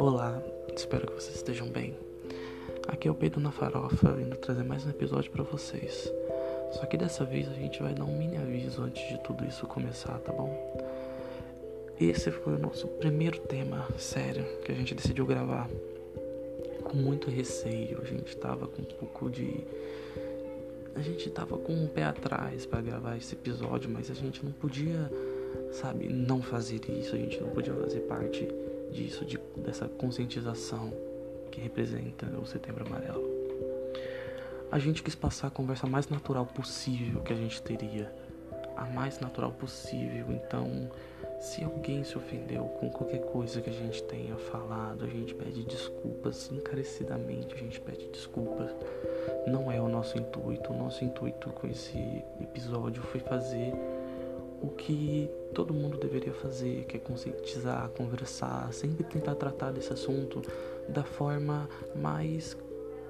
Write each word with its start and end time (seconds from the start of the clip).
Olá, 0.00 0.42
espero 0.74 1.06
que 1.08 1.12
vocês 1.12 1.36
estejam 1.36 1.68
bem. 1.68 1.94
Aqui 2.88 3.06
é 3.06 3.10
o 3.10 3.14
Pedro 3.14 3.38
na 3.38 3.52
Farofa, 3.52 4.12
vindo 4.12 4.34
trazer 4.34 4.62
mais 4.62 4.86
um 4.86 4.88
episódio 4.88 5.30
para 5.30 5.42
vocês. 5.42 6.10
Só 6.72 6.86
que 6.86 6.96
dessa 6.96 7.22
vez 7.22 7.46
a 7.50 7.52
gente 7.52 7.82
vai 7.82 7.92
dar 7.92 8.04
um 8.04 8.16
mini 8.16 8.38
aviso 8.38 8.80
antes 8.82 9.06
de 9.10 9.22
tudo 9.22 9.44
isso 9.44 9.66
começar, 9.66 10.18
tá 10.20 10.32
bom? 10.32 10.50
Esse 12.00 12.30
foi 12.30 12.54
o 12.54 12.58
nosso 12.58 12.88
primeiro 12.88 13.40
tema 13.40 13.86
sério 13.98 14.46
que 14.64 14.72
a 14.72 14.74
gente 14.74 14.94
decidiu 14.94 15.26
gravar. 15.26 15.68
Com 16.82 16.96
muito 16.96 17.28
receio, 17.28 18.00
a 18.00 18.06
gente 18.06 18.34
tava 18.38 18.66
com 18.66 18.80
um 18.80 18.86
pouco 18.86 19.28
de. 19.28 19.66
A 20.94 21.02
gente 21.02 21.28
tava 21.28 21.58
com 21.58 21.74
um 21.74 21.86
pé 21.86 22.04
atrás 22.04 22.64
para 22.64 22.80
gravar 22.80 23.18
esse 23.18 23.34
episódio, 23.34 23.90
mas 23.90 24.10
a 24.10 24.14
gente 24.14 24.42
não 24.42 24.52
podia, 24.52 25.12
sabe, 25.72 26.08
não 26.08 26.40
fazer 26.40 26.80
isso, 26.88 27.14
a 27.14 27.18
gente 27.18 27.38
não 27.38 27.50
podia 27.50 27.74
fazer 27.74 28.00
parte 28.00 28.48
disso, 28.90 29.24
de, 29.24 29.38
dessa 29.56 29.88
conscientização 29.88 30.92
que 31.50 31.60
representa 31.60 32.26
o 32.38 32.46
Setembro 32.46 32.86
Amarelo. 32.86 33.28
A 34.70 34.78
gente 34.78 35.02
quis 35.02 35.14
passar 35.14 35.48
a 35.48 35.50
conversa 35.50 35.86
mais 35.86 36.08
natural 36.08 36.46
possível 36.46 37.20
que 37.22 37.32
a 37.32 37.36
gente 37.36 37.60
teria, 37.60 38.12
a 38.76 38.84
mais 38.84 39.18
natural 39.18 39.50
possível. 39.52 40.26
Então, 40.30 40.88
se 41.40 41.64
alguém 41.64 42.04
se 42.04 42.16
ofendeu 42.16 42.64
com 42.64 42.88
qualquer 42.90 43.20
coisa 43.22 43.60
que 43.60 43.68
a 43.68 43.72
gente 43.72 44.02
tenha 44.04 44.36
falado, 44.36 45.04
a 45.04 45.08
gente 45.08 45.34
pede 45.34 45.64
desculpas 45.64 46.50
encarecidamente, 46.52 47.54
a 47.54 47.58
gente 47.58 47.80
pede 47.80 48.06
desculpas. 48.08 48.70
Não 49.46 49.72
é 49.72 49.80
o 49.80 49.88
nosso 49.88 50.16
intuito. 50.18 50.72
O 50.72 50.76
nosso 50.76 51.04
intuito 51.04 51.50
com 51.50 51.66
esse 51.66 51.98
episódio 52.40 53.02
foi 53.02 53.20
fazer 53.20 53.72
o 54.62 54.68
que 54.68 55.28
todo 55.54 55.74
mundo 55.74 55.96
deveria 55.98 56.32
fazer, 56.32 56.84
que 56.84 56.96
é 56.96 57.00
conscientizar, 57.00 57.88
conversar, 57.90 58.72
sempre 58.72 59.04
tentar 59.04 59.34
tratar 59.34 59.72
desse 59.72 59.92
assunto 59.92 60.42
da 60.88 61.02
forma 61.02 61.68
mais 61.94 62.56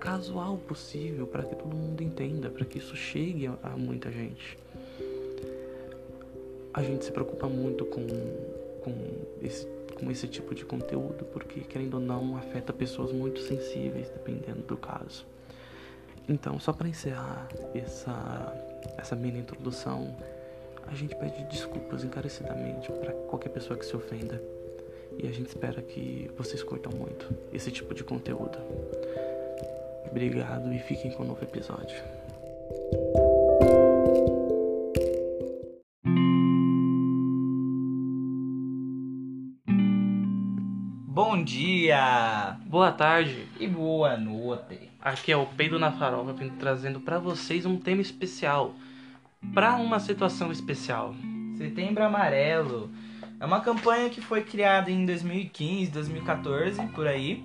casual 0.01 0.57
possível 0.57 1.27
para 1.27 1.43
que 1.43 1.55
todo 1.55 1.77
mundo 1.77 2.03
entenda, 2.03 2.49
para 2.49 2.65
que 2.65 2.79
isso 2.79 2.97
chegue 2.97 3.51
a 3.63 3.77
muita 3.77 4.11
gente. 4.11 4.59
A 6.73 6.83
gente 6.83 7.05
se 7.05 7.13
preocupa 7.13 7.47
muito 7.49 7.85
com, 7.85 8.07
com, 8.81 8.95
esse, 9.43 9.67
com 9.95 10.11
esse 10.11 10.27
tipo 10.27 10.55
de 10.55 10.65
conteúdo 10.65 11.25
porque, 11.27 11.61
querendo 11.61 11.95
ou 11.95 12.01
não, 12.01 12.37
afeta 12.37 12.73
pessoas 12.73 13.13
muito 13.13 13.41
sensíveis, 13.41 14.09
dependendo 14.09 14.63
do 14.63 14.77
caso. 14.77 15.27
Então, 16.29 16.59
só 16.61 16.73
para 16.73 16.89
encerrar 16.89 17.49
essa, 17.75 18.55
essa 18.97 19.17
mini 19.17 19.41
introdução, 19.41 20.17
a 20.87 20.95
gente 20.95 21.15
pede 21.17 21.45
desculpas 21.45 22.05
encarecidamente 22.05 22.91
para 22.93 23.13
qualquer 23.13 23.51
pessoa 23.51 23.79
que 23.79 23.87
se 23.87 23.97
ofenda. 23.97 24.41
E 25.19 25.27
a 25.27 25.33
gente 25.33 25.49
espera 25.49 25.83
que 25.83 26.31
vocês 26.37 26.63
curtam 26.63 26.93
muito 26.93 27.27
esse 27.53 27.71
tipo 27.71 27.95
de 27.95 28.03
conteúdo. 28.03 28.59
Obrigado 30.11 30.73
e 30.73 30.79
fiquem 30.79 31.11
com 31.13 31.23
o 31.23 31.27
novo 31.27 31.43
episódio. 31.43 31.97
Bom 41.07 41.45
dia! 41.45 42.59
Boa 42.67 42.91
tarde! 42.93 43.47
E 43.59 43.67
boa 43.67 44.17
noite! 44.17 44.91
Aqui 45.01 45.33
é 45.33 45.37
o 45.37 45.47
Peido 45.47 45.79
na 45.79 45.93
Farofa, 45.93 46.33
vindo 46.33 46.57
trazendo 46.59 47.01
para 47.01 47.19
vocês 47.19 47.65
um 47.65 47.79
tema 47.79 48.03
especial 48.03 48.75
para 49.55 49.77
uma 49.77 49.99
situação 49.99 50.53
especial. 50.53 51.15
Setembro 51.57 52.05
Amarelo 52.05 52.91
é 53.39 53.45
uma 53.45 53.61
campanha 53.61 54.11
que 54.11 54.21
foi 54.21 54.43
criada 54.43 54.91
em 54.91 55.05
2015, 55.05 55.91
2014, 55.91 56.83
por 56.89 57.07
aí. 57.07 57.43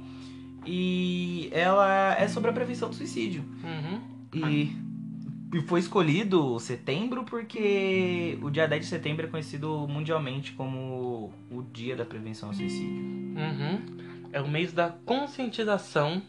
E 0.65 1.49
ela 1.51 2.15
é 2.15 2.27
sobre 2.27 2.49
a 2.49 2.53
prevenção 2.53 2.89
do 2.89 2.95
suicídio. 2.95 3.43
Uhum. 3.63 4.01
E, 4.33 4.75
e 5.53 5.61
foi 5.61 5.79
escolhido 5.79 6.59
setembro 6.59 7.23
porque 7.23 8.37
o 8.41 8.49
dia 8.49 8.67
10 8.67 8.83
de 8.83 8.89
setembro 8.89 9.25
é 9.25 9.29
conhecido 9.29 9.87
mundialmente 9.87 10.53
como 10.53 11.31
o 11.51 11.61
dia 11.71 11.95
da 11.95 12.03
prevenção 12.03 12.49
ao 12.49 12.55
suicídio. 12.55 13.03
Uhum. 13.03 13.81
É 14.33 14.41
o 14.41 14.47
mês 14.47 14.73
da 14.73 14.89
conscientização 14.89 16.21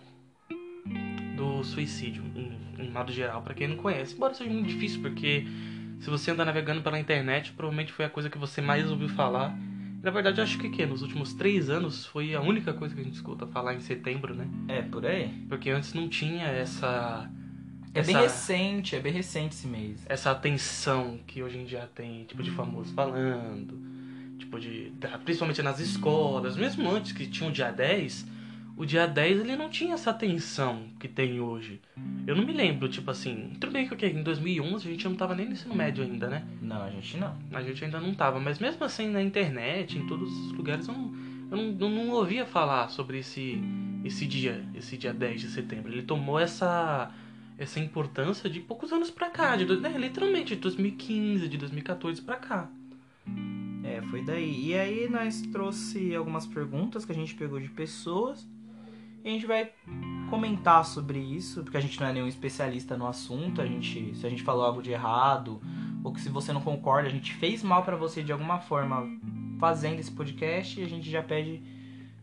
do 1.36 1.62
suicídio, 1.62 2.24
em, 2.34 2.84
em 2.84 2.90
modo 2.90 3.12
geral, 3.12 3.42
para 3.42 3.54
quem 3.54 3.68
não 3.68 3.76
conhece. 3.76 4.14
Embora 4.14 4.34
seja 4.34 4.50
muito 4.50 4.68
difícil, 4.68 5.00
porque 5.00 5.46
se 6.00 6.10
você 6.10 6.30
anda 6.30 6.44
navegando 6.44 6.82
pela 6.82 6.98
internet, 6.98 7.52
provavelmente 7.52 7.92
foi 7.92 8.04
a 8.04 8.10
coisa 8.10 8.28
que 8.28 8.38
você 8.38 8.60
mais 8.60 8.90
ouviu 8.90 9.08
falar. 9.08 9.56
Na 10.02 10.10
verdade, 10.10 10.40
acho 10.40 10.58
que, 10.58 10.68
que 10.68 10.84
nos 10.86 11.02
últimos 11.02 11.32
três 11.32 11.68
anos 11.68 12.06
foi 12.06 12.34
a 12.34 12.40
única 12.40 12.72
coisa 12.72 12.94
que 12.94 13.00
a 13.00 13.04
gente 13.04 13.14
escuta 13.14 13.46
falar 13.46 13.74
em 13.74 13.80
setembro, 13.80 14.34
né? 14.34 14.46
É, 14.68 14.82
por 14.82 15.04
aí. 15.06 15.28
Porque 15.48 15.70
antes 15.70 15.94
não 15.94 16.08
tinha 16.08 16.44
essa. 16.44 17.28
É 17.94 18.00
essa, 18.00 18.12
bem 18.12 18.22
recente, 18.22 18.94
é 18.94 19.00
bem 19.00 19.12
recente 19.12 19.54
esse 19.54 19.66
mês. 19.66 20.04
Essa 20.06 20.30
atenção 20.30 21.18
que 21.26 21.42
hoje 21.42 21.58
em 21.58 21.64
dia 21.64 21.88
tem, 21.94 22.24
tipo, 22.24 22.42
de 22.42 22.50
famosos 22.50 22.92
falando, 22.92 23.80
tipo, 24.38 24.60
de. 24.60 24.92
Principalmente 25.24 25.62
nas 25.62 25.80
escolas, 25.80 26.56
mesmo 26.56 26.88
antes 26.90 27.12
que 27.12 27.26
tinha 27.26 27.48
o 27.48 27.52
dia 27.52 27.70
10, 27.70 28.26
o 28.76 28.84
dia 28.84 29.06
10 29.06 29.40
ele 29.40 29.56
não 29.56 29.70
tinha 29.70 29.94
essa 29.94 30.10
atenção 30.10 30.88
que 31.00 31.08
tem 31.08 31.40
hoje. 31.40 31.80
Eu 32.26 32.36
não 32.36 32.44
me 32.44 32.52
lembro, 32.52 32.88
tipo 32.88 33.10
assim. 33.10 33.56
Tudo 33.58 33.72
bem 33.72 33.88
que 33.88 34.06
em 34.06 34.22
2011 34.22 34.86
a 34.86 34.90
gente 34.90 35.08
não 35.08 35.16
tava 35.16 35.34
nem 35.34 35.46
no 35.46 35.52
ensino 35.52 35.74
médio 35.74 36.04
ainda, 36.04 36.28
né? 36.28 36.46
Não, 36.60 36.82
a 36.82 36.90
gente 36.90 37.16
não. 37.16 37.34
A 37.52 37.62
gente 37.62 37.82
ainda 37.82 37.98
não 37.98 38.14
tava, 38.14 38.38
mas 38.38 38.58
mesmo 38.58 38.84
assim 38.84 39.08
na 39.08 39.22
internet, 39.22 39.96
em 39.96 40.06
todos 40.06 40.30
os 40.30 40.52
lugares, 40.52 40.86
eu 40.86 40.94
não, 40.94 41.14
eu 41.50 41.56
não, 41.56 41.76
eu 41.80 41.88
não 41.88 42.10
ouvia 42.10 42.44
falar 42.44 42.90
sobre 42.90 43.18
esse, 43.20 43.58
esse 44.04 44.26
dia, 44.26 44.62
esse 44.74 44.98
dia 44.98 45.14
10 45.14 45.40
de 45.40 45.48
setembro. 45.48 45.90
Ele 45.90 46.02
tomou 46.02 46.38
essa, 46.38 47.10
essa 47.56 47.80
importância 47.80 48.50
de 48.50 48.60
poucos 48.60 48.92
anos 48.92 49.10
pra 49.10 49.30
cá, 49.30 49.56
de, 49.56 49.64
né, 49.64 49.96
literalmente 49.96 50.54
de 50.54 50.60
2015, 50.60 51.48
de 51.48 51.56
2014 51.56 52.20
pra 52.20 52.36
cá. 52.36 52.68
É, 53.82 54.02
foi 54.10 54.22
daí. 54.22 54.66
E 54.66 54.74
aí 54.74 55.08
nós 55.08 55.40
trouxe 55.50 56.14
algumas 56.14 56.46
perguntas 56.46 57.06
que 57.06 57.12
a 57.12 57.14
gente 57.14 57.34
pegou 57.34 57.58
de 57.58 57.68
pessoas 57.68 58.46
e 59.26 59.28
a 59.28 59.32
gente 59.32 59.46
vai 59.46 59.72
comentar 60.30 60.84
sobre 60.84 61.18
isso, 61.18 61.64
porque 61.64 61.76
a 61.76 61.80
gente 61.80 62.00
não 62.00 62.06
é 62.06 62.12
nenhum 62.12 62.28
especialista 62.28 62.96
no 62.96 63.08
assunto, 63.08 63.60
a 63.60 63.66
gente, 63.66 64.14
se 64.14 64.24
a 64.24 64.30
gente 64.30 64.44
falou 64.44 64.64
algo 64.64 64.80
de 64.80 64.92
errado, 64.92 65.60
ou 66.04 66.12
que 66.12 66.20
se 66.20 66.28
você 66.28 66.52
não 66.52 66.60
concorda, 66.60 67.08
a 67.08 67.12
gente 67.12 67.34
fez 67.34 67.60
mal 67.60 67.82
para 67.82 67.96
você 67.96 68.22
de 68.22 68.30
alguma 68.30 68.60
forma 68.60 69.04
fazendo 69.58 69.98
esse 69.98 70.12
podcast, 70.12 70.80
a 70.80 70.88
gente 70.88 71.10
já 71.10 71.24
pede 71.24 71.60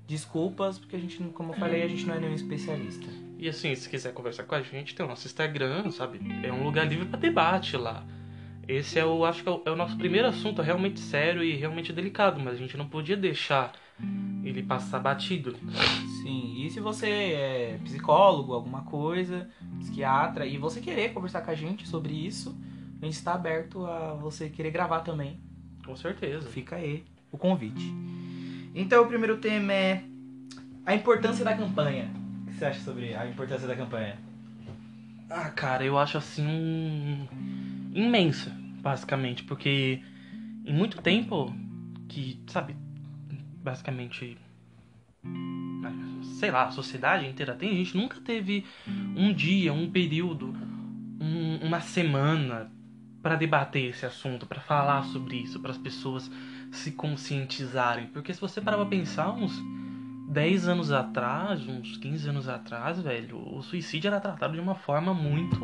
desculpas, 0.08 0.80
porque 0.80 0.96
a 0.96 1.00
gente, 1.00 1.18
como 1.34 1.52
eu 1.52 1.58
falei, 1.58 1.84
a 1.84 1.88
gente 1.90 2.06
não 2.06 2.16
é 2.16 2.22
nenhum 2.22 2.36
especialista. 2.36 3.08
E 3.38 3.50
assim, 3.50 3.75
se 3.75 3.90
quiser 3.90 4.14
conversar 4.14 4.44
com 4.44 4.56
a 4.56 4.62
gente, 4.62 4.96
tem 4.96 5.06
o 5.06 5.09
nosso 5.09 5.28
Instagram, 5.28 5.91
sabe? 5.91 6.22
É 6.41 6.53
um 6.53 6.64
lugar 6.64 6.88
livre 6.88 7.06
para 7.06 7.20
debate 7.20 7.75
lá. 7.75 8.06
Esse 8.66 8.97
é 8.97 9.06
o, 9.06 9.25
acho 9.25 9.44
que 9.44 9.50
é 9.50 9.59
é 9.66 9.72
o 9.72 9.75
nosso 9.75 9.97
primeiro 9.97 10.30
assunto 10.30 10.62
realmente 10.62 11.02
sério 11.02 11.44
e 11.44 11.53
realmente 11.53 11.91
delicado, 11.91 12.40
mas 12.40 12.53
a 12.53 12.58
gente 12.58 12.78
não 12.78 12.88
podia 12.88 13.18
deixar 13.18 13.74
ele 14.44 14.64
passar 14.64 15.00
batido. 15.00 15.58
Sim, 16.23 16.53
e 16.56 16.69
se 16.69 16.79
você 16.79 17.07
é 17.09 17.79
psicólogo, 17.84 18.53
alguma 18.53 18.84
coisa, 18.84 19.50
psiquiatra, 19.79 20.45
e 20.45 20.57
você 20.57 20.79
querer 20.79 21.11
conversar 21.13 21.41
com 21.41 21.51
a 21.51 21.56
gente 21.56 21.85
sobre 21.85 22.13
isso, 22.13 22.57
a 23.01 23.06
gente 23.06 23.16
está 23.16 23.34
aberto 23.34 23.85
a 23.85 24.13
você 24.13 24.50
querer 24.50 24.72
gravar 24.72 25.01
também. 25.01 25.41
Com 25.85 25.94
certeza. 25.97 26.47
Fica 26.47 26.78
aí 26.78 27.03
o 27.29 27.38
convite. 27.38 27.94
Então 28.73 29.03
o 29.03 29.07
primeiro 29.07 29.38
tema 29.38 29.73
é 29.73 30.01
a 30.85 30.95
importância 30.95 31.44
da 31.44 31.57
campanha. 31.57 32.09
O 32.44 32.51
que 32.51 32.53
você 32.53 32.66
acha 32.66 32.79
sobre 32.79 33.13
a 33.13 33.28
importância 33.28 33.67
da 33.67 33.75
campanha? 33.75 34.17
Ah, 35.29 35.50
cara, 35.50 35.84
eu 35.84 36.00
acho 36.00 36.17
assim 36.17 37.28
imensa, 37.94 38.50
basicamente, 38.81 39.44
porque 39.44 40.01
em 40.63 40.73
muito 40.73 41.01
tempo 41.01 41.53
que, 42.08 42.41
sabe, 42.47 42.78
basicamente 43.61 44.37
sei 46.43 46.51
lá, 46.51 46.66
a 46.66 46.72
sociedade 46.72 47.25
inteira 47.25 47.55
tem, 47.55 47.69
a 47.69 47.73
gente 47.73 47.95
nunca 47.95 48.19
teve 48.19 48.66
um 49.16 49.34
dia, 49.34 49.72
um 49.72 49.90
período, 49.90 50.53
um, 51.22 51.66
uma 51.66 51.79
semana 51.79 52.69
para 53.22 53.37
debater 53.37 53.91
esse 53.91 54.05
assunto, 54.05 54.45
para 54.45 54.59
falar 54.59 55.03
sobre 55.03 55.37
isso, 55.37 55.61
para 55.61 55.72
as 55.72 55.78
pessoas 55.78 56.29
se 56.69 56.91
conscientizarem. 56.91 58.07
Porque 58.07 58.34
se 58.34 58.41
você 58.41 58.59
parar 58.59 58.75
pra 58.75 58.87
pensar, 58.87 59.31
uns 59.31 59.57
10 60.28 60.67
anos 60.67 60.91
atrás, 60.91 61.66
uns 61.66 61.95
15 61.95 62.28
anos 62.28 62.49
atrás, 62.49 62.99
velho, 62.99 63.37
o 63.37 63.61
suicídio 63.61 64.09
era 64.09 64.19
tratado 64.19 64.53
de 64.53 64.59
uma 64.59 64.75
forma 64.75 65.13
muito. 65.13 65.57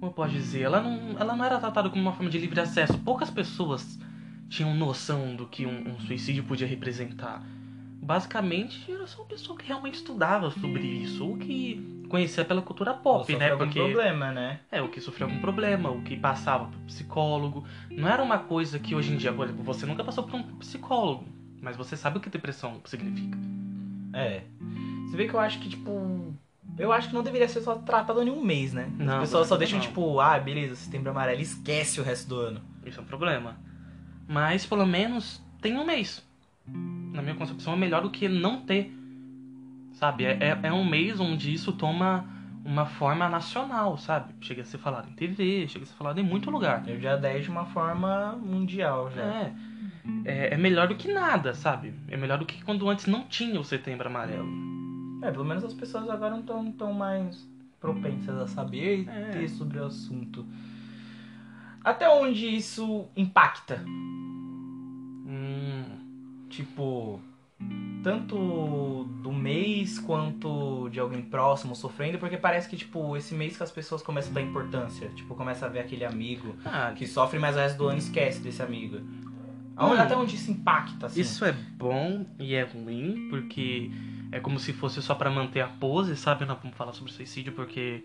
Como 0.00 0.10
eu 0.10 0.10
posso 0.10 0.32
dizer? 0.32 0.62
Ela 0.62 0.80
não, 0.80 1.18
ela 1.20 1.36
não 1.36 1.44
era 1.44 1.58
tratada 1.58 1.90
como 1.90 2.00
uma 2.00 2.14
forma 2.14 2.30
de 2.30 2.38
livre 2.38 2.58
acesso. 2.58 2.98
Poucas 3.00 3.28
pessoas 3.28 4.00
tinham 4.48 4.74
noção 4.74 5.36
do 5.36 5.46
que 5.46 5.66
um, 5.66 5.90
um 5.90 6.00
suicídio 6.00 6.44
podia 6.44 6.66
representar. 6.66 7.44
Basicamente, 8.04 8.92
era 8.92 9.06
só 9.06 9.22
uma 9.22 9.28
pessoa 9.28 9.58
que 9.58 9.66
realmente 9.66 9.94
estudava 9.94 10.50
sobre 10.50 10.82
isso, 10.82 11.26
ou 11.26 11.38
que 11.38 12.04
conhecia 12.08 12.44
pela 12.44 12.60
cultura 12.60 12.92
pop, 12.92 13.32
Ou 13.32 13.38
né? 13.38 13.50
algum 13.50 13.64
Porque 13.64 13.80
problema, 13.80 14.30
né? 14.30 14.60
é 14.70 14.82
o 14.82 14.88
que 14.90 15.00
sofreu 15.00 15.26
algum 15.26 15.40
problema, 15.40 15.90
o 15.90 16.02
que 16.02 16.14
passava 16.14 16.66
por 16.66 16.78
psicólogo. 16.80 17.64
Não 17.90 18.06
era 18.06 18.22
uma 18.22 18.38
coisa 18.38 18.78
que 18.78 18.94
hoje 18.94 19.12
em 19.12 19.16
dia, 19.16 19.32
por 19.32 19.46
exemplo, 19.46 19.64
você 19.64 19.86
nunca 19.86 20.04
passou 20.04 20.24
por 20.24 20.34
um 20.34 20.42
psicólogo, 20.58 21.24
Mas 21.62 21.76
você 21.78 21.96
sabe 21.96 22.18
o 22.18 22.20
que 22.20 22.28
depressão 22.28 22.78
significa. 22.84 23.38
É. 24.12 24.42
Você 25.08 25.16
vê 25.16 25.26
que 25.26 25.32
eu 25.34 25.40
acho 25.40 25.58
que, 25.60 25.70
tipo. 25.70 26.34
Eu 26.76 26.92
acho 26.92 27.08
que 27.08 27.14
não 27.14 27.22
deveria 27.22 27.48
ser 27.48 27.62
só 27.62 27.76
tratado 27.76 28.22
em 28.22 28.28
um 28.30 28.42
mês, 28.44 28.72
né? 28.74 28.90
Não, 28.98 29.14
As 29.14 29.20
pessoas 29.20 29.48
só 29.48 29.54
não. 29.54 29.58
deixam, 29.60 29.80
tipo, 29.80 30.20
ah, 30.20 30.38
beleza, 30.38 30.74
setembro 30.74 31.10
amarelo, 31.10 31.40
esquece 31.40 32.00
o 32.00 32.04
resto 32.04 32.28
do 32.28 32.36
ano. 32.36 32.60
Isso 32.84 32.98
é 33.00 33.02
um 33.02 33.06
problema. 33.06 33.56
Mas 34.28 34.66
pelo 34.66 34.84
menos 34.84 35.40
tem 35.62 35.78
um 35.78 35.86
mês. 35.86 36.22
Na 37.14 37.22
minha 37.22 37.34
concepção 37.34 37.72
é 37.72 37.76
melhor 37.76 38.02
do 38.02 38.10
que 38.10 38.28
não 38.28 38.60
ter. 38.60 38.92
Sabe? 39.92 40.24
É, 40.24 40.32
é, 40.40 40.60
é 40.64 40.72
um 40.72 40.84
mês 40.84 41.20
onde 41.20 41.54
isso 41.54 41.72
toma 41.72 42.26
uma 42.64 42.84
forma 42.84 43.28
nacional, 43.28 43.96
sabe? 43.96 44.34
Chega 44.40 44.62
a 44.62 44.64
ser 44.64 44.78
falado 44.78 45.08
em 45.08 45.12
TV, 45.12 45.68
chega 45.68 45.84
a 45.84 45.86
ser 45.86 45.94
falado 45.94 46.18
em 46.18 46.22
muito 46.24 46.50
lugar. 46.50 46.82
Eu 46.88 46.98
já 47.00 47.14
10 47.16 47.44
de 47.44 47.50
uma 47.50 47.66
forma 47.66 48.32
mundial 48.32 49.10
já. 49.14 49.22
É. 49.22 49.52
É, 50.24 50.54
é 50.54 50.56
melhor 50.56 50.88
do 50.88 50.96
que 50.96 51.10
nada, 51.12 51.54
sabe? 51.54 51.94
É 52.08 52.16
melhor 52.16 52.38
do 52.38 52.44
que 52.44 52.62
quando 52.64 52.88
antes 52.88 53.06
não 53.06 53.22
tinha 53.24 53.58
o 53.60 53.64
setembro 53.64 54.08
amarelo. 54.08 54.48
É, 55.22 55.30
pelo 55.30 55.44
menos 55.44 55.64
as 55.64 55.72
pessoas 55.72 56.10
agora 56.10 56.32
não 56.32 56.40
estão 56.40 56.72
tão 56.72 56.92
mais 56.92 57.48
propensas 57.80 58.36
a 58.36 58.46
saber 58.46 59.04
e 59.04 59.08
É. 59.08 59.28
ter 59.30 59.48
sobre 59.48 59.78
o 59.78 59.84
assunto. 59.86 60.44
Até 61.82 62.08
onde 62.08 62.46
isso 62.46 63.06
impacta? 63.16 63.84
Tipo, 66.54 67.20
tanto 68.04 69.04
do 69.22 69.32
mês 69.32 69.98
quanto 69.98 70.88
de 70.88 71.00
alguém 71.00 71.20
próximo 71.20 71.74
sofrendo, 71.74 72.16
porque 72.16 72.36
parece 72.36 72.68
que, 72.68 72.76
tipo, 72.76 73.16
esse 73.16 73.34
mês 73.34 73.56
que 73.56 73.62
as 73.64 73.72
pessoas 73.72 74.02
começam 74.02 74.30
a 74.30 74.34
dar 74.34 74.42
importância. 74.42 75.08
Tipo, 75.16 75.34
começa 75.34 75.66
a 75.66 75.68
ver 75.68 75.80
aquele 75.80 76.04
amigo 76.04 76.54
ah, 76.64 76.92
que 76.94 77.08
sofre, 77.08 77.40
mas 77.40 77.56
o 77.56 77.58
resto 77.58 77.78
do 77.78 77.88
ano 77.88 77.98
esquece 77.98 78.40
desse 78.40 78.62
amigo. 78.62 79.00
Aonde. 79.76 80.00
Até 80.00 80.16
onde 80.16 80.36
isso 80.36 80.52
impacta, 80.52 81.06
assim? 81.06 81.20
Isso 81.20 81.44
é 81.44 81.50
bom 81.50 82.24
e 82.38 82.54
é 82.54 82.62
ruim, 82.62 83.26
porque 83.28 83.90
é 84.30 84.38
como 84.38 84.60
se 84.60 84.72
fosse 84.72 85.02
só 85.02 85.16
pra 85.16 85.28
manter 85.28 85.60
a 85.60 85.66
pose, 85.66 86.16
sabe? 86.16 86.44
Não 86.44 86.54
vamos 86.54 86.76
falar 86.76 86.92
sobre 86.92 87.10
suicídio, 87.10 87.52
porque 87.52 88.04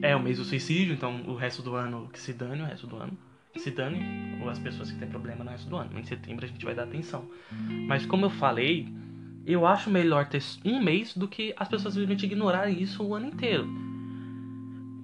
é 0.00 0.16
o 0.16 0.20
mês 0.20 0.38
do 0.38 0.44
suicídio, 0.44 0.94
então 0.94 1.20
o 1.26 1.34
resto 1.34 1.60
do 1.60 1.74
ano 1.74 2.08
que 2.10 2.18
se 2.18 2.32
dane, 2.32 2.62
o 2.62 2.64
resto 2.64 2.86
do 2.86 2.96
ano 2.96 3.27
se 3.58 3.70
dane, 3.70 4.38
ou 4.40 4.48
as 4.48 4.58
pessoas 4.58 4.90
que 4.90 4.98
têm 4.98 5.08
problema 5.08 5.44
no 5.44 5.50
resto 5.50 5.68
do 5.68 5.76
ano. 5.76 5.98
Em 5.98 6.04
setembro 6.04 6.44
a 6.44 6.48
gente 6.48 6.64
vai 6.64 6.74
dar 6.74 6.84
atenção. 6.84 7.24
Mas 7.86 8.06
como 8.06 8.24
eu 8.24 8.30
falei, 8.30 8.88
eu 9.46 9.66
acho 9.66 9.90
melhor 9.90 10.28
ter 10.28 10.42
um 10.64 10.82
mês 10.82 11.14
do 11.14 11.26
que 11.26 11.54
as 11.56 11.68
pessoas 11.68 11.94
simplesmente 11.94 12.26
ignorarem 12.26 12.80
isso 12.80 13.02
o 13.02 13.14
ano 13.14 13.26
inteiro. 13.26 13.68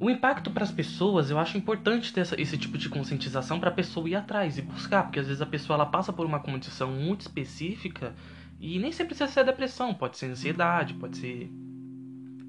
O 0.01 0.11
impacto 0.11 0.51
para 0.51 0.65
as 0.65 0.71
pessoas, 0.71 1.31
eu 1.31 1.39
acho 1.39 1.57
importante 1.57 2.13
ter 2.13 2.21
essa- 2.21 2.41
esse 2.41 2.59
tipo 2.59 2.77
de 2.77 2.89
conscientização 2.89 3.59
para 3.59 3.71
a 3.71 3.73
pessoa 3.73 4.09
ir 4.09 4.15
atrás 4.17 4.59
e 4.59 4.63
buscar, 4.63 5.05
porque 5.05 5.21
às 5.21 5.27
vezes 5.27 5.41
a 5.41 5.47
pessoa 5.47 5.77
ela 5.77 5.87
passa 5.87 6.13
por 6.13 6.27
uma 6.27 6.41
condição 6.41 6.91
muito 6.91 7.23
específica 7.23 8.15
e 8.61 8.79
nem 8.79 8.93
sempre 8.93 9.15
precisa 9.15 9.31
ser 9.31 9.45
depressão, 9.45 9.95
pode 9.95 10.19
ser 10.19 10.27
ansiedade, 10.27 10.95
pode 10.95 11.17
ser 11.17 11.51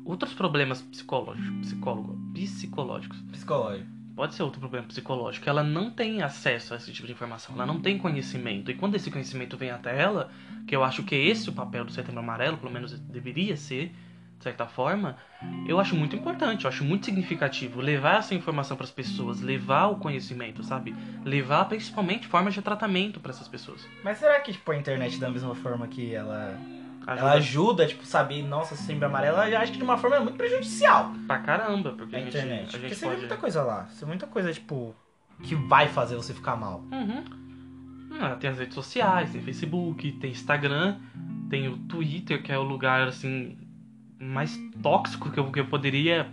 outros 0.04 0.34
problemas 0.34 0.81
psicológicos, 0.81 1.50
psicólogo, 1.62 2.19
psicológicos. 2.34 3.22
Psicológico. 3.31 3.94
Pode 4.16 4.34
ser 4.34 4.44
outro 4.44 4.60
problema 4.60 4.88
psicológico. 4.88 5.50
Ela 5.50 5.64
não 5.64 5.92
tem 5.92 6.22
acesso 6.22 6.74
a 6.74 6.78
esse 6.78 6.92
tipo 6.94 7.06
de 7.06 7.14
informação, 7.14 7.54
ela 7.56 7.66
não 7.66 7.82
tem 7.82 7.98
conhecimento. 7.98 8.72
E 8.72 8.74
quando 8.74 8.96
esse 8.96 9.12
conhecimento 9.12 9.58
vem 9.58 9.72
até 9.72 10.00
ela, 10.00 10.32
que 10.66 10.76
eu 10.76 10.84
acho 10.84 11.04
que 11.04 11.14
é 11.14 11.20
esse 11.20 11.50
o 11.50 11.54
papel 11.54 11.84
do 11.84 11.92
Setembro 11.92 12.22
Amarelo, 12.22 12.58
pelo 12.58 12.72
menos 12.72 12.98
deveria 12.98 13.58
ser, 13.58 13.94
de 14.38 14.44
certa 14.44 14.66
forma, 14.66 15.18
eu 15.68 15.80
acho 15.80 15.96
muito 15.96 16.16
importante, 16.16 16.66
eu 16.66 16.70
acho 16.70 16.84
muito 16.84 17.06
significativo 17.06 17.82
levar 17.82 18.20
essa 18.20 18.36
informação 18.36 18.78
para 18.78 18.86
as 18.86 18.92
pessoas, 18.92 19.42
levar 19.42 19.88
o 19.88 19.98
conhecimento, 19.98 20.64
sabe? 20.64 20.96
Levar 21.24 21.66
principalmente 21.66 22.28
formas 22.28 22.54
de 22.54 22.62
tratamento 22.62 23.20
para 23.20 23.32
essas 23.32 23.48
pessoas. 23.48 23.88
Mas 24.04 24.18
será 24.18 24.40
que, 24.40 24.52
tipo, 24.52 24.72
a 24.72 24.78
internet, 24.78 25.20
da 25.20 25.30
mesma 25.30 25.56
forma 25.56 25.88
que 25.88 26.14
ela, 26.14 26.58
Ajuda 27.07 27.22
ela 27.22 27.34
ajuda, 27.34 27.86
tipo, 27.86 28.06
saber, 28.06 28.42
nossa, 28.44 28.75
setembro 28.75 29.06
amarelo, 29.06 29.38
ela 29.38 29.50
já 29.50 29.62
acha 29.62 29.72
que 29.72 29.78
de 29.78 29.84
uma 29.84 29.98
forma 29.98 30.19
muito 30.19 30.36
prejudicial. 30.38 31.12
pra 31.28 31.40
caramba, 31.40 31.92
porque 31.94 32.16
a 32.16 32.19
a, 32.19 32.22
gente, 32.22 32.30
internet. 32.36 32.62
a 32.62 32.72
Porque 32.72 32.90
gente 32.90 32.96
você 32.96 33.10
vê 33.10 33.18
muita 33.18 33.38
coisa 33.38 33.63
lá. 33.63 33.86
Você 33.86 34.06
vê 34.06 34.07
muita 34.07 34.28
coisa, 34.28 34.52
tipo, 34.52 34.96
que 35.44 35.56
vai 35.56 35.88
fazer 35.88 36.16
você 36.16 36.34
ficar 36.34 36.56
mal. 36.56 36.84
Uhum. 36.92 37.24
Ah, 38.19 38.36
tem 38.36 38.50
as 38.50 38.57
redes 38.57 38.74
sociais, 38.74 39.31
tem 39.31 39.42
Facebook, 39.42 40.12
tem 40.13 40.31
Instagram, 40.31 40.98
tem 41.50 41.68
o 41.68 41.78
Twitter, 41.78 42.42
que 42.42 42.52
é 42.52 42.57
o 42.57 42.63
lugar 42.63 43.07
assim 43.07 43.57
mais 44.19 44.57
tóxico 44.81 45.30
que 45.30 45.38
eu, 45.40 45.52
que 45.52 45.60
eu 45.60 45.68
poderia 45.68 46.28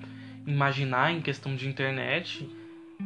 imaginar 0.46 1.12
em 1.12 1.20
questão 1.20 1.54
de 1.54 1.68
internet. 1.68 2.48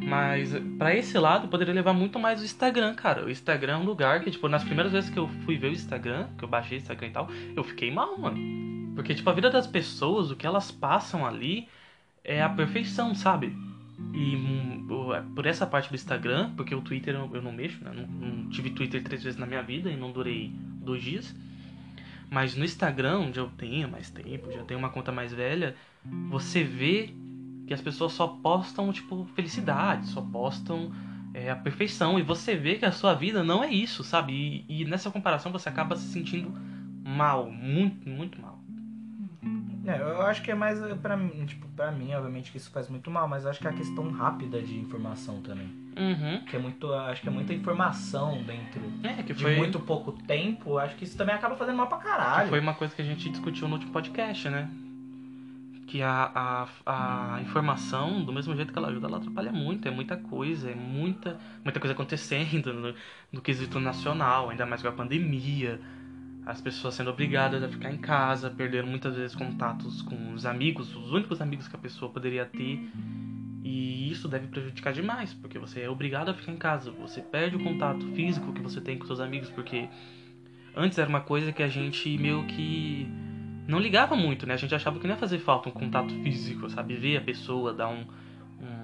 Mas 0.02 0.52
pra 0.78 0.94
esse 0.94 1.18
lado 1.18 1.48
poderia 1.48 1.74
levar 1.74 1.92
muito 1.92 2.18
mais 2.18 2.40
o 2.40 2.44
Instagram, 2.44 2.94
cara. 2.94 3.24
O 3.24 3.30
Instagram 3.30 3.72
é 3.72 3.76
um 3.76 3.84
lugar 3.84 4.20
que, 4.22 4.30
tipo, 4.30 4.48
nas 4.48 4.62
primeiras 4.62 4.92
vezes 4.92 5.10
que 5.10 5.18
eu 5.18 5.26
fui 5.44 5.56
ver 5.56 5.68
o 5.68 5.72
Instagram, 5.72 6.28
que 6.38 6.44
eu 6.44 6.48
baixei 6.48 6.78
o 6.78 6.80
Instagram 6.80 7.08
e 7.08 7.10
tal, 7.10 7.28
eu 7.56 7.64
fiquei 7.64 7.90
mal, 7.90 8.16
mano. 8.18 8.36
Porque, 8.94 9.14
tipo, 9.14 9.28
a 9.28 9.32
vida 9.32 9.50
das 9.50 9.66
pessoas, 9.66 10.30
o 10.30 10.36
que 10.36 10.46
elas 10.46 10.70
passam 10.70 11.26
ali 11.26 11.68
é 12.22 12.42
a 12.42 12.48
perfeição, 12.48 13.14
sabe? 13.14 13.56
E 14.12 14.36
hum, 14.36 14.86
o- 14.90 15.34
por 15.34 15.46
essa 15.46 15.66
parte 15.66 15.88
do 15.88 15.94
Instagram, 15.94 16.52
porque 16.56 16.74
o 16.74 16.80
Twitter 16.82 17.14
eu, 17.14 17.30
eu 17.34 17.42
não 17.42 17.52
mexo, 17.52 17.82
né? 17.82 17.90
Não, 17.94 18.06
não 18.06 18.48
tive 18.50 18.70
Twitter 18.70 19.02
três 19.02 19.22
vezes 19.22 19.38
na 19.38 19.46
minha 19.46 19.62
vida 19.62 19.90
e 19.90 19.96
não 19.96 20.12
durei 20.12 20.50
dois 20.82 21.02
dias. 21.02 21.34
Mas 22.30 22.54
no 22.56 22.64
Instagram, 22.64 23.20
onde 23.20 23.38
eu 23.38 23.48
tenho 23.56 23.88
mais 23.88 24.10
tempo, 24.10 24.50
já 24.52 24.62
tenho 24.64 24.78
uma 24.78 24.90
conta 24.90 25.12
mais 25.12 25.32
velha, 25.32 25.74
você 26.28 26.62
vê 26.62 27.10
que 27.66 27.74
as 27.74 27.80
pessoas 27.80 28.12
só 28.12 28.26
postam, 28.28 28.92
tipo, 28.92 29.26
felicidade, 29.34 30.06
só 30.08 30.20
postam 30.20 30.90
é, 31.34 31.50
a 31.50 31.56
perfeição. 31.56 32.18
E 32.18 32.22
você 32.22 32.56
vê 32.56 32.76
que 32.76 32.84
a 32.84 32.92
sua 32.92 33.14
vida 33.14 33.42
não 33.42 33.62
é 33.62 33.68
isso, 33.70 34.04
sabe? 34.04 34.64
E, 34.68 34.82
e 34.82 34.84
nessa 34.84 35.10
comparação 35.10 35.50
você 35.52 35.68
acaba 35.68 35.96
se 35.96 36.08
sentindo 36.12 36.52
mal, 37.04 37.50
muito, 37.50 38.08
muito 38.08 38.40
mal. 38.40 38.56
É, 39.86 40.00
eu 40.00 40.22
acho 40.22 40.42
que 40.42 40.50
é 40.50 40.54
mais 40.54 40.82
eh, 40.82 40.96
pra 41.00 41.16
mim, 41.16 41.46
tipo, 41.46 41.68
pra 41.68 41.92
mim, 41.92 42.12
obviamente 42.12 42.50
que 42.50 42.56
isso 42.56 42.70
faz 42.72 42.88
muito 42.88 43.08
mal, 43.08 43.28
mas 43.28 43.44
eu 43.44 43.50
acho 43.50 43.60
que 43.60 43.68
é 43.68 43.70
a 43.70 43.72
questão 43.72 44.10
rápida 44.10 44.60
de 44.60 44.76
informação 44.76 45.40
também. 45.42 45.68
Uhum. 45.96 46.44
Que 46.44 46.56
é 46.56 46.58
muito, 46.58 46.92
acho 46.92 47.22
que 47.22 47.28
é 47.28 47.30
muita 47.30 47.54
informação 47.54 48.42
dentro 48.42 48.80
É, 49.04 49.22
que 49.22 49.32
de 49.32 49.42
foi, 49.42 49.56
muito 49.56 49.78
pouco 49.78 50.10
tempo, 50.10 50.76
acho 50.76 50.96
que 50.96 51.04
isso 51.04 51.16
também 51.16 51.34
acaba 51.36 51.54
fazendo 51.54 51.76
mal 51.76 51.86
pra 51.86 51.98
caralho. 51.98 52.42
que 52.44 52.48
foi 52.50 52.58
uma 52.60 52.74
coisa 52.74 52.94
que 52.96 53.00
a 53.00 53.04
gente 53.04 53.30
discutiu 53.30 53.68
no 53.68 53.74
último 53.74 53.92
podcast, 53.92 54.48
né? 54.48 54.68
Que 55.86 56.02
a, 56.02 56.68
a, 56.84 57.36
a 57.36 57.42
informação, 57.42 58.24
do 58.24 58.32
mesmo 58.32 58.56
jeito 58.56 58.72
que 58.72 58.78
ela 58.78 58.88
ajuda, 58.88 59.06
ela 59.06 59.18
atrapalha 59.18 59.52
muito. 59.52 59.86
É 59.86 59.90
muita 59.90 60.16
coisa, 60.16 60.70
é 60.70 60.74
muita, 60.74 61.38
muita 61.62 61.78
coisa 61.78 61.94
acontecendo 61.94 62.72
no, 62.74 62.94
no 63.32 63.40
quesito 63.40 63.78
nacional, 63.78 64.50
ainda 64.50 64.66
mais 64.66 64.82
com 64.82 64.88
a 64.88 64.92
pandemia. 64.92 65.80
As 66.44 66.60
pessoas 66.60 66.94
sendo 66.94 67.10
obrigadas 67.10 67.62
a 67.62 67.68
ficar 67.68 67.92
em 67.92 67.98
casa, 67.98 68.50
perdendo 68.50 68.86
muitas 68.86 69.16
vezes 69.16 69.34
contatos 69.34 70.02
com 70.02 70.32
os 70.32 70.44
amigos, 70.44 70.94
os 70.94 71.12
únicos 71.12 71.40
amigos 71.40 71.68
que 71.68 71.76
a 71.76 71.78
pessoa 71.78 72.10
poderia 72.10 72.44
ter. 72.44 72.80
E 73.64 74.10
isso 74.10 74.28
deve 74.28 74.46
prejudicar 74.46 74.92
demais, 74.92 75.34
porque 75.34 75.58
você 75.58 75.82
é 75.82 75.90
obrigado 75.90 76.28
a 76.28 76.34
ficar 76.34 76.52
em 76.52 76.56
casa. 76.56 76.92
Você 76.92 77.20
perde 77.20 77.56
o 77.56 77.62
contato 77.62 78.06
físico 78.12 78.52
que 78.52 78.62
você 78.62 78.80
tem 78.80 78.96
com 78.96 79.06
seus 79.06 79.18
amigos, 79.18 79.50
porque 79.50 79.88
antes 80.74 80.98
era 80.98 81.08
uma 81.08 81.20
coisa 81.20 81.52
que 81.52 81.62
a 81.64 81.68
gente 81.68 82.16
meio 82.16 82.46
que 82.46 83.08
não 83.66 83.78
ligava 83.78 84.16
muito, 84.16 84.46
né? 84.46 84.54
A 84.54 84.56
gente 84.56 84.74
achava 84.74 84.98
que 84.98 85.06
não 85.06 85.14
ia 85.14 85.20
fazer 85.20 85.38
falta 85.38 85.68
um 85.68 85.72
contato 85.72 86.12
físico, 86.22 86.68
sabe? 86.70 86.96
Ver 86.96 87.18
a 87.18 87.20
pessoa, 87.20 87.72
dar 87.72 87.88
um, 87.88 88.06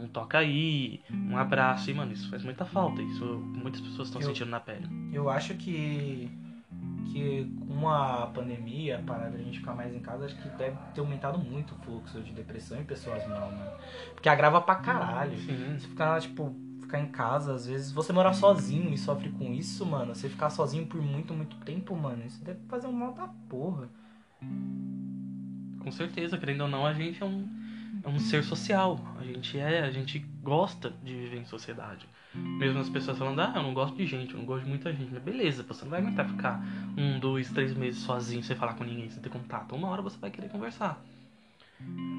um 0.03 0.09
toca 0.09 0.39
aí, 0.39 1.01
um 1.11 1.37
abraço. 1.37 1.91
E, 1.91 1.95
mano, 1.95 2.13
isso 2.13 2.29
faz 2.29 2.43
muita 2.43 2.65
falta. 2.65 3.01
Isso 3.03 3.25
muitas 3.25 3.81
pessoas 3.81 4.09
estão 4.09 4.21
sentindo 4.21 4.51
na 4.51 4.61
pele. 4.61 4.89
Eu 5.13 5.29
acho 5.29 5.55
que 5.55 6.31
que 7.13 7.47
com 7.69 7.89
a 7.89 8.27
pandemia, 8.29 8.99
a 8.99 9.03
parada 9.03 9.37
de 9.37 9.43
a 9.43 9.45
gente 9.45 9.59
ficar 9.59 9.75
mais 9.75 9.95
em 9.95 10.01
casa, 10.01 10.25
acho 10.25 10.37
que 10.37 10.49
deve 10.51 10.77
ter 10.95 11.01
aumentado 11.01 11.39
muito 11.39 11.75
o 11.75 11.79
fluxo 11.79 12.21
de 12.21 12.33
depressão 12.33 12.81
em 12.81 12.85
pessoas 12.85 13.27
mal, 13.29 13.51
mano. 13.51 13.71
Porque 14.15 14.29
agrava 14.29 14.61
pra 14.61 14.77
caralho. 14.77 15.37
Sim. 15.37 15.77
Você 15.79 15.89
ficar, 15.89 16.21
tipo, 16.21 16.55
ficar 16.81 17.01
em 17.01 17.09
casa, 17.09 17.55
às 17.55 17.67
vezes 17.67 17.93
você 17.93 18.13
morar 18.13 18.33
sozinho 18.33 18.93
e 18.93 18.99
sofre 18.99 19.31
com 19.31 19.53
isso, 19.53 19.85
mano. 19.85 20.15
Você 20.15 20.29
ficar 20.29 20.51
sozinho 20.51 20.87
por 20.87 21.03
muito, 21.03 21.35
muito 21.35 21.57
tempo, 21.59 21.95
mano, 21.97 22.25
isso 22.25 22.43
deve 22.45 22.61
fazer 22.69 22.87
um 22.87 22.93
mal 22.93 23.13
da 23.13 23.29
porra. 23.49 23.89
Com 25.81 25.91
certeza, 25.91 26.39
querendo 26.39 26.63
ou 26.63 26.69
não, 26.69 26.87
a 26.87 26.93
gente 26.95 27.23
é 27.23 27.27
um, 27.27 27.49
é 28.05 28.09
um 28.09 28.19
ser 28.19 28.45
social. 28.45 29.01
A 29.19 29.25
gente 29.25 29.59
é, 29.59 29.81
a 29.81 29.91
gente 29.91 30.19
gosta 30.43 30.93
de 31.03 31.15
viver 31.15 31.39
em 31.39 31.45
sociedade. 31.45 32.07
Mesmo 32.35 32.81
as 32.81 32.89
pessoas 32.89 33.19
falando, 33.19 33.41
ah, 33.41 33.53
eu 33.57 33.63
não 33.63 33.75
gosto 33.75 33.97
de 33.97 34.07
gente, 34.07 34.33
eu 34.33 34.39
não 34.39 34.47
gosto 34.47 34.65
de 34.65 34.71
muita 34.71 34.93
gente. 34.93 35.13
Mas 35.13 35.23
beleza, 35.23 35.63
você 35.63 35.85
não 35.85 35.91
vai 35.91 36.01
aguentar 36.01 36.27
ficar 36.29 36.65
um, 36.97 37.19
dois, 37.19 37.51
três 37.51 37.75
meses 37.75 38.01
sozinho, 38.01 38.43
sem 38.43 38.57
falar 38.57 38.75
com 38.75 38.85
ninguém, 38.85 39.11
sem 39.11 39.23
ter 39.23 39.29
contato. 39.29 39.75
Uma 39.75 39.89
hora 39.89 40.01
você 40.03 40.19
vai 40.19 40.31
querer 40.31 40.49
conversar. 40.49 41.03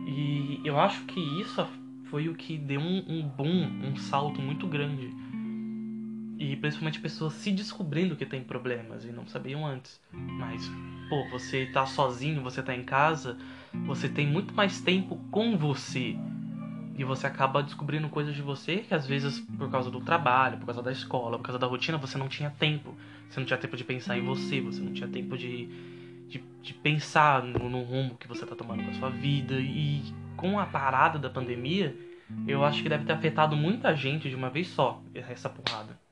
E 0.08 0.62
eu 0.64 0.80
acho 0.80 1.04
que 1.06 1.20
isso 1.42 1.66
foi 2.10 2.30
o 2.30 2.36
que 2.36 2.58
deu 2.58 2.80
um, 2.80 3.04
um 3.08 3.28
boom, 3.28 3.66
um 3.84 3.96
salto 3.96 4.40
muito 4.42 4.68
grande. 4.68 5.12
E 6.38 6.56
principalmente 6.56 7.00
pessoas 7.00 7.34
se 7.34 7.52
descobrindo 7.52 8.16
que 8.16 8.26
tem 8.26 8.44
problemas 8.44 9.06
e 9.06 9.12
não 9.12 9.28
sabiam 9.28 9.66
antes. 9.66 10.02
Mas, 10.12 10.70
pô, 11.10 11.30
você 11.30 11.68
tá 11.68 11.86
sozinho, 11.86 12.42
você 12.42 12.62
tá 12.62 12.76
em 12.76 12.84
casa, 12.84 13.38
você 13.86 14.10
tem 14.10 14.28
muito 14.28 14.54
mais 14.54 14.82
tempo 14.82 15.18
com 15.32 15.58
você. 15.58 16.16
E 16.96 17.04
você 17.04 17.26
acaba 17.26 17.64
descobrindo 17.64 18.08
coisas 18.10 18.36
de 18.36 18.42
você 18.42 18.78
que 18.78 18.94
às 18.94 19.08
vezes 19.08 19.40
por 19.40 19.70
causa 19.70 19.90
do 19.90 20.02
trabalho, 20.02 20.58
por 20.58 20.66
causa 20.68 20.82
da 20.82 20.92
escola, 20.92 21.38
por 21.38 21.46
causa 21.46 21.60
da 21.60 21.66
rotina, 21.68 21.98
você 21.98 22.18
não 22.18 22.28
tinha 22.28 22.52
tempo. 22.52 22.96
Você 23.30 23.40
não 23.40 23.48
tinha 23.48 23.58
tempo 23.58 23.76
de 23.76 23.84
pensar 23.84 24.18
em 24.18 24.24
você, 24.24 24.62
você 24.62 24.80
não 24.80 24.94
tinha 24.94 25.08
tempo 25.08 25.36
de, 25.38 25.68
de, 26.28 26.44
de 26.62 26.74
pensar 26.74 27.42
no, 27.44 27.68
no 27.70 27.82
rumo 27.82 28.16
que 28.16 28.28
você 28.28 28.46
tá 28.46 28.56
tomando 28.56 28.84
com 28.84 28.92
a 28.92 28.94
sua 28.94 29.10
vida. 29.10 29.56
E 29.60 30.04
com 30.36 30.60
a 30.60 30.66
parada 30.66 31.18
da 31.18 31.30
pandemia, 31.30 31.96
eu 32.48 32.64
acho 32.64 32.84
que 32.84 32.90
deve 32.90 33.06
ter 33.06 33.14
afetado 33.14 33.56
muita 33.56 33.96
gente 33.96 34.30
de 34.30 34.36
uma 34.36 34.50
vez 34.50 34.68
só, 34.68 35.02
essa 35.14 35.50
porrada. 35.50 36.03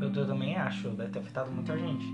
Eu, 0.00 0.12
eu 0.12 0.26
também 0.26 0.56
acho, 0.56 0.88
deve 0.90 1.10
ter 1.10 1.18
afetado 1.18 1.50
muita 1.50 1.76
gente. 1.76 2.04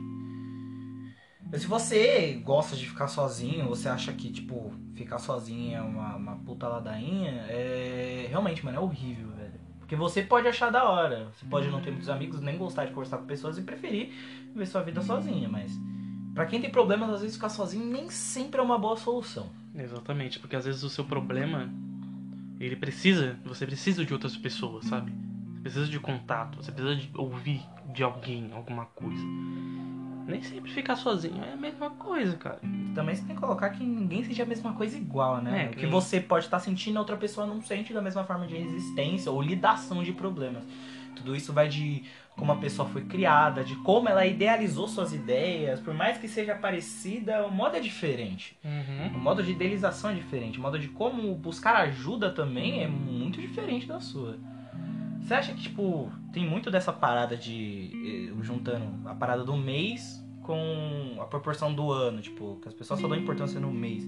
Se 1.58 1.66
você 1.66 2.40
gosta 2.44 2.76
de 2.76 2.86
ficar 2.86 3.08
sozinho, 3.08 3.68
você 3.68 3.88
acha 3.88 4.12
que, 4.12 4.30
tipo, 4.30 4.72
ficar 4.94 5.18
sozinho 5.18 5.76
é 5.76 5.80
uma, 5.80 6.14
uma 6.16 6.36
puta 6.36 6.68
ladainha, 6.68 7.44
é. 7.48 8.26
Realmente, 8.28 8.64
mano, 8.64 8.76
é 8.76 8.80
horrível, 8.80 9.30
velho. 9.30 9.60
Porque 9.80 9.96
você 9.96 10.22
pode 10.22 10.46
achar 10.46 10.70
da 10.70 10.88
hora. 10.88 11.32
Você 11.34 11.44
pode 11.46 11.68
não 11.68 11.80
ter 11.80 11.90
muitos 11.90 12.08
amigos, 12.08 12.40
nem 12.40 12.56
gostar 12.56 12.84
de 12.84 12.92
conversar 12.92 13.18
com 13.18 13.26
pessoas 13.26 13.58
e 13.58 13.62
preferir 13.62 14.12
viver 14.52 14.66
sua 14.66 14.82
vida 14.82 15.02
sozinha, 15.02 15.48
mas. 15.48 15.72
Pra 16.34 16.46
quem 16.46 16.60
tem 16.60 16.70
problemas, 16.70 17.10
às 17.10 17.20
vezes 17.22 17.34
ficar 17.36 17.48
sozinho 17.48 17.84
nem 17.84 18.08
sempre 18.08 18.60
é 18.60 18.62
uma 18.62 18.78
boa 18.78 18.96
solução. 18.96 19.50
Exatamente, 19.74 20.38
porque 20.38 20.54
às 20.54 20.64
vezes 20.64 20.84
o 20.84 20.88
seu 20.88 21.04
problema, 21.04 21.68
ele 22.60 22.76
precisa, 22.76 23.36
você 23.44 23.66
precisa 23.66 24.04
de 24.04 24.12
outras 24.12 24.36
pessoas, 24.36 24.84
sabe? 24.86 25.12
Você 25.61 25.62
precisa 25.62 25.87
de 25.87 26.00
contato, 26.00 26.57
você 26.57 26.73
precisa 26.73 26.97
de 26.97 27.11
ouvir 27.14 27.62
de 27.93 28.02
alguém 28.02 28.50
alguma 28.55 28.87
coisa. 28.87 29.23
Nem 30.26 30.43
sempre 30.43 30.71
ficar 30.71 30.97
sozinho 30.97 31.43
é 31.45 31.52
a 31.52 31.57
mesma 31.57 31.90
coisa, 31.90 32.37
cara. 32.37 32.61
Também 32.95 33.14
você 33.14 33.25
tem 33.25 33.35
que 33.35 33.40
colocar 33.40 33.69
que 33.71 33.85
ninguém 33.85 34.25
sente 34.25 34.40
a 34.40 34.47
mesma 34.47 34.73
coisa 34.73 34.97
igual, 34.97 35.43
né? 35.43 35.67
É, 35.67 35.71
o 35.71 35.76
que 35.76 35.87
você 35.87 36.21
pode 36.21 36.47
estar 36.47 36.61
sentindo, 36.61 36.97
a 36.97 37.00
outra 37.00 37.17
pessoa 37.17 37.47
não 37.47 37.61
sente 37.61 37.93
da 37.93 38.00
mesma 38.00 38.25
forma 38.25 38.47
de 38.47 38.57
resistência 38.57 39.31
ou 39.31 39.43
lidação 39.43 40.02
de 40.02 40.12
problemas. 40.12 40.64
Tudo 41.17 41.37
isso 41.37 41.52
vai 41.52 41.69
de 41.69 42.05
como 42.37 42.52
a 42.52 42.57
pessoa 42.57 42.88
foi 42.88 43.02
criada, 43.05 43.62
de 43.62 43.76
como 43.76 44.09
ela 44.09 44.25
idealizou 44.25 44.88
suas 44.88 45.12
ideias. 45.12 45.79
Por 45.79 45.93
mais 45.93 46.17
que 46.17 46.26
seja 46.26 46.55
parecida, 46.55 47.45
o 47.45 47.50
modo 47.50 47.76
é 47.76 47.81
diferente. 47.81 48.57
Uhum. 48.64 49.17
O 49.17 49.19
modo 49.19 49.43
de 49.43 49.50
idealização 49.50 50.11
é 50.11 50.14
diferente. 50.14 50.59
O 50.59 50.62
modo 50.62 50.79
de 50.79 50.88
como 50.88 51.35
buscar 51.35 51.76
ajuda 51.76 52.31
também 52.31 52.83
é 52.83 52.88
muito 52.88 53.40
diferente 53.40 53.87
da 53.87 54.00
sua. 54.00 54.38
Você 55.30 55.34
acha 55.34 55.52
que, 55.52 55.62
tipo, 55.62 56.10
tem 56.32 56.44
muito 56.44 56.72
dessa 56.72 56.92
parada 56.92 57.37
de. 57.37 58.32
eh, 58.34 58.42
juntando 58.42 59.08
a 59.08 59.14
parada 59.14 59.44
do 59.44 59.56
mês 59.56 60.20
com 60.42 61.18
a 61.20 61.25
proporção 61.25 61.72
do 61.72 61.92
ano, 61.92 62.20
tipo, 62.20 62.58
que 62.60 62.66
as 62.66 62.75
pessoas 62.75 62.99
só 62.99 63.06
dão 63.06 63.16
importância 63.16 63.60
no 63.60 63.70
mês. 63.70 64.04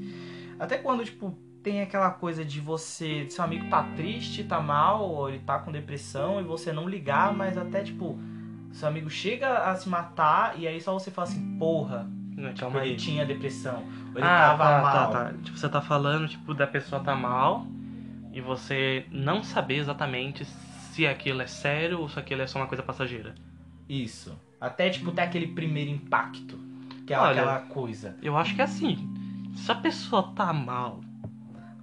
Até 0.58 0.78
quando, 0.78 1.04
tipo, 1.04 1.38
tem 1.62 1.80
aquela 1.80 2.10
coisa 2.10 2.44
de 2.44 2.60
você. 2.60 3.24
Seu 3.30 3.44
amigo 3.44 3.70
tá 3.70 3.84
triste, 3.94 4.42
tá 4.42 4.60
mal, 4.60 5.08
ou 5.08 5.28
ele 5.28 5.38
tá 5.38 5.60
com 5.60 5.70
depressão 5.70 6.40
e 6.40 6.42
você 6.42 6.72
não 6.72 6.88
ligar, 6.88 7.32
mas 7.32 7.56
até, 7.56 7.84
tipo, 7.84 8.18
seu 8.72 8.88
amigo 8.88 9.08
chega 9.08 9.70
a 9.70 9.76
se 9.76 9.88
matar 9.88 10.58
e 10.58 10.66
aí 10.66 10.80
só 10.80 10.92
você 10.92 11.12
fala 11.12 11.28
assim, 11.28 11.56
porra, 11.56 12.04
Não, 12.36 12.48
tipo, 12.48 12.62
Calma 12.62 12.80
ele 12.80 12.90
aí. 12.90 12.96
tinha 12.96 13.24
depressão. 13.24 13.84
Ou 14.12 14.18
ele 14.18 14.26
ah, 14.26 14.56
tava 14.56 14.64
tá, 14.64 14.82
mal. 14.82 15.10
tá, 15.12 15.24
tá. 15.26 15.32
Tipo, 15.40 15.56
você 15.56 15.68
tá 15.68 15.80
falando, 15.80 16.26
tipo, 16.26 16.52
da 16.52 16.66
pessoa 16.66 17.00
tá 17.00 17.14
mal 17.14 17.64
e 18.32 18.40
você 18.40 19.06
não 19.12 19.44
saber 19.44 19.76
exatamente 19.76 20.44
se 20.92 21.06
aquilo 21.06 21.40
é 21.40 21.46
sério 21.46 22.00
ou 22.00 22.08
se 22.08 22.18
aquilo 22.18 22.42
é 22.42 22.46
só 22.46 22.58
uma 22.58 22.66
coisa 22.66 22.82
passageira. 22.82 23.34
Isso. 23.88 24.38
Até, 24.60 24.90
tipo, 24.90 25.10
ter 25.10 25.22
aquele 25.22 25.46
primeiro 25.48 25.90
impacto. 25.90 26.58
Que 27.06 27.14
é 27.14 27.18
Olha, 27.18 27.30
aquela 27.30 27.60
coisa. 27.60 28.16
Eu 28.22 28.36
acho 28.36 28.54
que 28.54 28.60
é 28.60 28.64
assim, 28.64 29.08
se 29.56 29.70
a 29.72 29.74
pessoa 29.74 30.32
tá 30.36 30.52
mal 30.52 31.00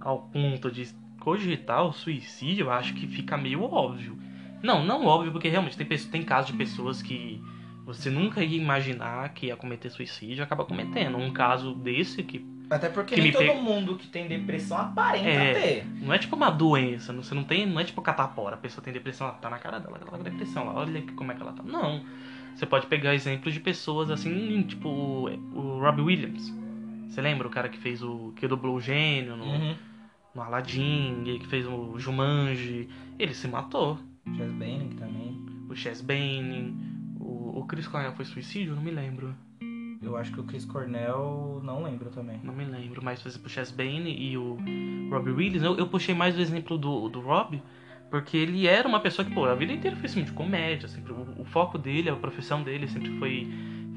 ao 0.00 0.20
ponto 0.22 0.70
de 0.70 0.88
cogitar 1.18 1.84
o 1.84 1.92
suicídio, 1.92 2.66
eu 2.66 2.70
acho 2.70 2.94
que 2.94 3.06
fica 3.06 3.36
meio 3.36 3.62
óbvio. 3.62 4.16
Não, 4.62 4.84
não 4.84 5.04
óbvio, 5.04 5.32
porque 5.32 5.48
realmente 5.48 5.76
tem, 5.76 5.86
pessoas- 5.86 6.10
tem 6.10 6.22
casos 6.22 6.52
de 6.52 6.56
pessoas 6.56 7.02
que 7.02 7.42
você 7.84 8.08
nunca 8.10 8.42
ia 8.44 8.56
imaginar 8.60 9.28
que 9.34 9.46
ia 9.46 9.56
cometer 9.56 9.90
suicídio 9.90 10.40
e 10.40 10.42
acaba 10.42 10.64
cometendo. 10.64 11.18
Um 11.18 11.32
caso 11.32 11.74
desse 11.74 12.22
que 12.22 12.38
Até 12.70 12.88
porque 12.88 13.16
Que 13.16 13.20
nem 13.20 13.32
todo 13.32 13.54
mundo 13.56 13.96
que 13.96 14.06
tem 14.06 14.28
depressão 14.28 14.78
aparenta 14.78 15.28
É. 15.28 15.54
ter. 15.54 15.86
não 16.00 16.14
é 16.14 16.18
tipo 16.18 16.36
uma 16.36 16.50
doença, 16.50 17.12
não- 17.12 17.22
você 17.22 17.34
não 17.34 17.42
tem, 17.42 17.66
não 17.66 17.80
é 17.80 17.84
tipo 17.84 18.00
catapora, 18.00 18.54
a 18.54 18.58
pessoa 18.58 18.82
tem 18.82 18.92
depressão, 18.92 19.26
ela 19.26 19.36
tá 19.36 19.50
na 19.50 19.58
cara 19.58 19.78
dela, 19.80 19.96
ela 19.96 20.06
tá 20.10 20.16
com 20.16 20.22
depressão, 20.22 20.64
lá, 20.66 20.74
olha 20.74 21.02
como 21.16 21.32
é 21.32 21.34
que 21.34 21.42
ela 21.42 21.52
tá. 21.52 21.62
Não. 21.64 22.04
Você 22.54 22.66
pode 22.66 22.86
pegar 22.86 23.14
exemplos 23.14 23.52
de 23.54 23.60
pessoas 23.60 24.10
assim, 24.10 24.62
tipo 24.62 24.88
o 24.88 25.78
Robbie 25.80 26.02
Williams. 26.02 26.52
Você 27.08 27.20
lembra 27.20 27.48
o 27.48 27.50
cara 27.50 27.68
que 27.68 27.78
fez 27.78 28.02
o 28.02 28.32
que 28.36 28.46
dublou 28.46 28.76
o 28.76 28.80
gênio 28.80 29.36
no, 29.36 29.44
Uhum. 29.46 29.74
no 30.34 30.42
Aladdin, 30.42 31.24
que 31.40 31.46
fez 31.48 31.66
o 31.66 31.98
Jumanji, 31.98 32.88
ele 33.18 33.34
se 33.34 33.48
matou. 33.48 33.98
Chaz 34.36 34.52
Banning 34.52 34.90
também. 34.96 35.40
O 35.68 35.74
Chess 35.74 36.00
Bane, 36.02 36.76
o, 37.18 37.58
o 37.60 37.64
Chris 37.66 37.88
Cornell 37.88 38.12
foi 38.12 38.24
suicídio? 38.24 38.72
Eu 38.72 38.76
não 38.76 38.82
me 38.82 38.90
lembro. 38.92 39.34
Eu 40.02 40.16
acho 40.16 40.32
que 40.32 40.40
o 40.40 40.44
Chris 40.44 40.64
Cornell 40.64 41.60
não 41.62 41.82
lembro 41.82 42.08
também. 42.10 42.40
Não 42.42 42.54
me 42.54 42.64
lembro, 42.64 43.04
mas 43.04 43.20
por 43.20 43.28
exemplo, 43.28 43.46
o 43.46 43.50
Chess 43.50 43.70
Bane 43.70 44.16
e 44.18 44.36
o 44.36 44.56
Robbie 45.10 45.30
Williams, 45.30 45.62
eu, 45.62 45.76
eu 45.76 45.86
puxei 45.86 46.14
mais 46.14 46.36
o 46.36 46.40
exemplo 46.40 46.78
do, 46.78 47.08
do 47.08 47.20
Rob, 47.20 47.62
porque 48.10 48.36
ele 48.36 48.66
era 48.66 48.88
uma 48.88 49.00
pessoa 49.00 49.26
que, 49.26 49.34
pô, 49.34 49.44
a 49.44 49.54
vida 49.54 49.72
inteira 49.72 49.96
fez 49.96 50.14
filme 50.14 50.28
de 50.28 50.34
comédia, 50.34 50.88
sempre, 50.88 51.12
o, 51.12 51.42
o 51.42 51.44
foco 51.44 51.76
dele, 51.76 52.08
a 52.08 52.16
profissão 52.16 52.62
dele 52.62 52.88
sempre 52.88 53.10
foi 53.18 53.46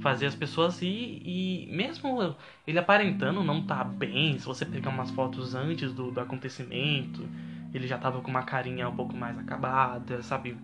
fazer 0.02 0.26
as 0.26 0.36
pessoas 0.36 0.82
rir 0.82 1.22
e 1.24 1.70
mesmo 1.72 2.36
ele 2.68 2.78
aparentando 2.78 3.42
não 3.42 3.66
tá 3.66 3.86
bem, 3.86 4.38
se 4.38 4.46
você 4.46 4.66
pegar 4.66 4.90
umas 4.90 5.10
fotos 5.12 5.56
antes 5.56 5.94
do, 5.94 6.12
do 6.12 6.20
acontecimento, 6.20 7.26
ele 7.74 7.88
já 7.88 7.98
tava 7.98 8.20
com 8.22 8.30
uma 8.30 8.44
carinha 8.44 8.90
um 8.90 8.96
pouco 8.96 9.16
mais 9.16 9.40
acabada, 9.40 10.22
sabe, 10.22 10.58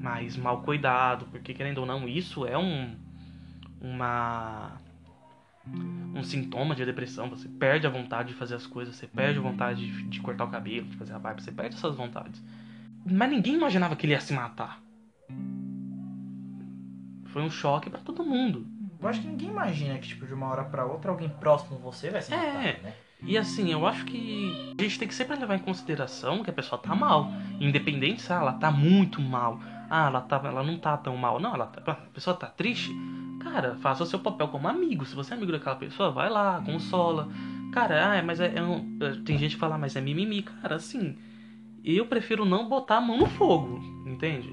mais 0.00 0.36
mal 0.38 0.62
cuidado, 0.62 1.26
porque 1.30 1.52
querendo 1.52 1.78
ou 1.78 1.86
não, 1.86 2.08
isso 2.08 2.46
é 2.46 2.56
um 2.56 2.96
uma 3.78 4.80
um 6.14 6.22
sintoma 6.22 6.74
de 6.74 6.84
depressão, 6.84 7.28
você 7.28 7.48
perde 7.48 7.86
a 7.86 7.90
vontade 7.90 8.28
de 8.28 8.34
fazer 8.34 8.54
as 8.54 8.66
coisas, 8.66 8.96
você 8.96 9.06
perde 9.06 9.38
a 9.38 9.42
vontade 9.42 9.86
de, 9.86 10.02
de 10.04 10.20
cortar 10.20 10.44
o 10.44 10.50
cabelo, 10.50 10.86
de 10.86 10.96
fazer 10.96 11.12
a 11.12 11.18
barba, 11.18 11.40
você 11.40 11.52
perde 11.52 11.76
essas 11.76 11.94
vontades. 11.94 12.42
Mas 13.04 13.30
ninguém 13.30 13.54
imaginava 13.54 13.94
que 13.94 14.06
ele 14.06 14.12
ia 14.14 14.20
se 14.20 14.32
matar. 14.32 14.80
Foi 17.26 17.42
um 17.42 17.50
choque 17.50 17.90
pra 17.90 18.00
todo 18.00 18.24
mundo. 18.24 18.66
Eu 19.00 19.08
acho 19.08 19.20
que 19.20 19.26
ninguém 19.28 19.50
imagina 19.50 19.98
que, 19.98 20.08
tipo, 20.08 20.26
de 20.26 20.32
uma 20.32 20.46
hora 20.46 20.64
pra 20.64 20.84
outra, 20.86 21.10
alguém 21.10 21.28
próximo 21.28 21.78
você 21.78 22.10
vai 22.10 22.22
se 22.22 22.32
É. 22.32 22.36
matar, 22.36 22.82
né? 22.82 22.94
E 23.22 23.36
assim, 23.36 23.72
eu 23.72 23.86
acho 23.86 24.04
que 24.04 24.74
a 24.78 24.82
gente 24.82 24.98
tem 24.98 25.08
que 25.08 25.14
sempre 25.14 25.36
levar 25.36 25.56
em 25.56 25.60
consideração 25.60 26.42
que 26.42 26.50
a 26.50 26.52
pessoa 26.52 26.80
tá 26.80 26.94
mal. 26.94 27.30
Independente 27.60 28.22
se 28.22 28.30
ela 28.32 28.52
tá 28.54 28.70
muito 28.70 29.20
mal. 29.20 29.58
Ah, 29.90 30.06
ela, 30.06 30.20
tá, 30.20 30.40
ela 30.44 30.62
não 30.62 30.78
tá 30.78 30.96
tão 30.96 31.16
mal. 31.16 31.40
Não, 31.40 31.54
ela 31.54 31.66
tá, 31.66 31.92
a 31.92 31.94
pessoa 31.94 32.36
tá 32.36 32.46
triste. 32.46 32.90
Cara, 33.52 33.76
faça 33.76 34.02
o 34.02 34.06
seu 34.06 34.18
papel 34.18 34.48
como 34.48 34.66
amigo. 34.66 35.06
Se 35.06 35.14
você 35.14 35.32
é 35.32 35.36
amigo 35.36 35.52
daquela 35.52 35.76
pessoa, 35.76 36.10
vai 36.10 36.28
lá, 36.28 36.60
consola. 36.62 37.28
Cara, 37.72 38.18
ah, 38.18 38.22
mas 38.22 38.40
é, 38.40 38.52
é 38.56 38.62
um- 38.62 38.98
é- 39.00 39.22
tem 39.24 39.38
gente 39.38 39.54
que 39.54 39.60
fala, 39.60 39.78
mas 39.78 39.94
é 39.94 40.00
mimimi. 40.00 40.42
Cara, 40.42 40.74
assim, 40.74 41.16
eu 41.84 42.06
prefiro 42.06 42.44
não 42.44 42.68
botar 42.68 42.96
a 42.96 43.00
mão 43.00 43.16
no 43.18 43.26
fogo, 43.26 43.80
entende? 44.04 44.48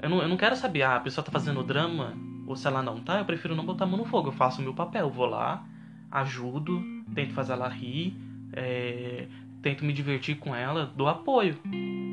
Eu 0.00 0.08
não, 0.08 0.22
eu 0.22 0.28
não 0.28 0.36
quero 0.36 0.54
saber, 0.54 0.82
ah, 0.82 0.96
a 0.96 1.00
pessoa 1.00 1.24
tá 1.24 1.32
fazendo 1.32 1.62
drama 1.64 2.14
ou 2.46 2.54
se 2.54 2.66
ela 2.68 2.82
não 2.82 3.00
tá. 3.00 3.18
Eu 3.18 3.24
prefiro 3.24 3.56
não 3.56 3.66
botar 3.66 3.84
a 3.84 3.88
mão 3.88 3.98
no 3.98 4.04
fogo. 4.04 4.28
Eu 4.28 4.32
faço 4.32 4.60
o 4.60 4.64
meu 4.64 4.74
papel, 4.74 5.10
vou 5.10 5.26
lá, 5.26 5.66
ajudo, 6.10 6.80
tento 7.14 7.32
fazer 7.34 7.52
ela 7.54 7.68
rir, 7.68 8.16
é, 8.52 9.26
tento 9.60 9.84
me 9.84 9.92
divertir 9.92 10.36
com 10.38 10.54
ela, 10.54 10.92
dou 10.96 11.08
apoio. 11.08 11.58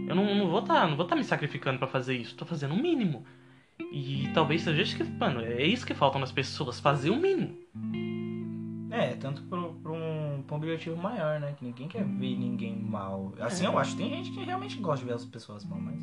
Eu 0.08 0.15
não, 0.15 0.34
não 0.36 0.50
vou 0.50 0.60
estar 0.60 0.88
não 0.88 0.98
vou 0.98 1.06
tá 1.06 1.15
me 1.15 1.24
sacrificando 1.24 1.77
pra 1.77 1.88
fazer 1.88 2.15
isso, 2.18 2.36
tô 2.36 2.44
fazendo 2.46 2.74
o 2.74 2.82
mínimo. 2.82 3.24
E 3.79 4.29
talvez 4.34 4.62
seja 4.62 4.82
isso 4.82 4.96
que, 4.96 5.03
mano, 5.03 5.41
é 5.41 5.65
isso 5.65 5.86
que 5.86 5.94
falta 5.94 6.17
nas 6.17 6.32
pessoas, 6.32 6.79
fazer 6.79 7.10
o 7.10 7.15
mínimo. 7.15 7.55
É, 8.91 9.13
tanto 9.15 9.41
pro 9.44 9.94
um, 9.94 10.41
pra 10.44 10.55
um 10.55 10.58
objetivo 10.58 10.96
maior, 10.96 11.39
né? 11.39 11.53
Que 11.58 11.65
ninguém 11.65 11.88
quer 11.88 12.05
ver 12.05 12.38
ninguém 12.38 12.77
mal. 12.77 13.34
Assim 13.39 13.65
eu 13.65 13.77
acho. 13.77 13.98
Tem 13.98 14.10
gente 14.10 14.32
que 14.32 14.44
realmente 14.44 14.77
gosta 14.77 15.03
de 15.03 15.10
ver 15.10 15.15
as 15.15 15.25
pessoas 15.25 15.65
mal, 15.65 15.79
mas. 15.79 16.00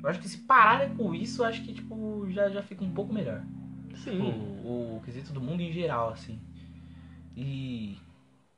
Eu 0.00 0.08
acho 0.08 0.20
que 0.20 0.28
se 0.28 0.38
pararem 0.38 0.94
com 0.94 1.12
isso, 1.12 1.42
eu 1.42 1.46
acho 1.46 1.60
que, 1.64 1.72
tipo, 1.74 2.24
já, 2.30 2.48
já 2.50 2.62
fica 2.62 2.84
um 2.84 2.92
pouco 2.92 3.12
melhor. 3.12 3.44
O, 3.92 3.96
Sim. 3.96 4.20
o 4.64 5.00
quesito 5.04 5.32
do 5.32 5.40
mundo 5.40 5.60
em 5.60 5.72
geral, 5.72 6.10
assim. 6.10 6.40
E. 7.36 7.98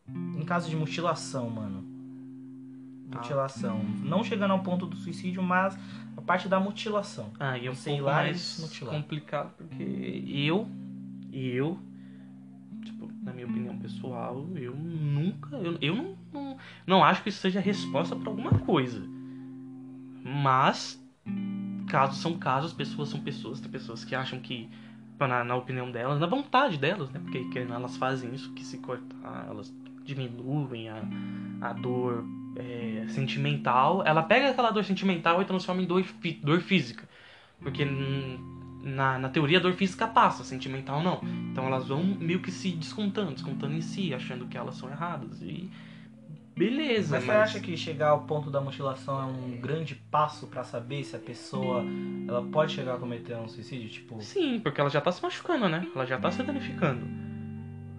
Em 0.07 0.45
caso 0.45 0.69
de 0.69 0.77
mutilação, 0.77 1.49
mano. 1.49 2.00
Mutilação. 3.13 3.81
Não 4.03 4.23
chegando 4.23 4.53
ao 4.53 4.61
ponto 4.61 4.87
do 4.87 4.97
suicídio, 4.97 5.43
mas 5.43 5.77
a 6.17 6.23
parte 6.23 6.49
da 6.49 6.61
mutilação. 6.61 7.31
Ah, 7.39 7.59
e 7.59 7.67
é 7.67 7.71
um 7.71 7.75
Sei 7.75 8.01
lá, 8.01 8.15
mais 8.15 8.59
mutilar. 8.61 8.95
complicado 8.95 9.55
porque 9.57 10.25
eu, 10.27 10.69
eu, 11.33 11.79
tipo, 12.85 13.11
na 13.23 13.33
minha 13.33 13.47
opinião 13.47 13.77
pessoal, 13.79 14.47
eu 14.57 14.75
nunca, 14.75 15.57
eu, 15.57 15.77
eu 15.81 15.97
não, 15.97 16.17
não, 16.33 16.57
não 16.87 17.05
acho 17.05 17.23
que 17.23 17.29
isso 17.29 17.41
seja 17.41 17.61
resposta 17.61 18.15
pra 18.15 18.31
alguma 18.31 18.51
coisa. 18.61 19.03
Mas, 20.23 21.03
casos 21.89 22.19
são 22.19 22.39
casos, 22.39 22.73
pessoas 22.73 23.09
são 23.09 23.21
pessoas, 23.21 23.61
tem 23.61 23.71
pessoas 23.71 24.05
que 24.05 24.15
acham 24.15 24.39
que, 24.39 24.69
na, 25.19 25.43
na 25.45 25.57
opinião 25.57 25.91
delas, 25.91 26.21
na 26.21 26.27
vontade 26.27 26.77
delas, 26.77 27.11
né? 27.11 27.21
Porque 27.21 27.59
elas 27.59 27.97
fazem 27.97 28.35
isso, 28.35 28.53
que 28.53 28.65
se 28.65 28.79
cortar, 28.79 29.47
elas 29.49 29.75
diminuem 30.05 30.89
a, 30.89 31.03
a 31.63 31.73
dor 31.73 32.25
é, 32.61 33.07
sentimental. 33.09 34.03
Ela 34.07 34.23
pega 34.23 34.51
aquela 34.51 34.71
dor 34.71 34.85
sentimental 34.85 35.41
e 35.43 35.45
transforma 35.45 35.83
em 35.83 35.87
dor, 35.87 36.05
dor 36.43 36.61
física. 36.61 37.09
Porque 37.61 37.85
na, 38.83 39.19
na 39.19 39.29
teoria 39.29 39.59
a 39.59 39.61
dor 39.61 39.75
física 39.75 40.07
passa, 40.07 40.45
sentimental 40.45 41.03
não. 41.03 41.21
Então 41.51 41.67
elas 41.67 41.89
vão 41.89 42.03
meio 42.03 42.41
que 42.41 42.51
se 42.51 42.71
descontando, 42.73 43.33
descontando 43.33 43.75
em 43.75 43.81
si, 43.81 44.15
achando 44.15 44.47
que 44.47 44.57
elas 44.57 44.77
são 44.77 44.91
erradas. 44.91 45.41
E 45.43 45.71
beleza. 46.57 47.17
Mas, 47.17 47.25
você 47.25 47.31
acha 47.31 47.61
que 47.61 47.77
chegar 47.77 48.09
ao 48.09 48.23
ponto 48.23 48.51
da 48.51 48.61
mutilação 48.61 49.21
é 49.21 49.25
um 49.25 49.61
grande 49.61 49.95
passo 50.11 50.47
pra 50.47 50.65
saber 50.65 51.05
se 51.05 51.17
a 51.17 51.19
pessoa 51.19 51.85
ela 52.27 52.43
pode 52.43 52.73
chegar 52.73 52.95
a 52.95 52.99
cometer 52.99 53.37
um 53.37 53.49
suicídio? 53.49 53.89
Tipo, 53.89 54.21
Sim, 54.21 54.61
porque 54.61 54.81
ela 54.81 54.91
já 54.91 55.01
tá 55.01 55.13
se 55.13 55.23
machucando, 55.23 55.69
né? 55.69 55.87
Ela 55.95 56.07
já 56.07 56.19
tá 56.19 56.31
se 56.31 56.43
danificando. 56.43 57.07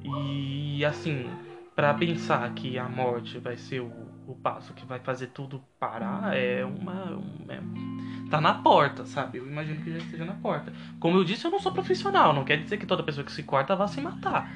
E 0.03 0.83
assim, 0.83 1.29
pra 1.75 1.93
pensar 1.93 2.51
que 2.53 2.77
a 2.77 2.89
morte 2.89 3.37
vai 3.37 3.55
ser 3.55 3.81
o, 3.81 3.91
o 4.31 4.35
passo 4.35 4.73
que 4.73 4.85
vai 4.85 4.99
fazer 4.99 5.27
tudo 5.27 5.63
parar, 5.79 6.35
é 6.35 6.63
uma. 6.65 7.17
um- 7.17 7.45
é- 7.49 8.29
tá 8.29 8.39
na 8.39 8.53
porta, 8.53 9.05
sabe? 9.05 9.39
Eu 9.39 9.47
imagino 9.47 9.81
que 9.83 9.91
já 9.91 9.97
esteja 9.97 10.25
na 10.25 10.33
porta. 10.33 10.71
Como 10.99 11.17
eu 11.17 11.23
disse, 11.23 11.45
eu 11.45 11.51
não 11.51 11.59
sou 11.59 11.71
profissional, 11.71 12.33
não 12.33 12.45
quer 12.45 12.57
dizer 12.63 12.77
que 12.77 12.85
toda 12.85 13.03
pessoa 13.03 13.25
que 13.25 13.31
se 13.31 13.43
corta 13.43 13.75
vá 13.75 13.87
se 13.87 13.99
matar. 13.99 14.49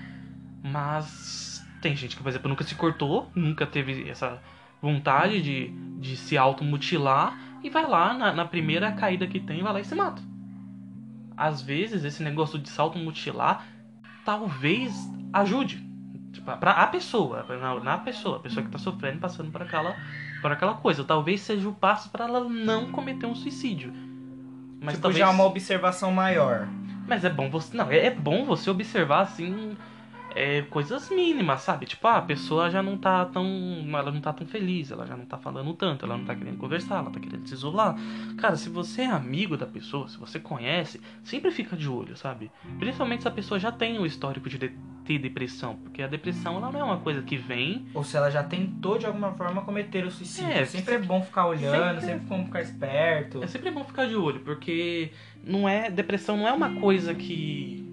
Mas 0.64 1.62
tem 1.82 1.96
gente 1.96 2.16
que, 2.16 2.24
por 2.24 2.30
exemplo, 2.30 2.50
nunca 2.50 2.64
se 2.64 2.74
cortou, 2.76 3.30
nunca 3.36 3.68
teve 3.68 4.10
essa 4.10 4.42
vontade 4.82 5.42
de, 5.42 5.70
de 6.00 6.16
se 6.16 6.38
automutilar 6.38 7.38
e 7.62 7.70
vai 7.70 7.86
lá 7.88 8.14
na, 8.14 8.32
na 8.32 8.46
primeira 8.46 8.92
caída 8.94 9.28
que 9.28 9.40
tem, 9.40 9.62
vai 9.62 9.74
lá 9.74 9.80
e 9.82 9.86
se 9.86 9.94
mata. 9.94 10.22
Às 11.36 11.62
vezes, 11.62 12.06
esse 12.06 12.24
negócio 12.24 12.58
de 12.58 12.70
se 12.70 12.80
automutilar 12.80 13.66
talvez 14.24 14.94
ajude. 15.34 15.85
Tipo, 16.36 16.58
pra 16.58 16.72
a 16.72 16.88
pessoa, 16.88 17.46
na, 17.48 17.80
na 17.80 17.98
pessoa, 17.98 18.38
a 18.38 18.40
pessoa 18.42 18.66
que 18.66 18.70
tá 18.70 18.78
sofrendo, 18.78 19.20
passando 19.20 19.50
por 19.52 19.62
aquela, 19.62 19.96
por 20.42 20.52
aquela 20.52 20.74
coisa. 20.74 21.04
Talvez 21.04 21.40
seja 21.42 21.68
o 21.68 21.74
passo 21.74 22.10
para 22.10 22.26
ela 22.26 22.42
não 22.42 22.92
cometer 22.92 23.26
um 23.26 23.34
suicídio. 23.34 23.94
Mas 24.82 24.96
tipo 24.96 25.04
talvez 25.04 25.20
já 25.20 25.30
uma 25.30 25.46
observação 25.46 26.12
maior. 26.12 26.68
mas 27.08 27.24
é 27.24 27.30
bom 27.30 27.50
você. 27.50 27.76
Não, 27.76 27.90
é, 27.90 28.08
é 28.08 28.12
bom 28.12 28.44
você 28.44 28.70
observar 28.70 29.22
assim. 29.22 29.78
É, 30.36 30.62
coisas 30.64 31.10
mínimas, 31.10 31.62
sabe? 31.62 31.86
Tipo, 31.86 32.08
ah, 32.08 32.18
a 32.18 32.22
pessoa 32.22 32.70
já 32.70 32.84
não 32.84 32.98
tá 32.98 33.24
tão. 33.26 33.46
Ela 33.88 34.12
não 34.12 34.20
tá 34.22 34.34
tão 34.34 34.46
feliz, 34.46 34.92
ela 34.92 35.06
já 35.08 35.16
não 35.16 35.26
tá 35.26 35.38
falando 35.38 35.74
tanto, 35.74 36.06
ela 36.06 36.18
não 36.18 36.26
tá 36.26 36.36
querendo 36.36 36.58
conversar, 36.58 36.98
ela 37.00 37.10
tá 37.10 37.20
querendo 37.20 37.48
se 37.48 37.54
isolar. 37.54 37.96
Cara, 38.38 38.56
se 38.58 38.70
você 38.70 39.04
é 39.04 39.06
amigo 39.08 39.56
da 39.56 39.66
pessoa, 39.66 40.08
se 40.10 40.18
você 40.18 40.40
conhece, 40.40 41.00
sempre 41.24 41.52
fica 41.52 41.76
de 41.78 41.88
olho, 41.88 42.16
sabe? 42.18 42.52
Principalmente 42.78 43.22
se 43.22 43.28
a 43.28 43.32
pessoa 43.32 43.60
já 43.60 43.72
tem 43.72 43.98
o 43.98 44.06
histórico 44.06 44.50
de, 44.50 44.58
de- 44.58 44.72
ter 45.06 45.20
depressão. 45.20 45.76
Porque 45.76 46.02
a 46.02 46.08
depressão 46.08 46.58
ela 46.58 46.72
não 46.72 46.80
é 46.80 46.84
uma 46.84 46.98
coisa 46.98 47.22
que 47.22 47.38
vem. 47.38 47.86
Ou 47.94 48.04
se 48.04 48.18
ela 48.18 48.30
já 48.32 48.44
tentou 48.44 48.98
de 48.98 49.06
alguma 49.06 49.32
forma 49.34 49.62
cometer 49.62 50.04
o 50.04 50.10
suicídio. 50.10 50.52
É, 50.52 50.66
sempre 50.66 50.96
é 50.96 50.98
bom 51.00 51.22
ficar 51.22 51.46
olhando, 51.46 52.02
sempre- 52.02 52.06
sempre, 52.08 52.26
bom 52.28 52.44
ficar 52.46 52.62
esperto. 52.62 53.44
É 53.44 53.48
sempre 53.48 53.70
bom 53.72 53.84
ficar 53.84 54.08
de 54.08 54.16
olho, 54.16 54.40
porque 54.40 55.12
não 55.44 55.70
é. 55.70 55.92
Depressão 55.92 56.36
não 56.36 56.48
é 56.48 56.52
uma 56.52 56.80
coisa 56.82 57.14
que. 57.14 57.85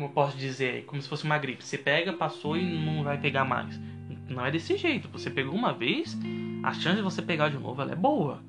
Como 0.00 0.08
eu 0.08 0.14
posso 0.14 0.34
dizer? 0.38 0.86
Como 0.86 1.00
se 1.02 1.06
fosse 1.06 1.24
uma 1.24 1.36
gripe. 1.36 1.62
Você 1.62 1.76
pega, 1.76 2.10
passou 2.14 2.56
e 2.56 2.64
não 2.86 3.04
vai 3.04 3.18
pegar 3.18 3.44
mais. 3.44 3.78
Não 4.30 4.46
é 4.46 4.50
desse 4.50 4.74
jeito. 4.78 5.10
Você 5.10 5.28
pegou 5.28 5.54
uma 5.54 5.74
vez, 5.74 6.16
a 6.62 6.72
chance 6.72 6.96
de 6.96 7.02
você 7.02 7.20
pegar 7.20 7.50
de 7.50 7.58
novo 7.58 7.82
é 7.82 7.94
boa. 7.94 8.42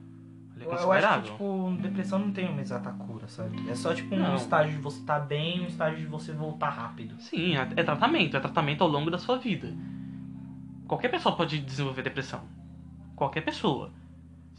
Ela 0.56 0.64
é 0.64 0.66
Eu, 0.66 0.70
eu 0.70 0.74
acho 0.74 0.86
considerável. 0.88 1.22
que, 1.24 1.32
tipo, 1.32 1.78
depressão 1.82 2.20
não 2.20 2.32
tem 2.32 2.48
uma 2.48 2.62
exata 2.62 2.90
cura, 2.92 3.28
sabe? 3.28 3.70
É 3.70 3.76
só, 3.76 3.94
tipo, 3.94 4.16
um 4.16 4.20
Não. 4.20 4.36
estágio 4.36 4.72
de 4.78 4.82
você 4.82 5.02
estar 5.02 5.20
bem 5.20 5.58
e 5.58 5.62
um 5.62 5.68
estágio 5.68 6.00
de 6.00 6.06
você 6.06 6.32
voltar 6.32 6.70
rápido. 6.70 7.16
Sim, 7.20 7.58
é 7.58 7.68
é 7.76 7.84
tratamento. 7.84 8.38
É 8.38 8.40
tratamento 8.40 8.82
ao 8.82 8.90
longo 8.90 9.12
da 9.12 9.18
sua 9.18 9.38
vida. 9.38 9.74
Qualquer 10.88 11.10
pessoa 11.10 11.36
pode 11.36 11.58
desenvolver 11.60 12.02
depressão. 12.02 12.44
Qualquer 13.14 13.42
pessoa. 13.42 13.92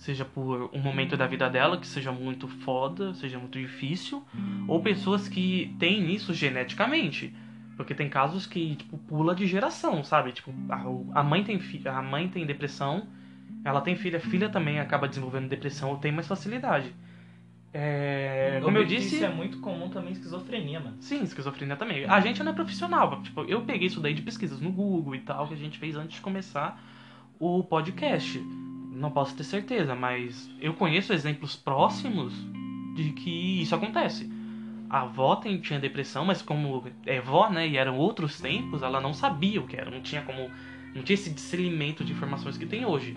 Seja 0.03 0.25
por 0.25 0.69
um 0.73 0.81
momento 0.81 1.17
da 1.17 1.29
vida 1.29 1.49
dela 1.49 1.79
que 1.79 1.87
seja 1.87 2.11
muito 2.11 2.49
foda, 2.49 3.15
seja 3.15 3.39
muito 3.39 3.57
difícil, 3.57 4.25
ou 4.67 4.83
pessoas 4.83 5.29
que 5.29 5.77
têm 5.79 6.13
isso 6.13 6.35
geneticamente. 6.35 7.33
Porque 7.77 7.95
tem 7.95 8.09
casos 8.09 8.45
que, 8.45 8.75
tipo, 8.75 8.99
pula 8.99 9.33
de 9.33 9.47
geração, 9.47 10.03
sabe? 10.03 10.33
Tipo, 10.33 10.53
a, 10.69 11.21
a 11.21 11.23
mãe 11.23 11.45
tem 11.45 11.61
fi- 11.61 11.87
a 11.87 12.03
mãe 12.03 12.27
tem 12.27 12.45
depressão, 12.45 13.07
ela 13.65 13.81
tem 13.81 13.95
filha, 13.95 14.19
a 14.19 14.21
filha 14.21 14.49
também 14.49 14.81
acaba 14.81 15.07
desenvolvendo 15.07 15.49
depressão 15.49 15.91
ou 15.91 15.97
tem 15.97 16.11
mais 16.11 16.27
facilidade. 16.27 16.93
É, 17.73 18.61
como 18.65 18.79
eu 18.79 18.85
disse, 18.85 19.15
Isso 19.15 19.25
é 19.25 19.29
muito 19.33 19.61
comum 19.61 19.89
também 19.89 20.13
esquizofrenia, 20.15 20.81
mano. 20.81 20.97
Sim, 20.99 21.23
esquizofrenia 21.23 21.77
também. 21.77 22.05
A 22.07 22.19
gente 22.21 22.43
não 22.43 22.51
é 22.51 22.55
profissional. 22.57 23.23
Tipo, 23.23 23.43
eu 23.45 23.63
peguei 23.63 23.87
isso 23.87 24.01
daí 24.01 24.15
de 24.15 24.23
pesquisas 24.23 24.61
no 24.61 24.73
Google 24.73 25.15
e 25.15 25.21
tal, 25.21 25.47
que 25.47 25.55
a 25.55 25.57
gente 25.57 25.79
fez 25.79 25.95
antes 25.95 26.17
de 26.17 26.21
começar 26.21 26.83
o 27.39 27.63
podcast. 27.63 28.43
Não 28.93 29.11
posso 29.11 29.35
ter 29.35 29.45
certeza, 29.45 29.95
mas 29.95 30.51
eu 30.61 30.75
conheço 30.75 31.13
exemplos 31.13 31.57
próximos 31.57 32.33
de 32.95 33.13
que 33.13 33.63
isso 33.63 33.75
acontece. 33.75 34.31
A 34.89 35.01
avó 35.03 35.37
tinha 35.37 35.81
depressão, 35.81 36.25
mas 36.27 36.43
como 36.43 36.85
é 37.07 37.19
vó, 37.21 37.49
né, 37.49 37.67
e 37.67 37.79
eram 37.79 37.97
outros 37.97 38.39
tempos, 38.39 38.83
ela 38.83 39.01
não 39.01 39.15
sabia 39.15 39.61
o 39.61 39.67
que 39.67 39.77
era, 39.77 39.91
não 39.91 40.03
tinha 40.03 40.21
como. 40.23 40.51
Não 40.95 41.03
tinha 41.03 41.15
esse 41.15 41.31
discernimento 41.31 42.05
de 42.05 42.13
informações 42.13 42.59
que 42.59 42.67
tem 42.67 42.85
hoje. 42.85 43.17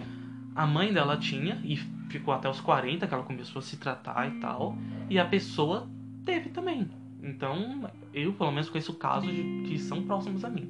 A 0.56 0.66
mãe 0.66 0.94
dela 0.94 1.18
tinha, 1.18 1.60
e 1.66 1.76
ficou 2.10 2.34
até 2.34 2.50
os 2.50 2.62
40 2.62 3.06
que 3.06 3.14
ela 3.14 3.24
começou 3.24 3.60
a 3.60 3.62
se 3.62 3.76
tratar 3.76 4.30
e 4.34 4.40
tal, 4.40 4.78
e 5.10 5.20
a 5.20 5.26
pessoa 5.26 5.90
teve 6.24 6.50
também. 6.50 6.90
Então, 7.22 7.90
eu 8.14 8.32
pelo 8.32 8.52
menos 8.52 8.70
conheço 8.70 8.94
casos 8.94 9.30
de- 9.36 9.64
que 9.68 9.78
são 9.78 10.04
próximos 10.04 10.46
a 10.46 10.50
mim. 10.50 10.70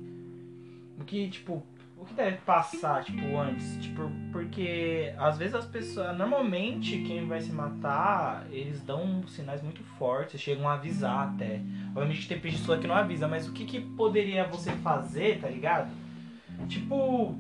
O 1.00 1.04
que, 1.04 1.30
tipo, 1.30 1.64
o 2.06 2.08
que 2.08 2.14
deve 2.14 2.38
passar, 2.38 3.04
tipo, 3.04 3.36
antes? 3.38 3.78
Tipo, 3.82 4.10
porque 4.32 5.12
às 5.18 5.38
vezes 5.38 5.56
as 5.56 5.66
pessoas. 5.66 6.16
Normalmente 6.18 7.00
quem 7.00 7.28
vai 7.28 7.42
se 7.42 7.52
matar, 7.52 8.46
eles 8.52 8.82
dão 8.82 9.26
sinais 9.28 9.62
muito 9.64 9.84
fortes, 9.98 10.40
chegam 10.40 10.70
a 10.70 10.74
avisar 10.74 11.30
até. 11.34 11.60
Obviamente 11.90 12.28
tem 12.28 12.40
pessoa 12.40 12.78
que 12.78 12.88
não 12.88 12.96
avisa, 12.96 13.28
mas 13.28 13.48
o 13.48 13.52
que, 13.54 13.66
que 13.66 13.82
poderia 13.82 14.44
você 14.46 14.72
fazer, 14.72 15.40
tá 15.42 15.48
ligado? 15.50 15.90
Tipo, 16.68 17.36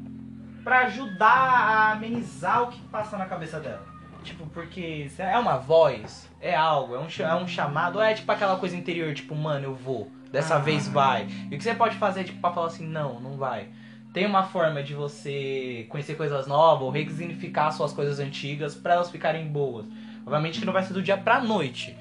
pra 0.63 0.79
ajudar 0.87 1.27
a 1.27 1.91
amenizar 1.93 2.63
o 2.63 2.67
que 2.67 2.79
passa 2.87 3.17
na 3.17 3.25
cabeça 3.27 3.59
dela. 3.59 3.85
Tipo, 4.23 4.47
porque 4.47 5.07
é 5.19 5.37
uma 5.37 5.57
voz, 5.57 6.27
é 6.41 6.55
algo, 6.55 6.95
é 6.95 6.99
um, 6.99 7.07
é 7.19 7.35
um 7.35 7.47
chamado, 7.47 7.97
ou 7.97 8.01
é 8.03 8.15
tipo 8.15 8.31
aquela 8.31 8.57
coisa 8.57 8.75
interior, 8.75 9.13
tipo, 9.13 9.35
mano, 9.35 9.65
eu 9.65 9.75
vou, 9.75 10.11
dessa 10.31 10.55
Ah. 10.55 10.59
vez 10.59 10.87
vai. 10.87 11.27
E 11.51 11.55
o 11.55 11.57
que 11.59 11.63
você 11.63 11.75
pode 11.75 11.95
fazer, 11.97 12.23
tipo, 12.23 12.41
pra 12.41 12.51
falar 12.51 12.67
assim, 12.67 12.87
não, 12.87 13.19
não 13.19 13.37
vai. 13.37 13.69
Tem 14.15 14.25
uma 14.25 14.43
forma 14.43 14.81
de 14.81 14.93
você 14.93 15.85
conhecer 15.89 16.15
coisas 16.15 16.47
novas, 16.47 16.83
ou 16.83 16.89
resignificar 16.89 17.69
suas 17.71 17.91
coisas 17.91 18.17
antigas 18.17 18.73
pra 18.73 18.93
elas 18.93 19.11
ficarem 19.11 19.45
boas. 19.45 19.85
Obviamente 20.25 20.57
que 20.61 20.65
não 20.65 20.71
vai 20.71 20.83
ser 20.83 20.93
do 20.93 21.01
dia 21.03 21.17
pra 21.17 21.41
noite. 21.41 21.93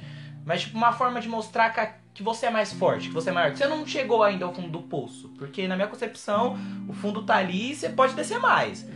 Mas, 0.47 0.61
tipo, 0.61 0.77
uma 0.79 0.93
forma 0.93 1.21
de 1.21 1.29
mostrar 1.29 1.71
que, 2.15 2.23
você 2.23 2.47
é 2.47 2.51
mais 2.51 2.73
forte, 2.73 3.09
que 3.09 3.15
você 3.15 3.31
é 3.31 3.33
maior. 3.33 3.51
Que 3.51 3.59
você 3.59 3.67
não 3.67 3.85
chegou 3.85 4.23
ainda 4.23 4.45
ao 4.45 4.55
fundo 4.55 4.69
do 4.69 4.83
poço. 4.83 5.29
Porque, 5.37 5.67
na 5.67 5.75
minha 5.75 5.89
concepção, 5.89 6.57
o 6.89 6.93
fundo 6.93 7.25
tá 7.25 7.35
ali 7.35 7.73
e 7.73 7.75
você 7.75 7.89
pode 7.89 8.15
descer 8.15 8.39
mais. 8.39 8.89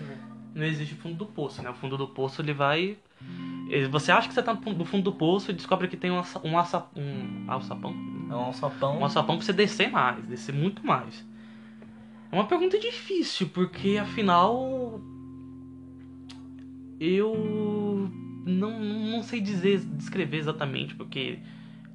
Não 0.55 0.65
existe 0.65 0.95
fundo 0.95 1.17
do 1.17 1.27
poço, 1.27 1.61
né? 1.61 1.71
O 1.71 1.75
fundo 1.75 1.99
do 1.99 2.07
poço 2.07 2.41
ele 2.41 2.53
vai. 2.53 2.97
Você 3.91 4.13
acha 4.13 4.29
que 4.29 4.35
você 4.35 4.43
tá 4.45 4.55
no 4.55 4.63
fundo- 4.63 5.03
do 5.03 5.13
poço 5.13 5.51
e 5.51 5.55
descobre 5.55 5.89
que 5.89 5.97
tem 5.97 6.13
um, 6.13 6.21
aça- 6.21 6.41
um 6.45 6.57
alçapão? 6.57 7.03
É 7.51 7.53
um 7.53 7.55
alçapão. 7.55 7.93
Um 8.97 9.03
alçapão 9.03 9.37
pra 9.39 9.45
você 9.45 9.53
descer 9.53 9.91
mais, 9.91 10.25
descer 10.25 10.55
muito 10.55 10.87
mais. 10.87 11.27
É 12.31 12.35
uma 12.35 12.47
pergunta 12.47 12.79
difícil, 12.79 13.49
porque 13.49 13.99
afinal. 13.99 15.01
Eu 17.01 18.11
não, 18.45 18.81
não 18.81 19.23
sei 19.23 19.41
dizer, 19.41 19.79
descrever 19.79 20.39
exatamente, 20.39 20.95
porque 20.95 21.39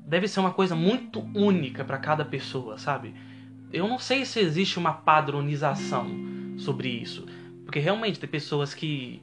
deve 0.06 0.28
ser 0.28 0.40
uma 0.40 0.54
coisa 0.54 0.76
muito 0.76 1.20
única 1.36 1.84
pra 1.84 1.98
cada 1.98 2.24
pessoa, 2.24 2.78
sabe? 2.78 3.14
Eu 3.72 3.88
não 3.88 4.00
sei 4.00 4.24
se 4.24 4.40
existe 4.40 4.78
uma 4.78 4.94
padronização 4.94 6.08
sobre 6.58 6.88
isso, 6.88 7.26
porque 7.66 7.80
realmente 7.80 8.20
tem 8.20 8.30
pessoas 8.30 8.74
que 8.74 9.22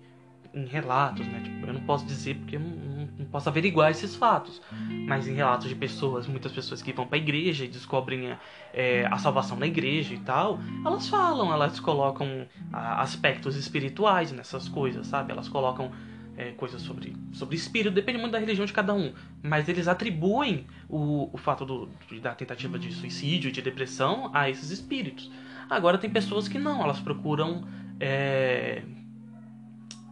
em 0.52 0.66
relatos, 0.66 1.26
né? 1.26 1.40
Tipo, 1.42 1.66
eu 1.66 1.72
não 1.72 1.80
posso 1.82 2.04
dizer 2.04 2.36
porque 2.36 2.56
eu 2.56 2.60
não, 2.60 2.70
posso 3.30 3.48
averiguar 3.48 3.90
esses 3.90 4.14
fatos, 4.14 4.60
mas 5.06 5.26
em 5.28 5.34
relatos 5.34 5.68
de 5.68 5.74
pessoas, 5.74 6.26
muitas 6.26 6.52
pessoas 6.52 6.82
que 6.82 6.92
vão 6.92 7.06
pra 7.06 7.18
igreja 7.18 7.64
e 7.64 7.68
descobrem 7.68 8.36
é, 8.72 9.06
a 9.06 9.18
salvação 9.18 9.56
na 9.56 9.66
igreja 9.66 10.14
e 10.14 10.18
tal, 10.18 10.58
elas 10.84 11.08
falam, 11.08 11.52
elas 11.52 11.78
colocam 11.80 12.46
ah, 12.72 13.00
aspectos 13.00 13.56
espirituais 13.56 14.32
nessas 14.32 14.68
coisas, 14.68 15.06
sabe? 15.06 15.32
Elas 15.32 15.48
colocam 15.48 15.90
é, 16.36 16.52
coisas 16.52 16.82
sobre, 16.82 17.14
sobre 17.32 17.56
espírito, 17.56 17.94
depende 17.94 18.18
muito 18.18 18.32
da 18.32 18.38
religião 18.38 18.64
de 18.64 18.72
cada 18.72 18.94
um, 18.94 19.12
mas 19.42 19.68
eles 19.68 19.86
atribuem 19.86 20.66
o, 20.88 21.28
o 21.32 21.36
fato 21.36 21.64
do, 21.64 21.88
da 22.20 22.34
tentativa 22.34 22.78
de 22.78 22.92
suicídio 22.92 23.52
de 23.52 23.60
depressão 23.62 24.30
a 24.32 24.48
esses 24.48 24.70
espíritos. 24.70 25.30
Agora 25.68 25.98
tem 25.98 26.10
pessoas 26.10 26.48
que 26.48 26.58
não, 26.58 26.82
elas 26.82 26.98
procuram. 26.98 27.64
é, 28.00 28.82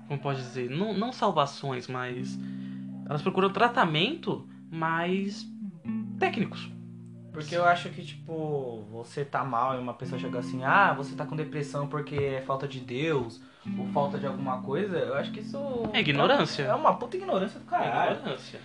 como 0.07 0.21
pode 0.21 0.39
dizer? 0.41 0.71
Não, 0.71 0.95
não 0.95 1.13
salvações, 1.13 1.87
mas. 1.89 2.39
Elas 3.09 3.23
procuram 3.23 3.51
tratamento 3.51 4.47
mais 4.71 5.47
técnicos. 6.19 6.71
Porque 7.33 7.55
eu 7.55 7.65
acho 7.65 7.89
que, 7.91 8.05
tipo, 8.05 8.85
você 8.91 9.25
tá 9.25 9.45
mal 9.45 9.77
e 9.77 9.79
uma 9.79 9.95
pessoa 9.95 10.19
chega 10.19 10.41
assim, 10.41 10.65
ah, 10.65 10.93
você 10.93 11.15
tá 11.15 11.25
com 11.25 11.37
depressão 11.37 11.87
porque 11.87 12.17
é 12.17 12.41
falta 12.41 12.67
de 12.67 12.81
Deus, 12.81 13.41
ou 13.79 13.87
falta 13.89 14.19
de 14.19 14.27
alguma 14.27 14.61
coisa, 14.63 14.99
eu 14.99 15.15
acho 15.15 15.31
que 15.31 15.41
isso. 15.41 15.59
É 15.93 16.01
ignorância. 16.01 16.65
É 16.65 16.75
uma 16.75 16.97
puta 16.97 17.17
ignorância 17.17 17.61
do 17.61 17.67
caralho. 17.67 18.17
Ignorância. 18.17 18.61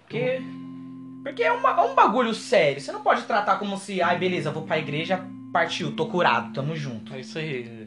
Porque 0.00 0.40
Porque 1.22 1.42
é, 1.42 1.52
uma, 1.52 1.70
é 1.70 1.80
um 1.82 1.94
bagulho 1.94 2.32
sério. 2.32 2.80
Você 2.80 2.90
não 2.90 3.02
pode 3.02 3.22
tratar 3.22 3.58
como 3.58 3.76
se, 3.76 4.00
ai, 4.00 4.18
beleza, 4.18 4.50
vou 4.50 4.62
pra 4.62 4.78
igreja, 4.78 5.22
partiu, 5.52 5.94
tô 5.94 6.06
curado, 6.06 6.52
tamo 6.54 6.74
junto. 6.74 7.12
É 7.14 7.20
isso 7.20 7.38
aí. 7.38 7.86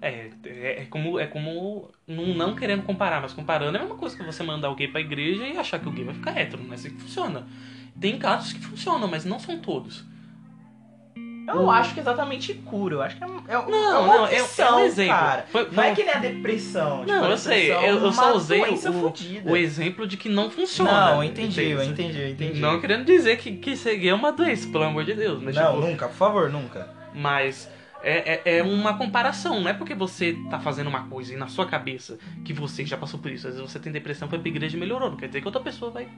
É, 0.00 0.30
é, 0.44 0.82
é 0.82 0.86
como, 0.88 1.18
é 1.18 1.26
como 1.26 1.90
não, 2.06 2.26
não 2.26 2.54
querendo 2.54 2.82
comparar, 2.84 3.20
mas 3.20 3.32
comparando 3.32 3.76
é 3.76 3.80
a 3.80 3.82
mesma 3.82 3.96
coisa 3.96 4.16
que 4.16 4.22
você 4.22 4.42
mandar 4.44 4.68
alguém 4.68 4.90
pra 4.90 5.00
igreja 5.00 5.44
e 5.46 5.56
achar 5.58 5.78
que 5.80 5.88
o 5.88 5.92
gay 5.92 6.04
vai 6.04 6.14
ficar 6.14 6.38
hétero, 6.38 6.62
não 6.62 6.72
é 6.72 6.74
assim 6.76 6.90
que 6.90 7.00
funciona. 7.00 7.46
Tem 8.00 8.16
casos 8.18 8.52
que 8.52 8.60
funcionam, 8.60 9.08
mas 9.08 9.24
não 9.24 9.40
são 9.40 9.58
todos. 9.58 10.04
Eu 11.48 11.54
não 11.54 11.70
acho 11.70 11.94
que 11.94 12.00
exatamente 12.00 12.52
cura, 12.52 12.96
eu 12.96 13.02
acho 13.02 13.16
que 13.16 13.24
é, 13.24 13.26
é, 13.26 13.30
Não, 13.30 13.46
é 13.48 13.58
uma 13.58 14.16
não, 14.18 14.26
é- 14.26 14.34
é 14.36 14.42
um 14.42 14.44
opção, 14.44 14.80
exemplo. 14.84 15.14
cara. 15.16 15.46
Foi- 15.50 15.68
Não 15.72 15.82
é 15.82 15.86
foi- 15.86 15.94
que 15.96 16.04
nem 16.04 16.14
a 16.14 16.18
depressão. 16.18 16.98
tipo, 17.00 17.10
Não, 17.10 17.30
eu 17.30 17.38
sei, 17.38 17.70
é 17.72 17.90
eu, 17.90 17.96
eu 18.04 18.12
só 18.12 18.34
usei 18.36 18.60
o, 18.60 19.50
o 19.50 19.56
exemplo 19.56 20.06
de 20.06 20.18
que 20.18 20.28
não 20.28 20.50
funciona. 20.50 21.14
Não, 21.14 21.24
entendi, 21.24 21.70
eu 21.70 21.82
entendi, 21.82 22.20
eu 22.20 22.28
entendi. 22.28 22.60
Não 22.60 22.78
querendo 22.80 23.06
dizer 23.06 23.38
que, 23.38 23.56
que 23.56 23.74
ser 23.76 23.96
gay 23.96 24.10
é 24.10 24.14
uma 24.14 24.30
doença, 24.30 24.68
pelo 24.68 24.84
amor 24.84 25.04
de 25.04 25.14
Deus. 25.14 25.42
Mas, 25.42 25.56
Não, 25.56 25.74
tipo, 25.76 25.86
nunca, 25.86 26.06
por 26.08 26.16
favor, 26.16 26.50
nunca. 26.50 26.86
Mas 27.14 27.68
é, 28.08 28.42
é, 28.44 28.58
é 28.58 28.62
uma 28.62 28.96
comparação, 28.96 29.60
não 29.60 29.68
é 29.68 29.74
porque 29.74 29.94
você 29.94 30.36
tá 30.48 30.58
fazendo 30.58 30.86
uma 30.86 31.08
coisa 31.08 31.34
e 31.34 31.36
na 31.36 31.48
sua 31.48 31.66
cabeça 31.66 32.18
que 32.44 32.52
você 32.52 32.86
já 32.86 32.96
passou 32.96 33.20
por 33.20 33.30
isso. 33.30 33.46
Às 33.46 33.54
vezes 33.54 33.70
você 33.70 33.78
tem 33.78 33.92
depressão, 33.92 34.28
foi 34.28 34.38
pra 34.38 34.48
igreja 34.48 34.76
e 34.76 34.80
melhorou. 34.80 35.10
Não 35.10 35.16
quer 35.16 35.26
dizer 35.26 35.40
que 35.40 35.46
outra 35.46 35.60
pessoa 35.60 35.90
vai, 35.90 36.08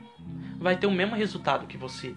vai 0.59 0.77
ter 0.77 0.87
o 0.87 0.91
mesmo 0.91 1.17
resultado 1.17 1.67
que 1.67 1.77
você. 1.77 2.15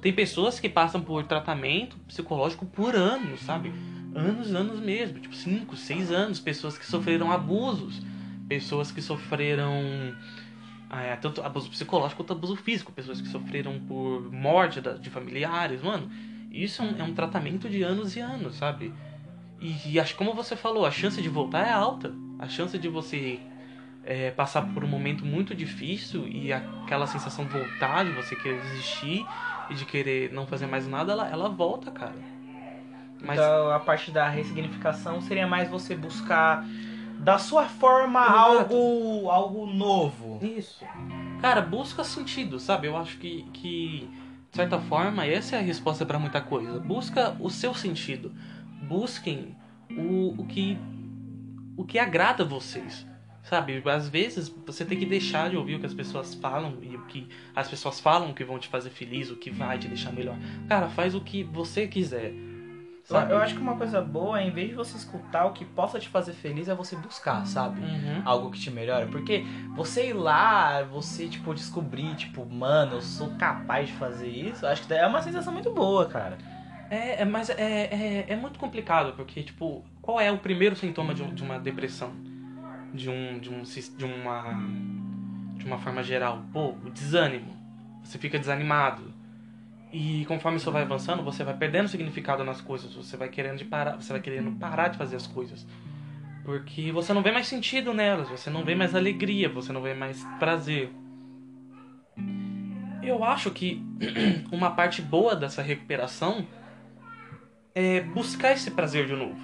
Tem 0.00 0.12
pessoas 0.12 0.60
que 0.60 0.68
passam 0.68 1.00
por 1.00 1.24
tratamento 1.24 1.96
psicológico 2.06 2.66
por 2.66 2.94
anos, 2.94 3.40
sabe? 3.40 3.72
Anos, 4.14 4.54
anos 4.54 4.78
mesmo. 4.78 5.18
Tipo, 5.18 5.34
5, 5.34 5.76
6 5.76 6.12
anos. 6.12 6.38
Pessoas 6.38 6.76
que 6.76 6.84
sofreram 6.84 7.32
abusos. 7.32 8.02
Pessoas 8.46 8.92
que 8.92 9.00
sofreram 9.00 10.14
é, 10.90 11.16
tanto 11.16 11.42
abuso 11.42 11.70
psicológico 11.70 12.22
quanto 12.22 12.34
abuso 12.34 12.56
físico. 12.56 12.92
Pessoas 12.92 13.20
que 13.22 13.28
sofreram 13.28 13.80
por 13.80 14.30
morte 14.30 14.82
de 15.00 15.08
familiares, 15.08 15.82
mano. 15.82 16.10
Isso 16.50 16.82
é 16.82 16.84
um, 16.84 16.98
é 16.98 17.02
um 17.02 17.14
tratamento 17.14 17.68
de 17.68 17.82
anos 17.82 18.14
e 18.14 18.20
anos, 18.20 18.56
sabe? 18.56 18.92
E, 19.60 19.98
acho 19.98 20.14
como 20.16 20.34
você 20.34 20.56
falou, 20.56 20.84
a 20.84 20.90
chance 20.90 21.20
de 21.20 21.28
voltar 21.28 21.66
é 21.66 21.72
alta. 21.72 22.12
A 22.38 22.48
chance 22.48 22.78
de 22.78 22.88
você 22.88 23.40
é, 24.04 24.30
passar 24.30 24.62
por 24.74 24.84
um 24.84 24.88
momento 24.88 25.24
muito 25.24 25.54
difícil 25.54 26.26
e 26.28 26.52
aquela 26.52 27.06
sensação 27.06 27.44
de 27.46 27.52
voltar, 27.52 28.04
de 28.04 28.10
você 28.12 28.36
querer 28.36 28.60
desistir 28.60 29.26
e 29.70 29.74
de 29.74 29.84
querer 29.84 30.32
não 30.32 30.46
fazer 30.46 30.66
mais 30.66 30.86
nada, 30.86 31.12
ela, 31.12 31.28
ela 31.28 31.48
volta, 31.48 31.90
cara. 31.90 32.14
Mas 33.22 33.40
Então 33.40 33.70
a 33.70 33.80
parte 33.80 34.10
da 34.10 34.28
ressignificação 34.28 35.20
seria 35.20 35.46
mais 35.46 35.68
você 35.70 35.94
buscar 35.94 36.64
da 37.18 37.38
sua 37.38 37.64
forma 37.66 38.20
Exato. 38.20 38.38
algo 38.38 39.30
algo 39.30 39.66
novo. 39.66 40.40
Isso. 40.42 40.84
Cara, 41.40 41.60
busca 41.62 42.04
sentido, 42.04 42.58
sabe? 42.58 42.86
Eu 42.86 42.96
acho 42.96 43.16
que, 43.18 43.42
que 43.52 44.10
de 44.50 44.56
certa 44.56 44.78
forma, 44.78 45.26
essa 45.26 45.56
é 45.56 45.58
a 45.58 45.62
resposta 45.62 46.06
pra 46.06 46.18
muita 46.18 46.40
coisa. 46.40 46.78
Busca 46.78 47.36
o 47.40 47.50
seu 47.50 47.74
sentido. 47.74 48.32
Busquem 48.88 49.56
o, 49.90 50.34
o 50.38 50.46
que 50.46 50.78
o 51.76 51.84
que 51.84 51.98
agrada 51.98 52.44
vocês. 52.44 53.06
Sabe? 53.42 53.82
Às 53.84 54.08
vezes 54.08 54.48
você 54.48 54.86
tem 54.86 54.98
que 54.98 55.04
deixar 55.04 55.50
de 55.50 55.56
ouvir 55.56 55.74
o 55.74 55.80
que 55.80 55.84
as 55.84 55.92
pessoas 55.92 56.34
falam 56.34 56.78
e 56.80 56.96
o 56.96 57.04
que 57.04 57.28
as 57.54 57.68
pessoas 57.68 58.00
falam 58.00 58.32
que 58.32 58.42
vão 58.42 58.58
te 58.58 58.68
fazer 58.68 58.88
feliz, 58.88 59.30
o 59.30 59.36
que 59.36 59.50
vai 59.50 59.78
te 59.78 59.86
deixar 59.86 60.12
melhor. 60.12 60.36
Cara, 60.66 60.88
faz 60.88 61.14
o 61.14 61.20
que 61.20 61.44
você 61.44 61.86
quiser. 61.86 62.32
Eu, 62.32 63.16
Sabe? 63.16 63.32
eu 63.32 63.36
acho 63.36 63.54
que 63.54 63.60
uma 63.60 63.76
coisa 63.76 64.00
boa 64.00 64.40
é, 64.40 64.46
em 64.46 64.50
vez 64.50 64.70
de 64.70 64.74
você 64.74 64.96
escutar 64.96 65.44
o 65.44 65.52
que 65.52 65.62
possa 65.62 66.00
te 66.00 66.08
fazer 66.08 66.32
feliz, 66.32 66.68
é 66.68 66.74
você 66.74 66.96
buscar, 66.96 67.46
sabe? 67.46 67.82
Uhum. 67.82 68.22
Algo 68.24 68.50
que 68.50 68.58
te 68.58 68.70
melhora. 68.70 69.06
Porque 69.08 69.44
você 69.76 70.08
ir 70.08 70.14
lá, 70.14 70.82
você, 70.84 71.28
tipo, 71.28 71.52
descobrir, 71.52 72.14
tipo, 72.14 72.46
mano, 72.46 72.94
eu 72.94 73.02
sou 73.02 73.28
capaz 73.36 73.88
de 73.88 73.92
fazer 73.96 74.28
isso, 74.28 74.66
acho 74.66 74.86
que 74.86 74.94
é 74.94 75.06
uma 75.06 75.20
sensação 75.20 75.52
muito 75.52 75.70
boa, 75.70 76.06
cara. 76.06 76.38
É, 76.94 77.22
é, 77.22 77.24
mas 77.24 77.50
é, 77.50 77.54
é, 77.56 78.26
é 78.28 78.36
muito 78.36 78.56
complicado, 78.56 79.14
porque, 79.16 79.42
tipo, 79.42 79.84
qual 80.00 80.20
é 80.20 80.30
o 80.30 80.38
primeiro 80.38 80.76
sintoma 80.76 81.12
de, 81.12 81.24
de 81.32 81.42
uma 81.42 81.58
depressão? 81.58 82.12
De 82.94 83.10
um, 83.10 83.40
de 83.40 83.50
um 83.50 83.62
de 83.62 84.04
uma 84.04 84.54
de 85.56 85.66
uma 85.66 85.78
forma 85.78 86.04
geral? 86.04 86.44
Pô, 86.52 86.68
o 86.70 86.90
desânimo. 86.90 87.52
Você 88.04 88.16
fica 88.16 88.38
desanimado. 88.38 89.12
E 89.92 90.24
conforme 90.26 90.58
isso 90.58 90.70
vai 90.70 90.82
avançando, 90.82 91.24
você 91.24 91.42
vai 91.42 91.56
perdendo 91.56 91.88
significado 91.88 92.44
nas 92.44 92.60
coisas, 92.60 92.94
você 92.94 93.16
vai 93.16 93.28
querendo 93.28 93.58
de 93.58 93.64
parar, 93.64 93.96
você 93.96 94.12
vai 94.12 94.22
querendo 94.22 94.52
parar 94.52 94.88
de 94.88 94.98
fazer 94.98 95.16
as 95.16 95.26
coisas. 95.26 95.66
Porque 96.44 96.92
você 96.92 97.12
não 97.12 97.22
vê 97.22 97.32
mais 97.32 97.48
sentido 97.48 97.92
nelas, 97.92 98.28
você 98.28 98.50
não 98.50 98.64
vê 98.64 98.76
mais 98.76 98.94
alegria, 98.94 99.48
você 99.48 99.72
não 99.72 99.82
vê 99.82 99.94
mais 99.94 100.22
prazer. 100.38 100.92
Eu 103.02 103.24
acho 103.24 103.50
que 103.50 103.82
uma 104.52 104.70
parte 104.70 105.02
boa 105.02 105.34
dessa 105.34 105.60
recuperação 105.60 106.46
é 107.74 108.00
buscar 108.00 108.52
esse 108.52 108.70
prazer 108.70 109.06
de 109.06 109.14
novo. 109.14 109.40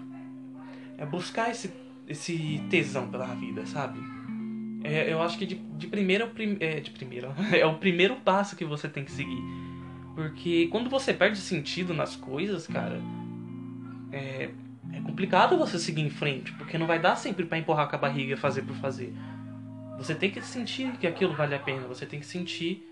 É 0.97 1.05
buscar 1.05 1.51
esse, 1.51 1.73
esse 2.07 2.62
tesão 2.71 3.09
pela 3.09 3.27
vida, 3.35 3.66
sabe? 3.66 3.99
É, 4.85 5.12
eu 5.12 5.21
acho 5.21 5.37
que 5.37 5.45
de, 5.45 5.57
de 5.57 5.87
primeira 5.87 6.27
prim, 6.27 6.57
é, 6.61 6.81
de 6.81 6.90
primeira 6.90 7.35
é 7.53 7.66
o 7.66 7.79
primeiro 7.79 8.16
passo 8.16 8.57
que 8.57 8.64
você 8.64 8.88
tem 8.88 9.05
que 9.05 9.11
seguir. 9.11 9.43
Porque 10.14 10.69
quando 10.69 10.88
você 10.88 11.12
perde 11.12 11.38
sentido 11.38 11.95
nas 11.95 12.16
coisas, 12.16 12.66
cara, 12.66 13.01
é, 14.12 14.51
é 14.93 15.01
complicado 15.01 15.57
você 15.57 15.79
seguir 15.79 16.03
em 16.03 16.11
frente, 16.11 16.53
porque 16.53 16.79
não 16.79 16.87
vai 16.87 16.99
dar 16.99 17.16
sempre 17.16 17.45
pra 17.45 17.59
empurrar 17.59 17.88
com 17.88 17.97
a 17.97 17.99
barriga 17.99 18.35
e 18.35 18.37
fazer 18.37 18.62
por 18.62 18.77
fazer. 18.77 19.12
Você 19.99 20.14
tem 20.14 20.31
que 20.31 20.40
sentir 20.43 20.93
que 20.93 21.07
aquilo 21.07 21.35
vale 21.35 21.55
a 21.55 21.59
pena, 21.59 21.87
você 21.87 22.07
tem 22.07 22.21
que 22.21 22.27
sentir 22.27 22.87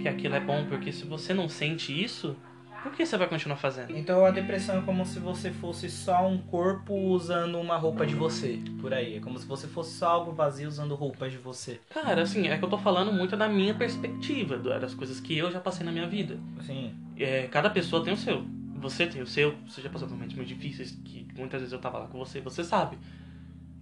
que 0.00 0.08
aquilo 0.08 0.34
é 0.34 0.40
bom, 0.40 0.66
porque 0.66 0.92
se 0.92 1.04
você 1.06 1.32
não 1.32 1.48
sente 1.48 1.92
isso, 1.92 2.36
por 2.82 2.92
que 2.92 3.04
você 3.04 3.16
vai 3.16 3.28
continuar 3.28 3.56
fazendo? 3.56 3.96
Então 3.96 4.24
a 4.24 4.30
depressão 4.30 4.78
é 4.78 4.82
como 4.82 5.04
se 5.04 5.18
você 5.18 5.50
fosse 5.50 5.90
só 5.90 6.26
um 6.26 6.38
corpo 6.38 6.94
usando 6.94 7.58
uma 7.58 7.76
roupa 7.76 8.06
de 8.06 8.14
você, 8.14 8.58
por 8.80 8.92
aí. 8.92 9.16
É 9.16 9.20
como 9.20 9.38
se 9.38 9.46
você 9.46 9.66
fosse 9.66 9.96
só 9.98 10.08
algo 10.08 10.32
vazio 10.32 10.68
usando 10.68 10.94
roupas 10.94 11.32
de 11.32 11.38
você. 11.38 11.80
Cara, 11.90 12.22
assim, 12.22 12.48
é 12.48 12.58
que 12.58 12.64
eu 12.64 12.68
tô 12.68 12.78
falando 12.78 13.12
muito 13.12 13.36
da 13.36 13.48
minha 13.48 13.74
perspectiva, 13.74 14.56
das 14.58 14.94
coisas 14.94 15.20
que 15.20 15.36
eu 15.36 15.50
já 15.50 15.60
passei 15.60 15.84
na 15.84 15.92
minha 15.92 16.06
vida. 16.06 16.38
Assim, 16.58 16.94
É, 17.16 17.46
cada 17.48 17.68
pessoa 17.68 18.02
tem 18.02 18.14
o 18.14 18.16
seu. 18.16 18.44
Você 18.76 19.06
tem 19.06 19.20
o 19.20 19.26
seu, 19.26 19.54
você 19.66 19.82
já 19.82 19.90
passou 19.90 20.08
por 20.08 20.14
momentos 20.14 20.34
muito 20.34 20.48
difíceis, 20.48 20.98
que 21.04 21.26
muitas 21.36 21.60
vezes 21.60 21.72
eu 21.72 21.78
tava 21.78 21.98
lá 21.98 22.06
com 22.06 22.18
você, 22.18 22.40
você 22.40 22.64
sabe. 22.64 22.96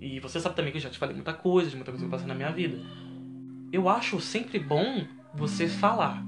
E 0.01 0.19
você 0.19 0.41
sabe 0.41 0.57
também 0.57 0.73
que 0.73 0.79
eu 0.79 0.83
já 0.83 0.91
te 0.91 0.99
falei 0.99 1.15
muita 1.15 1.33
coisa, 1.33 1.71
de 1.71 1.77
muita 1.77 1.93
coisa 1.93 2.05
que 2.05 2.09
eu 2.09 2.11
passei 2.11 2.27
na 2.27 2.35
minha 2.35 2.51
vida. 2.51 2.79
Eu 3.73 3.89
acho 3.89 4.21
sempre 4.21 4.59
bom 4.59 5.05
você 5.35 5.69
falar. 5.69 6.25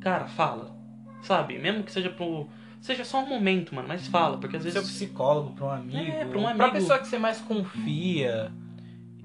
Cara, 0.00 0.26
fala. 0.26 0.73
Sabe? 1.24 1.58
Mesmo 1.58 1.82
que 1.82 1.90
seja 1.92 2.10
pro. 2.10 2.48
Seja 2.80 3.02
só 3.04 3.22
um 3.24 3.26
momento, 3.28 3.74
mano, 3.74 3.88
mas 3.88 4.06
fala, 4.06 4.36
porque 4.36 4.56
às 4.56 4.62
seu 4.62 4.72
vezes. 4.72 4.90
psicólogo, 4.90 5.54
pra 5.54 5.64
um 5.66 5.70
amigo, 5.70 5.98
É, 5.98 6.24
pra 6.26 6.38
um 6.38 6.42
pra 6.42 6.50
amigo. 6.50 6.70
pessoa 6.72 6.98
que 6.98 7.08
você 7.08 7.18
mais 7.18 7.40
confia. 7.40 8.52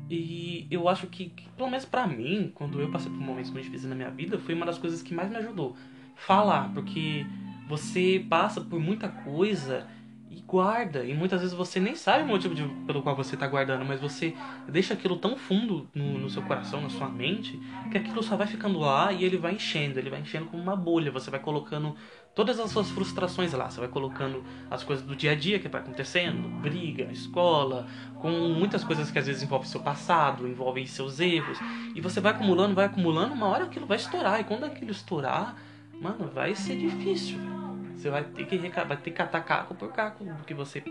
E 0.10 0.66
eu 0.72 0.88
acho 0.90 1.08
que, 1.08 1.26
que, 1.30 1.48
pelo 1.50 1.70
menos 1.70 1.86
pra 1.86 2.08
mim, 2.08 2.52
quando 2.56 2.80
eu 2.82 2.90
passei 2.90 3.12
por 3.12 3.20
momentos 3.20 3.52
muito 3.52 3.66
difíceis 3.66 3.90
na 3.90 3.96
minha 3.96 4.10
vida, 4.10 4.40
foi 4.40 4.56
uma 4.56 4.66
das 4.66 4.78
coisas 4.78 5.02
que 5.04 5.14
mais 5.14 5.30
me 5.30 5.36
ajudou. 5.38 5.76
Falar, 6.16 6.74
porque 6.74 7.26
você 7.68 8.26
passa 8.30 8.60
por 8.62 8.80
muita 8.80 9.08
coisa 9.10 9.86
e 10.30 10.42
guarda. 10.42 11.04
E 11.04 11.13
muitas 11.13 11.42
vezes 11.42 11.56
você 11.56 11.80
nem 11.80 11.96
sabe 11.96 12.24
o 12.24 12.28
motivo 12.28 12.54
de- 12.54 12.68
pelo 12.86 13.02
qual 13.02 13.15
você 13.15 13.36
tá 13.36 13.48
guardando, 13.48 13.84
mas 13.84 14.00
você 14.00 14.36
deixa 14.68 14.94
aquilo 14.94 15.18
tão 15.18 15.36
fundo 15.36 15.89
no, 15.94 16.20
no 16.20 16.30
seu 16.30 16.44
coração, 16.44 16.82
na 16.82 16.89
sua 16.89 17.10
mente, 17.10 17.60
que 17.92 17.98
aquilo 17.98 18.22
só 18.22 18.36
vai 18.38 18.46
ficando 18.48 18.78
lá 18.80 19.12
e 19.12 19.24
ele 19.24 19.38
vai 19.38 19.54
enchendo. 19.56 19.98
Ele 20.00 20.10
vai 20.10 20.22
enchendo 20.22 20.46
como 20.46 20.62
uma 20.62 20.76
bolha. 20.76 21.12
Você 21.12 21.32
vai 21.32 21.39
colocando 21.39 21.96
todas 22.36 22.60
as 22.60 22.70
suas 22.70 22.89
frustrações 22.92 23.54
lá. 23.54 23.70
Você 23.70 23.80
vai 23.80 23.89
colocando 23.89 24.44
as 24.70 24.84
coisas 24.84 25.04
do 25.06 25.15
dia 25.15 25.32
a 25.32 25.36
dia 25.36 25.60
que 25.60 25.68
vai 25.68 25.82
acontecendo, 25.82 26.48
briga, 26.62 27.12
escola, 27.12 27.88
com 28.15 28.30
muitas 28.30 28.84
coisas 28.84 29.10
que 29.10 29.18
às 29.18 29.26
vezes 29.26 29.42
envolvem 29.42 29.68
seu 29.68 29.82
passado, 29.82 30.48
envolvem 30.48 30.86
seus 30.86 31.20
erros. 31.20 31.58
E 31.96 32.02
você 32.02 32.22
vai 32.22 32.32
acumulando, 32.34 32.76
vai 32.76 32.86
acumulando, 32.86 33.34
uma 33.34 33.48
hora 33.48 33.63
aquilo 33.65 33.86
vai 33.88 33.98
estourar. 33.98 34.39
E 34.39 34.44
quando 34.44 34.63
aquilo 34.63 34.92
estourar, 34.92 35.56
mano, 36.00 36.30
vai 36.30 36.54
ser 36.56 36.78
difícil. 36.78 37.39
velho. 37.39 37.69
Você 38.00 38.10
vai 38.10 38.24
ter 38.24 38.46
que 38.46 38.58
vai 38.58 38.96
ter 38.96 39.12
que 39.12 39.18
catar 39.18 39.42
caco 39.42 39.76
por 39.76 39.92
caco 39.92 40.24
do 40.24 40.46
que 40.46 40.54
você 40.54 40.82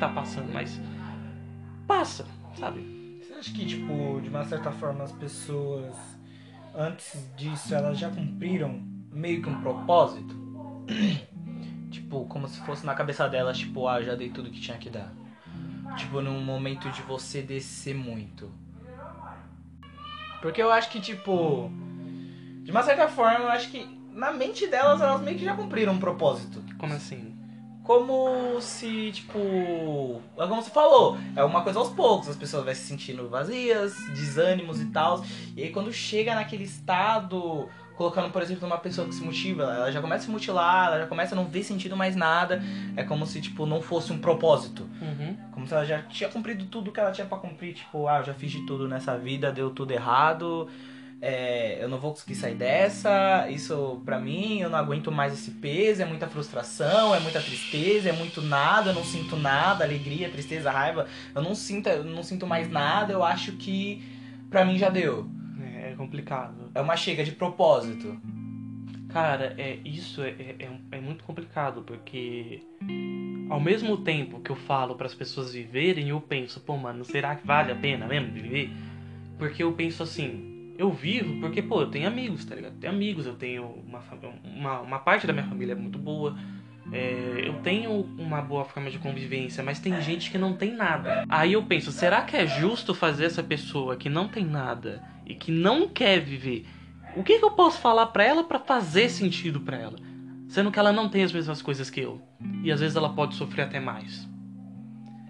tá 0.00 0.08
passando, 0.08 0.50
mas 0.50 0.80
passa, 1.86 2.26
sabe? 2.58 3.20
Você 3.20 3.34
acha 3.34 3.52
que, 3.52 3.66
tipo, 3.66 4.18
de 4.22 4.30
uma 4.30 4.46
certa 4.46 4.72
forma 4.72 5.04
as 5.04 5.12
pessoas, 5.12 5.94
antes 6.74 7.30
disso, 7.36 7.74
elas 7.74 7.98
já 7.98 8.08
cumpriram 8.08 8.82
meio 9.12 9.42
que 9.42 9.48
um 9.50 9.60
propósito? 9.60 10.34
tipo, 11.92 12.24
como 12.28 12.48
se 12.48 12.58
fosse 12.62 12.86
na 12.86 12.94
cabeça 12.94 13.28
delas, 13.28 13.58
tipo, 13.58 13.86
ah, 13.86 14.00
já 14.00 14.14
dei 14.14 14.30
tudo 14.30 14.50
que 14.50 14.58
tinha 14.58 14.78
que 14.78 14.88
dar. 14.88 15.12
Tipo, 15.98 16.22
num 16.22 16.42
momento 16.42 16.90
de 16.90 17.02
você 17.02 17.42
descer 17.42 17.94
muito. 17.94 18.50
Porque 20.40 20.62
eu 20.62 20.72
acho 20.72 20.88
que, 20.88 20.98
tipo, 20.98 21.70
de 22.62 22.70
uma 22.70 22.82
certa 22.82 23.06
forma, 23.06 23.40
eu 23.40 23.48
acho 23.50 23.70
que 23.70 23.93
na 24.14 24.32
mente 24.32 24.66
delas, 24.66 25.00
elas 25.00 25.20
meio 25.20 25.36
que 25.36 25.44
já 25.44 25.54
cumpriram 25.54 25.92
um 25.92 25.98
propósito. 25.98 26.62
Como 26.78 26.92
assim? 26.94 27.34
Como 27.82 28.60
se, 28.62 29.12
tipo. 29.12 29.38
É 30.38 30.46
como 30.46 30.62
você 30.62 30.70
falou, 30.70 31.18
é 31.36 31.44
uma 31.44 31.62
coisa 31.62 31.78
aos 31.78 31.90
poucos, 31.90 32.30
as 32.30 32.36
pessoas 32.36 32.64
vão 32.64 32.74
se 32.74 32.80
sentindo 32.80 33.28
vazias, 33.28 33.94
desânimos 34.14 34.80
e 34.80 34.86
tal. 34.86 35.22
E 35.54 35.64
aí 35.64 35.70
quando 35.70 35.92
chega 35.92 36.34
naquele 36.34 36.64
estado 36.64 37.68
colocando, 37.96 38.30
por 38.30 38.42
exemplo, 38.42 38.66
uma 38.66 38.78
pessoa 38.78 39.06
que 39.06 39.14
se 39.14 39.22
motiva, 39.22 39.62
ela 39.64 39.92
já 39.92 40.00
começa 40.00 40.22
a 40.22 40.26
se 40.26 40.30
mutilar, 40.30 40.88
ela 40.88 41.00
já 41.00 41.06
começa 41.06 41.34
a 41.34 41.36
não 41.36 41.44
ver 41.44 41.62
sentido 41.62 41.96
mais 41.96 42.16
nada. 42.16 42.62
É 42.96 43.04
como 43.04 43.26
se, 43.26 43.40
tipo, 43.40 43.66
não 43.66 43.80
fosse 43.80 44.12
um 44.12 44.18
propósito. 44.18 44.88
Uhum. 45.00 45.36
Como 45.52 45.66
se 45.66 45.74
ela 45.74 45.84
já 45.84 46.02
tinha 46.02 46.28
cumprido 46.28 46.64
tudo 46.66 46.90
que 46.90 46.98
ela 46.98 47.12
tinha 47.12 47.26
pra 47.26 47.38
cumprir. 47.38 47.74
Tipo, 47.74 48.08
ah, 48.08 48.18
eu 48.18 48.24
já 48.24 48.34
fiz 48.34 48.50
de 48.50 48.66
tudo 48.66 48.88
nessa 48.88 49.16
vida, 49.16 49.52
deu 49.52 49.70
tudo 49.70 49.92
errado. 49.92 50.68
É, 51.20 51.82
eu 51.82 51.88
não 51.88 51.98
vou 51.98 52.10
conseguir 52.10 52.34
sair 52.34 52.54
dessa. 52.54 53.48
Isso 53.48 54.02
pra 54.04 54.18
mim, 54.18 54.60
eu 54.60 54.68
não 54.68 54.78
aguento 54.78 55.10
mais 55.10 55.32
esse 55.32 55.50
peso. 55.52 56.02
É 56.02 56.04
muita 56.04 56.26
frustração, 56.28 57.14
é 57.14 57.20
muita 57.20 57.40
tristeza, 57.40 58.10
é 58.10 58.12
muito 58.12 58.42
nada. 58.42 58.90
Eu 58.90 58.94
não 58.94 59.04
sinto 59.04 59.36
nada, 59.36 59.84
alegria, 59.84 60.28
tristeza, 60.30 60.70
raiva. 60.70 61.06
Eu 61.34 61.42
não 61.42 61.54
sinto, 61.54 61.88
eu 61.88 62.04
não 62.04 62.22
sinto 62.22 62.46
mais 62.46 62.70
nada. 62.70 63.12
Eu 63.12 63.24
acho 63.24 63.52
que 63.52 64.02
pra 64.50 64.64
mim 64.64 64.76
já 64.78 64.88
deu. 64.88 65.28
É 65.82 65.94
complicado. 65.96 66.70
É 66.74 66.80
uma 66.80 66.96
chega 66.96 67.24
de 67.24 67.32
propósito. 67.32 68.20
Cara, 69.14 69.54
é, 69.56 69.78
isso 69.84 70.22
é, 70.22 70.30
é, 70.30 70.68
é 70.90 71.00
muito 71.00 71.22
complicado, 71.22 71.82
porque 71.82 72.62
ao 73.48 73.60
mesmo 73.60 73.98
tempo 73.98 74.40
que 74.40 74.50
eu 74.50 74.56
falo 74.56 74.96
para 74.96 75.06
as 75.06 75.14
pessoas 75.14 75.52
viverem, 75.52 76.08
eu 76.08 76.20
penso, 76.20 76.60
pô, 76.60 76.76
mano, 76.76 77.04
será 77.04 77.36
que 77.36 77.46
vale 77.46 77.70
a 77.70 77.76
pena 77.76 78.08
mesmo 78.08 78.32
viver? 78.32 78.70
Porque 79.38 79.62
eu 79.62 79.72
penso 79.72 80.02
assim, 80.02 80.53
eu 80.76 80.90
vivo 80.92 81.40
porque, 81.40 81.62
pô, 81.62 81.80
eu 81.80 81.90
tenho 81.90 82.06
amigos, 82.06 82.44
tá 82.44 82.54
ligado? 82.54 82.74
Eu 82.74 82.80
tenho 82.80 82.92
amigos, 82.92 83.26
eu 83.26 83.34
tenho 83.34 83.64
uma, 83.86 84.02
uma, 84.44 84.80
uma 84.80 84.98
parte 84.98 85.26
da 85.26 85.32
minha 85.32 85.46
família 85.46 85.72
é 85.72 85.76
muito 85.76 85.98
boa, 85.98 86.36
é, 86.92 87.42
eu 87.44 87.54
tenho 87.62 88.02
uma 88.18 88.42
boa 88.42 88.64
forma 88.64 88.90
de 88.90 88.98
convivência, 88.98 89.62
mas 89.62 89.78
tem 89.78 90.00
gente 90.02 90.30
que 90.30 90.38
não 90.38 90.54
tem 90.54 90.74
nada. 90.74 91.24
Aí 91.28 91.52
eu 91.52 91.62
penso, 91.62 91.90
será 91.90 92.22
que 92.22 92.36
é 92.36 92.46
justo 92.46 92.94
fazer 92.94 93.24
essa 93.24 93.42
pessoa 93.42 93.96
que 93.96 94.08
não 94.08 94.28
tem 94.28 94.44
nada 94.44 95.02
e 95.26 95.34
que 95.34 95.50
não 95.50 95.88
quer 95.88 96.20
viver 96.20 96.66
o 97.16 97.22
que, 97.22 97.38
que 97.38 97.44
eu 97.44 97.52
posso 97.52 97.78
falar 97.78 98.06
para 98.06 98.24
ela 98.24 98.42
para 98.42 98.58
fazer 98.58 99.08
sentido 99.08 99.60
para 99.60 99.76
ela? 99.76 99.96
Sendo 100.48 100.70
que 100.70 100.78
ela 100.78 100.92
não 100.92 101.08
tem 101.08 101.22
as 101.22 101.32
mesmas 101.32 101.62
coisas 101.62 101.88
que 101.88 102.00
eu. 102.00 102.20
E 102.62 102.72
às 102.72 102.80
vezes 102.80 102.96
ela 102.96 103.08
pode 103.08 103.34
sofrer 103.36 103.62
até 103.62 103.78
mais. 103.78 104.28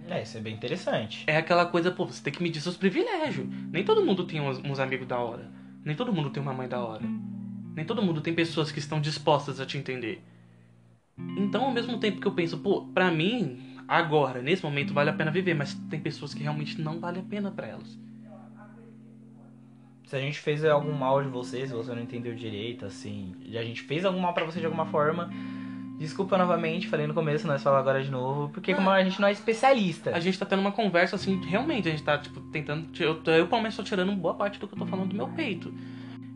É, 0.09 0.23
isso 0.23 0.37
é 0.37 0.41
bem 0.41 0.55
interessante. 0.55 1.25
É 1.27 1.37
aquela 1.37 1.67
coisa, 1.67 1.91
pô, 1.91 2.07
você 2.07 2.23
tem 2.23 2.33
que 2.33 2.43
medir 2.43 2.61
seus 2.61 2.77
privilégios. 2.77 3.47
Nem 3.71 3.85
todo 3.85 4.05
mundo 4.05 4.27
tem 4.27 4.41
uns, 4.41 4.59
uns 4.59 4.79
amigos 4.79 5.07
da 5.07 5.19
hora. 5.19 5.51
Nem 5.85 5.97
todo 5.97 6.13
mundo 6.13 6.31
tem 6.31 6.43
uma 6.43 6.53
mãe 6.53 6.69
da 6.69 6.83
hora. 6.83 7.05
Nem 7.75 7.85
todo 7.85 8.03
mundo 8.03 8.21
tem 8.21 8.35
pessoas 8.35 8.71
que 8.71 8.79
estão 8.79 9.01
dispostas 9.01 9.61
a 9.61 9.67
te 9.67 9.79
entender. 9.79 10.23
Então, 11.37 11.65
ao 11.65 11.73
mesmo 11.73 11.99
tempo 11.99 12.21
que 12.21 12.27
eu 12.27 12.33
penso, 12.33 12.59
pô, 12.59 12.87
pra 12.87 13.11
mim, 13.11 13.77
agora, 13.89 14.43
nesse 14.43 14.63
momento, 14.63 14.93
vale 14.93 15.11
a 15.11 15.15
pena 15.15 15.31
viver, 15.31 15.55
mas 15.55 15.75
tem 15.91 16.01
pessoas 16.01 16.35
que 16.35 16.43
realmente 16.43 16.81
não 16.81 17.01
vale 17.01 17.21
a 17.21 17.23
pena 17.23 17.51
para 17.51 17.69
elas 17.69 17.99
se 20.07 20.17
a 20.17 20.21
gente 20.21 20.39
fez 20.39 20.65
algum 20.65 20.93
mal 20.93 21.23
de 21.23 21.29
você, 21.29 21.67
se 21.67 21.73
você 21.73 21.93
não 21.93 22.03
entendeu 22.03 22.35
direito, 22.35 22.87
assim, 22.87 23.35
e 23.45 23.59
a 23.59 23.65
gente 23.65 23.83
fez 23.83 24.05
algum 24.05 24.21
mal 24.21 24.33
para 24.33 24.45
você 24.45 24.61
de 24.61 24.67
alguma 24.67 24.87
forma, 24.87 25.31
desculpa 25.99 26.37
novamente, 26.37 26.89
falei 26.89 27.07
no 27.07 27.15
começo, 27.15 27.47
nós 27.47 27.63
falamos 27.63 27.83
agora 27.83 28.03
de 28.03 28.11
novo, 28.11 28.49
porque 28.51 28.75
como 28.75 28.91
a 28.91 29.03
gente 29.03 29.21
não 29.21 29.29
é 29.29 29.33
especialista. 29.33 30.15
A 30.15 30.21
gente 30.21 30.39
tá 30.39 30.45
tendo 30.45 30.61
uma 30.61 30.73
conversa 30.73 31.17
assim, 31.17 31.41
realmente, 31.45 31.89
a 31.89 31.91
gente 31.91 32.03
tá, 32.03 32.19
tipo, 32.19 32.41
tentando. 32.41 32.89
Eu, 32.99 33.21
eu 33.27 33.47
pelo 33.47 33.63
menos 33.63 33.77
tô 33.77 33.83
tirando 33.83 34.13
boa 34.17 34.35
parte 34.35 34.59
do 34.59 34.67
que 34.67 34.75
eu 34.75 34.79
tô 34.79 34.87
falando 34.87 35.09
do 35.09 35.17
meu 35.17 35.29
peito. 35.29 35.73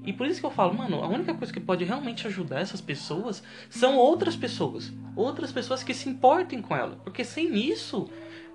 E 0.04 0.12
por 0.12 0.26
isso 0.26 0.40
que 0.40 0.46
eu 0.46 0.50
falo, 0.50 0.72
mano, 0.72 1.02
a 1.02 1.08
única 1.08 1.34
coisa 1.34 1.52
que 1.52 1.60
pode 1.60 1.84
realmente 1.84 2.26
ajudar 2.26 2.60
essas 2.60 2.80
pessoas 2.80 3.42
são 3.68 3.96
outras 3.96 4.34
pessoas. 4.34 4.92
Outras 5.14 5.52
pessoas 5.52 5.82
que 5.82 5.92
se 5.92 6.08
importem 6.08 6.62
com 6.62 6.74
ela. 6.74 6.96
Porque 7.04 7.22
sem 7.22 7.54
isso, 7.54 8.08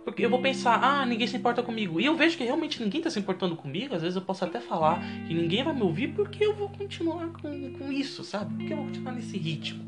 porque 0.04 0.26
eu 0.26 0.30
vou 0.30 0.42
pensar, 0.42 0.84
ah, 0.84 1.06
ninguém 1.06 1.28
se 1.28 1.38
importa 1.38 1.62
comigo. 1.62 2.00
E 2.00 2.06
eu 2.06 2.16
vejo 2.16 2.38
que 2.38 2.44
realmente 2.44 2.82
ninguém 2.82 3.02
tá 3.02 3.10
se 3.10 3.20
importando 3.20 3.56
comigo. 3.56 3.94
Às 3.94 4.02
vezes 4.02 4.16
eu 4.16 4.22
posso 4.24 4.44
até 4.44 4.60
falar 4.60 5.00
que 5.28 5.34
ninguém 5.34 5.64
vai 5.64 5.74
me 5.74 5.84
ouvir 5.84 6.08
porque 6.16 6.44
eu 6.44 6.56
vou 6.56 6.70
continuar 6.70 7.28
com, 7.28 7.74
com 7.74 7.92
isso, 7.92 8.24
sabe? 8.24 8.56
Porque 8.56 8.74
eu 8.74 8.78
vou 8.78 8.86
continuar 8.88 9.12
nesse 9.12 9.38
ritmo. 9.38 9.84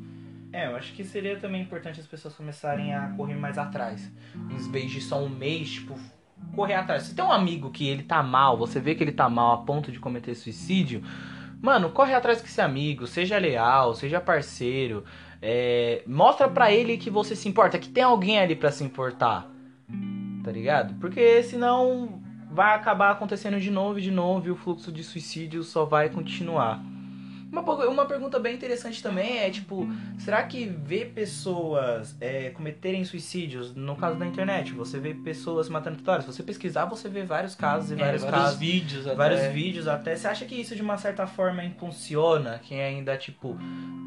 É, 0.55 0.67
eu 0.67 0.75
acho 0.75 0.93
que 0.93 1.03
seria 1.03 1.37
também 1.37 1.61
importante 1.61 1.99
as 1.99 2.07
pessoas 2.07 2.33
começarem 2.33 2.93
a 2.93 3.09
correr 3.17 3.35
mais 3.35 3.57
atrás. 3.57 4.09
Em 4.49 4.71
vez 4.71 4.89
de 4.89 5.01
só 5.01 5.23
um 5.23 5.27
mês, 5.27 5.69
tipo, 5.69 5.99
correr 6.55 6.75
atrás. 6.75 7.03
Se 7.03 7.15
tem 7.15 7.25
um 7.25 7.31
amigo 7.31 7.71
que 7.71 7.87
ele 7.87 8.03
tá 8.03 8.23
mal, 8.23 8.57
você 8.57 8.79
vê 8.79 8.95
que 8.95 9.03
ele 9.03 9.11
tá 9.11 9.29
mal 9.29 9.53
a 9.53 9.65
ponto 9.65 9.91
de 9.91 9.99
cometer 9.99 10.33
suicídio, 10.33 11.03
mano, 11.61 11.89
corre 11.89 12.13
atrás 12.13 12.39
com 12.39 12.47
esse 12.47 12.61
amigo, 12.61 13.05
seja 13.05 13.37
leal, 13.37 13.93
seja 13.93 14.21
parceiro. 14.21 15.03
É, 15.41 16.03
mostra 16.07 16.47
pra 16.47 16.71
ele 16.71 16.97
que 16.97 17.09
você 17.09 17.35
se 17.35 17.49
importa, 17.49 17.77
que 17.77 17.89
tem 17.89 18.03
alguém 18.03 18.39
ali 18.39 18.55
para 18.55 18.71
se 18.71 18.83
importar 18.83 19.51
tá 20.45 20.51
ligado? 20.51 20.93
Porque 20.99 21.41
senão 21.41 22.21
vai 22.51 22.75
acabar 22.75 23.11
acontecendo 23.11 23.59
de 23.59 23.71
novo 23.71 23.97
e 23.97 24.01
de 24.03 24.11
novo 24.11 24.47
e 24.47 24.51
o 24.51 24.55
fluxo 24.55 24.91
de 24.91 25.03
suicídio 25.03 25.63
só 25.63 25.83
vai 25.85 26.07
continuar. 26.07 26.83
Uma, 27.61 27.87
uma 27.87 28.05
pergunta 28.05 28.39
bem 28.39 28.55
interessante 28.55 29.01
também 29.01 29.39
é, 29.39 29.49
tipo, 29.49 29.87
será 30.17 30.43
que 30.43 30.65
ver 30.65 31.11
pessoas 31.13 32.15
é, 32.19 32.49
cometerem 32.49 33.03
suicídios, 33.05 33.73
no 33.73 33.95
caso 33.95 34.17
da 34.17 34.25
internet, 34.25 34.73
você 34.73 34.99
vê 34.99 35.13
pessoas 35.13 35.69
matando 35.69 35.97
tutoriais, 35.97 36.25
se 36.25 36.33
você 36.33 36.43
pesquisar, 36.43 36.85
você 36.85 37.07
vê 37.07 37.23
vários 37.23 37.55
casos 37.55 37.91
e 37.91 37.95
vários, 37.95 38.23
é, 38.23 38.25
vários 38.25 38.45
casos. 38.45 38.59
vídeos 38.59 39.07
até. 39.07 39.15
Vários 39.15 39.53
vídeos 39.53 39.87
até. 39.87 40.15
Você 40.15 40.27
acha 40.27 40.45
que 40.45 40.55
isso 40.55 40.75
de 40.75 40.81
uma 40.81 40.97
certa 40.97 41.25
forma 41.25 41.63
impulsiona 41.63 42.59
quem 42.63 42.81
ainda, 42.81 43.17
tipo, 43.17 43.57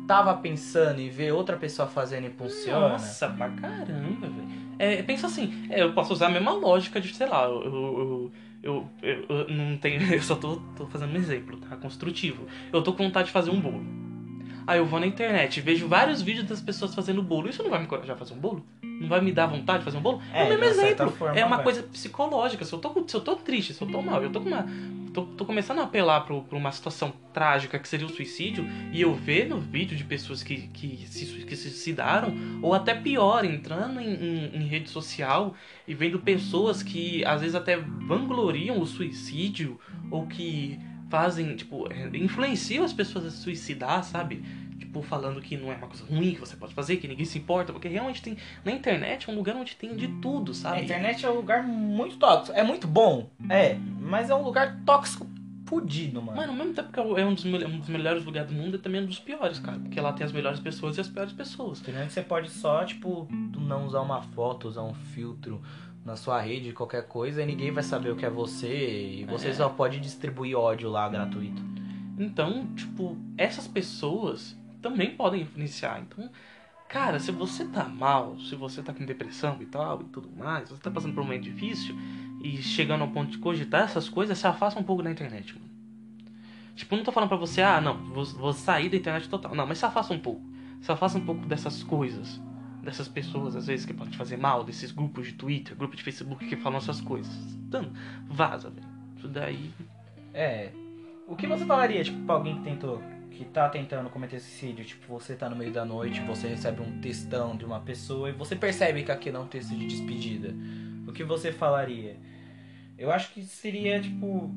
tava 0.07 0.35
pensando 0.37 1.01
e 1.01 1.09
vê 1.09 1.33
outra 1.33 1.57
pessoa 1.57 1.89
fazendo 1.89 2.27
impulsiona? 2.27 2.91
Nossa, 2.91 3.29
pra 3.29 3.49
caramba, 3.51 4.27
velho. 4.27 4.49
É, 4.79 5.03
pensa 5.03 5.27
assim, 5.27 5.67
é, 5.71 5.83
eu 5.83 5.93
posso 5.93 6.13
usar 6.13 6.27
a 6.27 6.31
mesma 6.31 6.53
lógica 6.53 7.01
de, 7.01 7.13
sei 7.13 7.27
lá, 7.27 7.45
eu, 7.45 7.63
eu, 7.65 7.73
eu, 7.73 8.33
eu, 8.62 8.88
eu 9.03 9.49
não 9.49 9.77
tenho. 9.77 10.03
Eu 10.12 10.23
só 10.23 10.35
tô, 10.35 10.57
tô 10.77 10.87
fazendo 10.87 11.12
um 11.12 11.16
exemplo, 11.16 11.57
tá? 11.59 11.77
Construtivo. 11.77 12.47
Eu 12.73 12.83
tô 12.83 12.92
com 12.92 13.05
vontade 13.05 13.27
de 13.27 13.33
fazer 13.33 13.51
um 13.51 13.61
bolo. 13.61 13.85
Aí 14.66 14.79
eu 14.79 14.85
vou 14.85 15.01
na 15.01 15.07
internet, 15.07 15.62
vejo 15.62 15.88
vários 15.88 16.21
vídeos 16.21 16.47
das 16.47 16.61
pessoas 16.61 16.94
fazendo 16.94 17.23
bolo. 17.23 17.49
Isso 17.49 17.62
não 17.62 17.71
vai 17.71 17.79
me 17.79 17.87
encorajar 17.87 18.14
a 18.14 18.18
fazer 18.18 18.35
um 18.35 18.38
bolo? 18.38 18.66
Não 18.83 19.09
vai 19.09 19.18
me 19.18 19.33
dar 19.33 19.47
vontade 19.47 19.79
de 19.79 19.85
fazer 19.87 19.97
um 19.97 20.03
bolo? 20.03 20.21
É, 20.31 20.42
é 20.42 20.44
o 20.44 20.61
mesmo 20.61 20.64
exemplo. 20.83 21.11
Forma, 21.11 21.38
é 21.38 21.42
uma 21.42 21.57
vai. 21.57 21.64
coisa 21.64 21.83
psicológica. 21.85 22.64
Se 22.66 22.75
eu, 22.75 22.79
tô, 22.79 23.05
se 23.07 23.16
eu 23.16 23.21
tô 23.23 23.37
triste, 23.37 23.73
se 23.73 23.81
eu 23.81 23.88
tô 23.88 24.03
mal, 24.03 24.23
eu 24.23 24.31
tô 24.31 24.42
com 24.42 24.49
uma 24.49 24.66
tô, 25.19 25.27
tô 25.35 25.45
começando 25.45 25.81
a 25.81 25.85
apelar 25.85 26.21
para 26.21 26.57
uma 26.57 26.73
situação 26.73 27.13
trágica 27.33 27.79
que 27.79 27.89
seria 27.89 28.07
o 28.07 28.11
suicídio 28.11 28.65
e 28.93 29.01
eu 29.01 29.15
ver 29.15 29.49
no 29.49 29.59
vídeo 29.59 29.97
de 29.97 30.05
pessoas 30.05 30.43
que, 30.43 30.69
que, 30.69 31.07
se, 31.09 31.25
que 31.45 31.57
se 31.57 31.71
suicidaram, 31.71 32.35
ou 32.63 32.75
até 32.75 32.95
pior, 32.95 33.45
entrando 33.45 34.01
em, 34.01 34.15
em, 34.15 34.57
em 34.57 34.67
rede 34.67 34.89
social 34.91 35.55
e 35.87 35.95
vendo 35.95 36.19
pessoas 36.19 36.83
que 36.83 37.25
às 37.25 37.41
vezes 37.41 37.57
até 37.57 37.77
vangloriam 37.77 38.81
o 38.81 38.87
suicídio 38.87 39.79
ou 40.11 40.27
que 40.27 40.79
fazem, 41.11 41.57
tipo, 41.57 41.89
influenciam 42.13 42.85
as 42.85 42.93
pessoas 42.93 43.27
a 43.27 43.31
se 43.31 43.39
suicidar, 43.39 44.05
sabe? 44.05 44.43
Tipo, 44.88 45.03
falando 45.03 45.40
que 45.40 45.57
não 45.57 45.70
é 45.70 45.77
uma 45.77 45.87
coisa 45.87 46.05
ruim 46.05 46.35
que 46.35 46.40
você 46.40 46.57
pode 46.57 46.74
fazer, 46.74 46.96
que 46.96 47.07
ninguém 47.07 47.27
se 47.27 47.38
importa, 47.38 47.72
porque 47.72 47.88
realmente 47.88 48.22
tem. 48.22 48.37
Na 48.64 48.72
internet 48.72 49.29
é 49.29 49.33
um 49.33 49.37
lugar 49.37 49.55
onde 49.55 49.77
tem 49.77 49.94
de 49.94 50.09
tudo, 50.20 50.55
sabe? 50.55 50.81
A 50.81 50.83
internet 50.83 51.24
é 51.24 51.31
um 51.31 51.35
lugar 51.35 51.62
muito 51.62 52.16
tóxico. 52.16 52.59
É 52.59 52.62
muito 52.62 52.87
bom, 52.87 53.31
é, 53.51 53.77
mas 54.01 54.31
é 54.31 54.35
um 54.35 54.42
lugar 54.42 54.81
tóxico 54.85 55.27
fudido, 55.66 56.22
mano. 56.22 56.38
Mano, 56.38 56.53
ao 56.53 56.59
mesmo 56.59 56.72
tempo 56.72 56.90
que 56.90 56.98
é 56.98 57.03
um 57.03 57.35
dos, 57.35 57.44
um 57.44 57.79
dos 57.79 57.88
melhores 57.90 58.24
lugares 58.24 58.51
do 58.51 58.57
mundo, 58.57 58.77
é 58.77 58.79
também 58.79 59.03
um 59.03 59.07
dos 59.07 59.18
piores, 59.18 59.59
cara. 59.59 59.79
Porque 59.79 60.01
lá 60.01 60.12
tem 60.14 60.24
as 60.24 60.33
melhores 60.33 60.59
pessoas 60.59 60.96
e 60.96 61.01
as 61.03 61.09
piores 61.09 61.33
pessoas. 61.33 61.81
Internet 61.81 62.11
você 62.11 62.22
pode 62.22 62.48
só, 62.48 62.85
tipo, 62.85 63.29
não 63.31 63.87
usar 63.87 64.01
uma 64.01 64.22
foto, 64.22 64.68
usar 64.68 64.83
um 64.83 64.94
filtro 64.94 65.61
na 66.07 66.16
sua 66.16 66.40
rede, 66.40 66.72
qualquer 66.72 67.07
coisa, 67.07 67.42
e 67.42 67.46
ninguém 67.46 67.70
vai 67.70 67.83
saber 67.83 68.11
o 68.11 68.16
que 68.16 68.24
é 68.24 68.31
você, 68.31 69.18
e 69.20 69.24
você 69.27 69.48
é. 69.48 69.53
só 69.53 69.68
pode 69.68 70.01
distribuir 70.01 70.57
ódio 70.57 70.88
lá 70.88 71.07
gratuito. 71.07 71.62
Então, 72.18 72.66
tipo, 72.74 73.18
essas 73.37 73.68
pessoas 73.68 74.57
também 74.81 75.17
podem 75.17 75.43
influenciar. 75.43 76.01
Então, 76.01 76.31
cara, 76.88 77.19
se 77.21 77.31
você 77.31 77.64
tá 77.64 77.85
mal, 77.85 78.38
se 78.38 78.55
você 78.55 78.83
tá 78.83 78.93
com 78.93 79.05
depressão 79.05 79.59
e 79.61 79.67
tal 79.67 80.03
e 80.03 80.05
tudo 80.05 80.31
mais, 80.37 80.71
você 80.71 80.83
tá 80.83 80.91
passando 80.91 81.14
por 81.14 81.21
um 81.21 81.25
momento 81.25 81.45
difícil 81.45 81.97
e 82.43 82.57
chegando 82.59 83.03
ao 83.03 83.09
ponto 83.09 83.31
de 83.31 83.38
cogitar 83.38 83.83
essas 83.83 84.09
coisas, 84.09 84.38
se 84.38 84.47
afasta 84.47 84.79
um 84.79 84.85
pouco 84.85 85.03
da 85.03 85.11
internet, 85.11 85.55
mano. 85.55 85.69
Tipo, 86.75 86.95
não 86.95 87.03
tô 87.03 87.11
falando 87.11 87.29
pra 87.29 87.38
você, 87.38 87.61
ah, 87.61 87.81
não, 87.81 87.97
vou, 88.05 88.25
vou 88.25 88.53
sair 88.53 88.88
da 88.88 88.97
internet 88.97 89.29
total. 89.29 89.53
Não, 89.53 89.67
mas 89.67 89.79
se 89.79 89.85
afasta 89.85 90.14
um 90.14 90.19
pouco. 90.19 90.41
Se 90.81 90.93
afasta 90.93 91.19
um 91.19 91.25
pouco 91.25 91.45
dessas 91.45 91.83
coisas. 91.83 92.41
Dessas 92.85 93.09
pessoas, 93.09 93.57
às 93.57 93.67
vezes, 93.67 93.85
que 93.85 93.93
podem 93.93 94.12
te 94.12 94.17
fazer 94.17 94.37
mal, 94.37 94.62
desses 94.62 94.93
grupos 94.93 95.27
de 95.27 95.33
Twitter, 95.33 95.77
grupos 95.77 95.99
de 95.99 96.05
Facebook 96.05 96.47
que 96.47 96.57
falam 96.57 96.79
essas 96.79 97.01
coisas. 97.01 97.35
Então, 97.67 97.91
vaza, 98.29 98.71
velho. 98.71 98.87
Isso 99.17 99.27
daí. 99.27 99.73
É. 100.33 100.71
O 101.27 101.35
que 101.35 101.49
você 101.49 101.67
falaria, 101.67 102.05
tipo, 102.05 102.25
pra 102.25 102.37
alguém 102.37 102.57
que 102.59 102.62
tentou 102.62 103.03
que 103.31 103.45
tá 103.45 103.69
tentando 103.69 104.11
cometer 104.11 104.41
suicídio, 104.41 104.85
tipo, 104.85 105.07
você 105.07 105.35
tá 105.35 105.49
no 105.49 105.57
meio 105.57 105.73
da 105.73 105.85
noite, 105.85 106.21
você 106.23 106.49
recebe 106.49 106.81
um 106.81 107.01
textão 107.01 107.57
de 107.57 107.64
uma 107.64 107.81
pessoa 107.81 108.29
e 108.29 108.33
você 108.33 108.57
percebe 108.57 109.03
que 109.03 109.12
aquilo 109.12 109.37
é 109.37 109.41
um 109.41 109.47
texto 109.47 109.71
de 109.71 109.87
despedida. 109.87 110.55
O 111.07 111.12
que 111.12 111.23
você 111.25 111.53
falaria? 111.53 112.17
Eu 112.97 113.12
acho 113.12 113.33
que 113.33 113.43
seria, 113.43 114.01
tipo, 114.01 114.53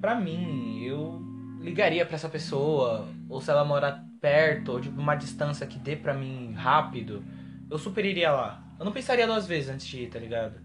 pra 0.00 0.14
mim, 0.14 0.82
eu 0.84 1.22
ligaria 1.60 2.04
para 2.06 2.14
essa 2.14 2.28
pessoa, 2.28 3.08
ou 3.28 3.40
se 3.40 3.50
ela 3.50 3.64
morar 3.64 4.04
perto, 4.20 4.72
ou 4.72 4.80
tipo, 4.80 4.98
uma 4.98 5.14
distância 5.14 5.66
que 5.66 5.78
dê 5.78 5.94
pra 5.96 6.14
mim 6.14 6.52
rápido, 6.54 7.22
eu 7.70 7.78
super 7.78 8.04
iria 8.04 8.32
lá. 8.32 8.64
Eu 8.78 8.84
não 8.84 8.92
pensaria 8.92 9.26
duas 9.26 9.46
vezes 9.46 9.70
antes 9.70 9.86
de 9.86 10.04
ir, 10.04 10.08
tá 10.08 10.18
ligado? 10.18 10.63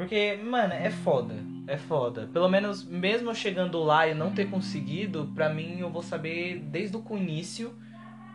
Porque, 0.00 0.34
mano, 0.42 0.72
é 0.72 0.90
foda. 0.90 1.34
É 1.66 1.76
foda. 1.76 2.26
Pelo 2.32 2.48
menos, 2.48 2.82
mesmo 2.82 3.28
eu 3.28 3.34
chegando 3.34 3.82
lá 3.82 4.08
e 4.08 4.14
não 4.14 4.30
ter 4.30 4.48
conseguido, 4.48 5.30
pra 5.34 5.50
mim 5.50 5.78
eu 5.78 5.90
vou 5.90 6.02
saber 6.02 6.58
desde 6.58 6.96
o 6.96 7.04
início 7.18 7.74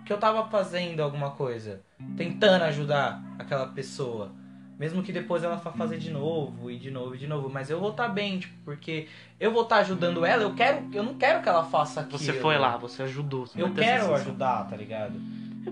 que 0.05 0.13
eu 0.13 0.17
tava 0.19 0.47
fazendo 0.47 1.01
alguma 1.01 1.31
coisa. 1.31 1.81
Tentando 2.15 2.65
ajudar 2.65 3.19
aquela 3.39 3.65
pessoa. 3.65 4.31
Mesmo 4.77 5.01
que 5.01 5.11
depois 5.11 5.43
ela 5.43 5.55
vá 5.55 5.71
fazer 5.71 5.97
de 5.97 6.11
novo 6.11 6.69
e 6.69 6.77
de 6.77 6.91
novo 6.91 7.15
e 7.15 7.17
de 7.17 7.25
novo. 7.25 7.49
Mas 7.49 7.71
eu 7.71 7.79
vou 7.79 7.89
estar 7.89 8.09
tá 8.09 8.13
bem, 8.13 8.37
tipo, 8.37 8.53
porque 8.63 9.07
eu 9.39 9.51
vou 9.51 9.63
estar 9.63 9.77
tá 9.77 9.81
ajudando 9.81 10.23
ela, 10.23 10.43
eu 10.43 10.53
quero. 10.53 10.87
Eu 10.93 11.01
não 11.01 11.15
quero 11.15 11.41
que 11.41 11.49
ela 11.49 11.63
faça 11.63 12.01
aquilo. 12.01 12.19
Você 12.19 12.33
foi 12.33 12.59
lá, 12.59 12.77
você 12.77 13.01
ajudou. 13.01 13.47
Você 13.47 13.59
eu 13.59 13.73
quero 13.73 14.13
ajudar, 14.13 14.69
tá 14.69 14.77
ligado? 14.77 15.19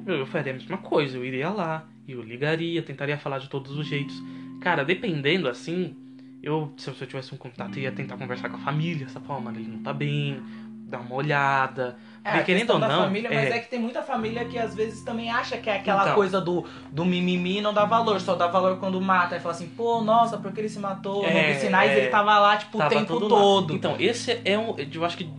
Eu 0.07 0.25
faria 0.25 0.53
a 0.53 0.55
mesma 0.55 0.79
coisa, 0.79 1.15
eu 1.15 1.23
iria 1.23 1.49
lá, 1.49 1.85
eu 2.07 2.23
ligaria, 2.23 2.81
tentaria 2.81 3.15
falar 3.15 3.37
de 3.37 3.47
todos 3.47 3.77
os 3.77 3.85
jeitos. 3.85 4.19
Cara, 4.63 4.85
dependendo 4.85 5.49
assim, 5.49 5.93
eu, 6.41 6.71
se 6.77 6.89
eu 6.89 6.93
tivesse 7.05 7.35
um 7.35 7.37
contato, 7.37 7.77
ia 7.77 7.91
tentar 7.91 8.15
conversar 8.15 8.47
com 8.47 8.55
a 8.55 8.59
família, 8.59 9.05
essa 9.05 9.19
forma, 9.19 9.51
ele 9.51 9.67
não 9.67 9.79
tá 9.79 9.91
bem, 9.91 10.41
dar 10.87 11.01
uma 11.01 11.15
olhada. 11.15 11.97
É, 12.23 12.41
querendo 12.43 12.69
ou 12.69 12.79
não, 12.79 13.03
família, 13.03 13.27
é... 13.27 13.35
mas 13.35 13.51
é 13.51 13.59
que 13.59 13.69
tem 13.69 13.77
muita 13.77 14.01
família 14.01 14.45
que 14.45 14.57
às 14.57 14.73
vezes 14.73 15.03
também 15.03 15.29
acha 15.29 15.57
que 15.57 15.69
é 15.69 15.75
aquela 15.75 16.03
então, 16.03 16.15
coisa 16.15 16.39
do, 16.39 16.65
do 16.89 17.03
mimimi 17.03 17.59
não 17.59 17.73
dá 17.73 17.83
valor, 17.83 18.21
só 18.21 18.35
dá 18.35 18.47
valor 18.47 18.79
quando 18.79 19.01
mata. 19.01 19.35
Aí 19.35 19.41
fala 19.41 19.53
assim, 19.53 19.67
pô, 19.67 20.01
nossa, 20.01 20.37
porque 20.37 20.61
ele 20.61 20.69
se 20.69 20.79
matou? 20.79 21.25
É, 21.25 21.55
sinais 21.55 21.91
é, 21.91 21.97
ele 21.97 22.07
tava 22.07 22.39
lá, 22.39 22.55
tipo, 22.55 22.77
tava 22.77 22.95
o 22.95 22.97
tempo 22.97 23.19
todo. 23.19 23.71
Lá. 23.71 23.75
Então, 23.75 23.97
esse 23.99 24.39
é 24.45 24.57
um. 24.57 24.77
Eu 24.77 25.03
acho 25.03 25.17
que 25.17 25.29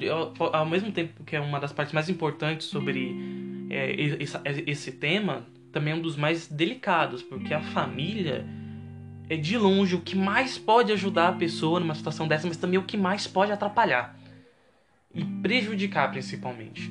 ao 0.52 0.66
mesmo 0.66 0.92
tempo 0.92 1.24
que 1.24 1.34
é 1.34 1.40
uma 1.40 1.58
das 1.58 1.72
partes 1.72 1.94
mais 1.94 2.10
importantes 2.10 2.66
sobre 2.66 3.66
é, 3.70 3.90
esse, 4.20 4.38
esse 4.66 4.92
tema, 4.92 5.46
também 5.72 5.94
é 5.94 5.96
um 5.96 6.02
dos 6.02 6.14
mais 6.14 6.46
delicados, 6.46 7.22
porque 7.22 7.54
a 7.54 7.62
família 7.62 8.44
é 9.28 9.36
de 9.36 9.56
longe 9.56 9.94
o 9.94 10.00
que 10.00 10.16
mais 10.16 10.58
pode 10.58 10.92
ajudar 10.92 11.28
a 11.28 11.32
pessoa 11.32 11.80
numa 11.80 11.94
situação 11.94 12.28
dessa, 12.28 12.46
mas 12.46 12.56
também 12.56 12.78
o 12.78 12.84
que 12.84 12.96
mais 12.96 13.26
pode 13.26 13.52
atrapalhar 13.52 14.16
e 15.14 15.24
prejudicar 15.24 16.10
principalmente. 16.10 16.90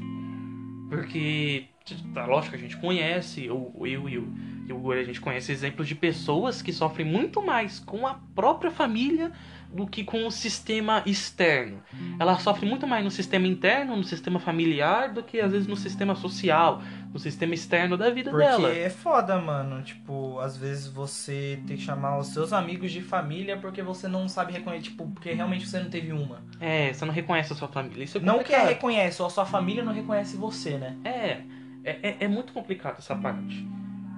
Porque, 0.89 1.65
tá, 2.13 2.26
lógico 2.26 2.56
a 2.56 2.60
gente 2.60 2.78
conhece, 2.78 3.46
eu, 3.46 3.74
eu 3.80 4.10
e 4.10 4.17
o, 4.17 4.34
e 4.67 4.74
Guri, 4.74 5.00
a 5.00 5.04
gente 5.04 5.19
conhece 5.19 5.52
exemplos 5.52 5.88
de 5.88 5.96
pessoas 5.96 6.62
que 6.62 6.72
sofrem 6.72 7.06
muito 7.06 7.41
mais 7.41 7.80
com 7.80 8.08
a 8.08 8.15
própria 8.36 8.72
família 8.72 9.32
do 9.74 9.88
que 9.88 10.04
com 10.04 10.26
o 10.28 10.32
sistema 10.32 11.02
externo. 11.06 11.82
Ela 12.19 12.38
sofre 12.38 12.65
muito 12.65 12.86
mais 12.86 13.04
no 13.04 13.10
sistema 13.10 13.48
interno, 13.48 13.96
no 13.96 14.04
sistema 14.04 14.39
familiar, 14.39 15.12
do 15.12 15.24
que 15.24 15.39
às 15.41 15.52
vezes 15.52 15.67
no 15.67 15.76
sistema 15.76 16.15
social, 16.15 16.82
no 17.13 17.19
sistema 17.19 17.54
externo 17.54 17.95
da 17.95 18.10
vida 18.10 18.32
porque 18.32 18.43
dela. 18.43 18.69
Porque 18.69 18.82
é 18.82 18.89
foda, 18.89 19.39
mano. 19.39 19.84
Tipo, 19.84 20.39
às 20.39 20.58
vezes 20.58 20.88
você 20.88 21.62
tem 21.67 21.78
que 21.78 21.84
chamar 21.84 22.17
os 22.17 22.28
seus 22.28 22.52
amigos 22.52 22.91
de 22.91 23.02
família 23.02 23.56
porque 23.56 23.84
você 23.84 24.08
não 24.08 24.28
sabe 24.28 24.52
reconhecer, 24.52 24.89
tipo, 24.89 25.08
porque 25.08 25.32
realmente 25.32 25.67
você 25.67 25.80
não 25.80 25.89
teve 25.91 26.12
uma. 26.12 26.41
É, 26.60 26.91
você 26.91 27.06
não 27.06 27.13
reconhece 27.13 27.54
a 27.54 27.56
sua 27.56 27.67
família. 27.67 28.04
Isso 28.04 28.17
é 28.17 28.21
não 28.21 28.43
que 28.43 28.56
reconhece, 28.56 29.21
ou 29.21 29.28
a 29.28 29.32
sua 29.32 29.45
família 29.45 29.84
não 29.84 29.93
reconhece 29.93 30.36
você, 30.36 30.78
né? 30.78 30.97
É, 31.04 31.41
é, 31.84 31.99
é, 32.02 32.17
é 32.21 32.28
muito 32.28 32.52
complicado 32.52 32.95
essa 32.97 33.15
parte. 33.15 33.67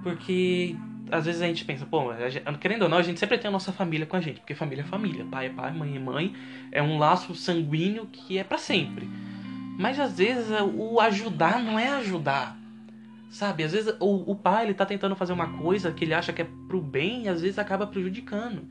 Porque 0.02 0.74
às 1.10 1.26
vezes 1.26 1.42
a 1.42 1.46
gente 1.46 1.64
pensa, 1.64 1.84
pô, 1.84 2.14
gente, 2.28 2.58
querendo 2.58 2.82
ou 2.82 2.88
não, 2.88 2.98
a 2.98 3.02
gente 3.02 3.20
sempre 3.20 3.36
tem 3.36 3.48
a 3.48 3.52
nossa 3.52 3.72
família 3.72 4.06
com 4.06 4.16
a 4.16 4.20
gente, 4.20 4.40
porque 4.40 4.54
família 4.54 4.82
é 4.82 4.86
família, 4.86 5.24
pai 5.30 5.46
é 5.46 5.50
pai, 5.50 5.72
mãe 5.72 5.96
é 5.96 5.98
mãe, 5.98 6.34
é 6.72 6.82
um 6.82 6.98
laço 6.98 7.34
sanguíneo 7.34 8.06
que 8.06 8.38
é 8.38 8.44
para 8.44 8.58
sempre. 8.58 9.08
Mas 9.78 10.00
às 10.00 10.16
vezes 10.16 10.46
o 10.74 10.98
ajudar 11.00 11.62
não 11.62 11.78
é 11.78 11.88
ajudar. 11.88 12.56
Sabe, 13.28 13.64
às 13.64 13.72
vezes 13.72 13.94
o, 13.98 14.30
o 14.30 14.34
pai 14.36 14.64
ele 14.64 14.74
tá 14.74 14.86
tentando 14.86 15.16
fazer 15.16 15.32
uma 15.32 15.58
coisa 15.58 15.92
que 15.92 16.04
ele 16.04 16.14
acha 16.14 16.32
que 16.32 16.42
é 16.42 16.46
pro 16.68 16.80
bem 16.80 17.24
e 17.24 17.28
às 17.28 17.42
vezes 17.42 17.58
acaba 17.58 17.86
prejudicando. 17.86 18.68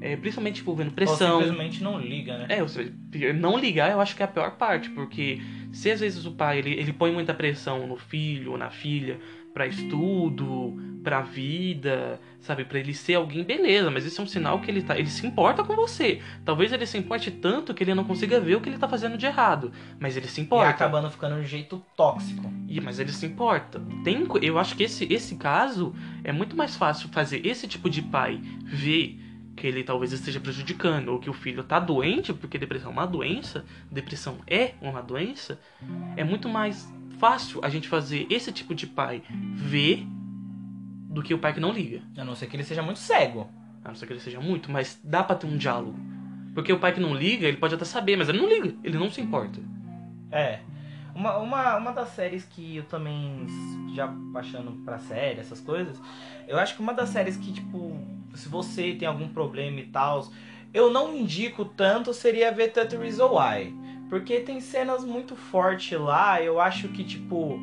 É, 0.00 0.16
principalmente 0.16 0.56
tipo, 0.56 0.74
vendo 0.74 0.92
pressão. 0.92 1.36
Ou 1.36 1.42
simplesmente 1.42 1.82
não 1.82 1.98
liga, 1.98 2.36
né? 2.38 2.46
É, 2.50 3.32
não 3.32 3.58
ligar 3.58 3.90
eu 3.90 4.00
acho 4.00 4.14
que 4.14 4.22
é 4.22 4.26
a 4.26 4.28
pior 4.28 4.56
parte, 4.56 4.90
porque 4.90 5.40
se 5.72 5.90
às 5.90 6.00
vezes 6.00 6.26
o 6.26 6.32
pai 6.32 6.58
ele, 6.58 6.72
ele 6.74 6.92
põe 6.92 7.10
muita 7.10 7.32
pressão 7.32 7.86
no 7.86 7.96
filho 7.96 8.52
ou 8.52 8.58
na 8.58 8.70
filha 8.70 9.18
para 9.54 9.66
estudo, 9.68 10.76
para 11.04 11.20
vida, 11.20 12.18
sabe, 12.40 12.64
para 12.64 12.78
ele 12.78 12.94
ser 12.94 13.14
alguém, 13.14 13.44
beleza, 13.44 13.90
mas 13.90 14.06
isso 14.06 14.20
é 14.20 14.24
um 14.24 14.26
sinal 14.26 14.58
que 14.58 14.70
ele 14.70 14.82
tá, 14.82 14.98
ele 14.98 15.08
se 15.08 15.24
importa 15.24 15.62
com 15.62 15.76
você. 15.76 16.20
Talvez 16.44 16.72
ele 16.72 16.86
se 16.86 16.98
importe 16.98 17.30
tanto 17.30 17.74
que 17.74 17.84
ele 17.84 17.94
não 17.94 18.04
consiga 18.04 18.40
ver 18.40 18.56
o 18.56 18.60
que 18.60 18.70
ele 18.70 18.78
tá 18.78 18.88
fazendo 18.88 19.16
de 19.16 19.26
errado, 19.26 19.70
mas 20.00 20.16
ele 20.16 20.26
se 20.26 20.40
importa. 20.40 20.66
E 20.66 20.70
acabando 20.70 21.10
ficando 21.10 21.36
de 21.36 21.42
um 21.42 21.44
jeito 21.44 21.80
tóxico. 21.94 22.50
E 22.66 22.80
mas 22.80 22.98
ele 22.98 23.12
se 23.12 23.26
importa. 23.26 23.80
Tem, 24.02 24.26
eu 24.42 24.58
acho 24.58 24.74
que 24.74 24.82
esse 24.82 25.04
esse 25.12 25.36
caso 25.36 25.94
é 26.24 26.32
muito 26.32 26.56
mais 26.56 26.74
fácil 26.74 27.08
fazer 27.10 27.46
esse 27.46 27.68
tipo 27.68 27.88
de 27.88 28.00
pai 28.02 28.40
ver 28.64 29.20
que 29.54 29.66
ele 29.66 29.84
talvez 29.84 30.12
esteja 30.12 30.40
prejudicando 30.40 31.10
ou 31.10 31.20
que 31.20 31.30
o 31.30 31.32
filho 31.32 31.62
tá 31.62 31.78
doente, 31.78 32.32
porque 32.32 32.58
depressão 32.58 32.90
é 32.90 32.92
uma 32.92 33.06
doença, 33.06 33.64
depressão 33.90 34.38
é 34.48 34.72
uma 34.80 35.00
doença, 35.00 35.60
é 36.16 36.24
muito 36.24 36.48
mais 36.48 36.92
fácil 37.18 37.60
a 37.62 37.68
gente 37.68 37.88
fazer 37.88 38.26
esse 38.30 38.52
tipo 38.52 38.74
de 38.74 38.86
pai 38.86 39.22
ver 39.54 40.06
do 41.08 41.22
que 41.22 41.32
o 41.32 41.38
pai 41.38 41.52
que 41.52 41.60
não 41.60 41.72
liga. 41.72 42.02
A 42.16 42.24
não 42.24 42.34
ser 42.34 42.46
que 42.46 42.56
ele 42.56 42.64
seja 42.64 42.82
muito 42.82 42.98
cego. 42.98 43.48
A 43.84 43.88
não 43.88 43.94
ser 43.94 44.06
que 44.06 44.12
ele 44.12 44.20
seja 44.20 44.40
muito, 44.40 44.70
mas 44.70 44.98
dá 45.02 45.22
pra 45.22 45.36
ter 45.36 45.46
um 45.46 45.56
diálogo. 45.56 45.98
Porque 46.54 46.72
o 46.72 46.78
pai 46.78 46.92
que 46.92 47.00
não 47.00 47.14
liga, 47.14 47.46
ele 47.46 47.56
pode 47.56 47.74
até 47.74 47.84
saber, 47.84 48.16
mas 48.16 48.28
ele 48.28 48.38
não 48.38 48.48
liga, 48.48 48.74
ele 48.82 48.98
não 48.98 49.10
se 49.10 49.20
importa. 49.20 49.60
É. 50.30 50.60
Uma, 51.14 51.36
uma, 51.38 51.76
uma 51.76 51.92
das 51.92 52.08
séries 52.08 52.44
que 52.44 52.76
eu 52.76 52.84
também, 52.84 53.46
já 53.94 54.06
baixando 54.06 54.72
pra 54.84 54.98
série, 54.98 55.40
essas 55.40 55.60
coisas, 55.60 56.00
eu 56.48 56.58
acho 56.58 56.74
que 56.74 56.82
uma 56.82 56.92
das 56.92 57.10
séries 57.10 57.36
que, 57.36 57.52
tipo, 57.52 57.96
se 58.34 58.48
você 58.48 58.94
tem 58.94 59.06
algum 59.06 59.28
problema 59.28 59.78
e 59.80 59.86
tal, 59.86 60.28
eu 60.72 60.90
não 60.90 61.16
indico 61.16 61.64
tanto 61.64 62.12
seria 62.12 62.50
ver 62.50 62.72
Tattoo 62.72 63.00
Reason 63.00 63.28
Why. 63.28 63.72
Porque 64.14 64.38
tem 64.38 64.60
cenas 64.60 65.04
muito 65.04 65.34
fortes 65.34 65.98
lá, 65.98 66.40
eu 66.40 66.60
acho 66.60 66.86
que, 66.86 67.02
tipo. 67.02 67.58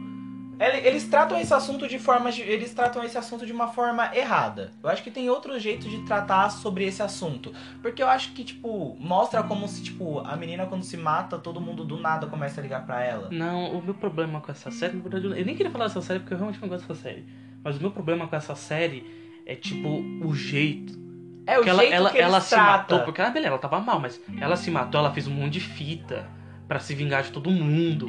Eles 0.60 1.08
tratam 1.08 1.40
esse 1.40 1.54
assunto 1.54 1.88
de 1.88 1.98
forma. 1.98 2.30
Eles 2.30 2.74
tratam 2.74 3.02
esse 3.06 3.18
assunto 3.18 3.46
de 3.46 3.54
uma 3.54 3.70
forma 3.70 4.14
errada. 4.14 4.74
Eu 4.84 4.90
acho 4.90 5.02
que 5.02 5.10
tem 5.10 5.30
outro 5.30 5.58
jeito 5.58 5.88
de 5.88 6.00
tratar 6.00 6.50
sobre 6.50 6.84
esse 6.84 7.02
assunto. 7.02 7.54
Porque 7.82 8.04
eu 8.04 8.08
acho 8.10 8.34
que, 8.34 8.44
tipo, 8.44 8.98
mostra 9.00 9.42
como 9.44 9.66
se, 9.66 9.82
tipo, 9.82 10.20
a 10.20 10.36
menina 10.36 10.66
quando 10.66 10.84
se 10.84 10.98
mata, 10.98 11.40
todo 11.40 11.62
mundo 11.62 11.86
do 11.86 11.98
nada 11.98 12.28
começa 12.28 12.60
a 12.60 12.64
ligar 12.64 12.86
pra 12.86 13.02
ela. 13.02 13.30
Não, 13.32 13.72
o 13.72 13.82
meu 13.82 13.94
problema 13.94 14.42
com 14.42 14.52
essa 14.52 14.70
série, 14.72 14.98
na 14.98 15.04
verdade, 15.04 15.28
eu 15.28 15.46
nem 15.46 15.56
queria 15.56 15.72
falar 15.72 15.88
dessa 15.88 16.02
série 16.02 16.20
porque 16.20 16.34
eu 16.34 16.38
realmente 16.38 16.62
não 16.62 16.68
gosto 16.68 16.86
dessa 16.86 17.02
série. 17.02 17.26
Mas 17.64 17.78
o 17.78 17.80
meu 17.80 17.92
problema 17.92 18.28
com 18.28 18.36
essa 18.36 18.56
série 18.56 19.10
é, 19.46 19.56
tipo, 19.56 19.88
o 20.22 20.36
jeito 20.36 21.00
é, 21.48 21.58
o 21.58 21.64
ela, 21.64 21.80
jeito 21.82 21.94
ela, 21.94 22.10
que 22.12 22.20
ela 22.20 22.42
se 22.42 22.50
trata. 22.50 22.72
matou, 22.72 23.00
porque 23.06 23.22
ela, 23.22 23.30
beleza, 23.30 23.48
ela 23.54 23.58
tava 23.58 23.80
mal, 23.80 24.02
mas 24.02 24.22
ela 24.38 24.58
se 24.58 24.70
matou, 24.70 25.00
ela 25.00 25.14
fez 25.14 25.28
um 25.28 25.32
monte 25.32 25.54
de 25.54 25.62
fita 25.62 26.41
para 26.72 26.80
se 26.80 26.96
vingar 26.96 27.22
de 27.22 27.34
todo 27.34 27.52
mundo. 27.52 28.08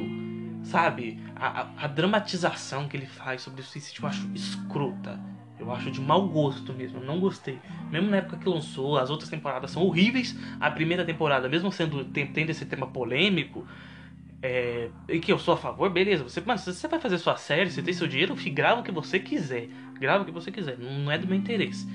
Sabe? 0.63 1.19
A, 1.35 1.63
a, 1.63 1.67
a, 1.83 1.87
dramatização 1.87 2.87
que 2.87 2.95
ele 2.95 3.05
faz 3.05 3.41
sobre 3.41 3.59
o 3.59 3.63
suicídio 3.63 4.03
eu 4.03 4.07
acho 4.07 4.25
escrota. 4.33 5.19
Eu 5.59 5.69
acho 5.69 5.91
de 5.91 5.99
mau 5.99 6.29
gosto 6.29 6.71
mesmo, 6.71 6.99
eu 6.99 7.05
não 7.05 7.19
gostei. 7.19 7.59
Mesmo 7.91 8.09
na 8.09 8.17
época 8.17 8.37
que 8.37 8.47
lançou, 8.47 8.97
as 8.97 9.09
outras 9.09 9.29
temporadas 9.29 9.69
são 9.69 9.83
horríveis. 9.83 10.33
A 10.61 10.71
primeira 10.71 11.03
temporada, 11.03 11.49
mesmo 11.49 11.69
sendo 11.73 12.05
tendo 12.05 12.49
esse 12.51 12.65
tema 12.65 12.87
polêmico, 12.87 13.67
é, 14.41 14.89
e 15.09 15.19
que 15.19 15.33
eu 15.33 15.39
sou 15.39 15.55
a 15.55 15.57
favor, 15.57 15.89
beleza. 15.89 16.23
Você, 16.23 16.41
mas 16.45 16.61
você 16.61 16.87
vai 16.87 17.01
fazer 17.01 17.17
sua 17.17 17.35
série, 17.35 17.69
você 17.69 17.83
tem 17.83 17.93
seu 17.93 18.07
dinheiro, 18.07 18.33
grava 18.53 18.79
o 18.79 18.83
que 18.85 18.93
você 18.93 19.19
quiser. 19.19 19.67
Grava 19.99 20.23
o 20.23 20.25
que 20.25 20.31
você 20.31 20.49
quiser, 20.49 20.77
não 20.77 21.11
é 21.11 21.17
do 21.17 21.27
meu 21.27 21.35
interesse. 21.35 21.85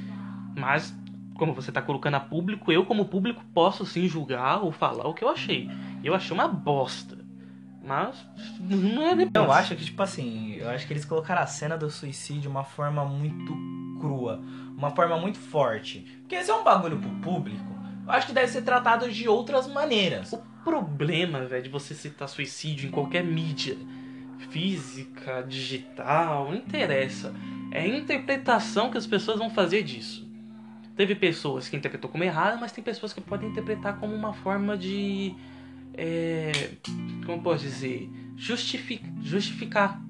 Mas 0.54 0.94
como 1.38 1.54
você 1.54 1.70
está 1.70 1.80
colocando 1.80 2.16
a 2.16 2.20
público, 2.20 2.70
eu 2.70 2.84
como 2.84 3.06
público 3.06 3.42
posso 3.54 3.86
sim 3.86 4.08
julgar 4.08 4.62
ou 4.62 4.72
falar 4.72 5.06
o 5.06 5.14
que 5.14 5.22
eu 5.24 5.28
achei. 5.28 5.70
Eu 6.02 6.14
achei 6.14 6.34
uma 6.34 6.48
bosta. 6.48 7.18
Mas 7.82 8.22
não 8.60 9.02
é 9.02 9.16
depois. 9.16 9.46
Eu 9.46 9.52
acho 9.52 9.76
que, 9.76 9.84
tipo 9.84 10.02
assim, 10.02 10.56
eu 10.56 10.68
acho 10.68 10.86
que 10.86 10.92
eles 10.92 11.04
colocaram 11.04 11.40
a 11.40 11.46
cena 11.46 11.76
do 11.76 11.90
suicídio 11.90 12.42
de 12.42 12.48
uma 12.48 12.64
forma 12.64 13.04
muito 13.04 13.56
crua, 13.98 14.42
uma 14.76 14.90
forma 14.90 15.16
muito 15.16 15.38
forte. 15.38 16.00
Porque 16.20 16.34
esse 16.34 16.50
é 16.50 16.54
um 16.54 16.62
bagulho 16.62 16.98
pro 16.98 17.10
público. 17.20 17.78
Eu 18.06 18.12
acho 18.12 18.26
que 18.26 18.32
deve 18.32 18.48
ser 18.48 18.62
tratado 18.62 19.10
de 19.10 19.28
outras 19.28 19.66
maneiras. 19.66 20.32
O 20.32 20.42
problema, 20.64 21.44
velho, 21.46 21.62
de 21.62 21.68
você 21.68 21.94
citar 21.94 22.28
suicídio 22.28 22.88
em 22.88 22.90
qualquer 22.90 23.24
mídia, 23.24 23.76
física, 24.50 25.42
digital, 25.42 26.46
não 26.46 26.54
interessa. 26.54 27.34
É 27.70 27.80
a 27.80 27.86
interpretação 27.86 28.90
que 28.90 28.98
as 28.98 29.06
pessoas 29.06 29.38
vão 29.38 29.50
fazer 29.50 29.82
disso. 29.82 30.26
Teve 30.96 31.14
pessoas 31.14 31.68
que 31.68 31.76
interpretou 31.76 32.10
como 32.10 32.24
errado, 32.24 32.58
mas 32.60 32.72
tem 32.72 32.82
pessoas 32.82 33.12
que 33.12 33.20
podem 33.20 33.48
interpretar 33.50 33.98
como 33.98 34.14
uma 34.14 34.32
forma 34.32 34.76
de. 34.76 35.34
É, 35.94 36.70
como 37.26 37.42
posso 37.42 37.64
dizer? 37.64 38.10
Justific, 38.36 39.02
justificar 39.22 40.00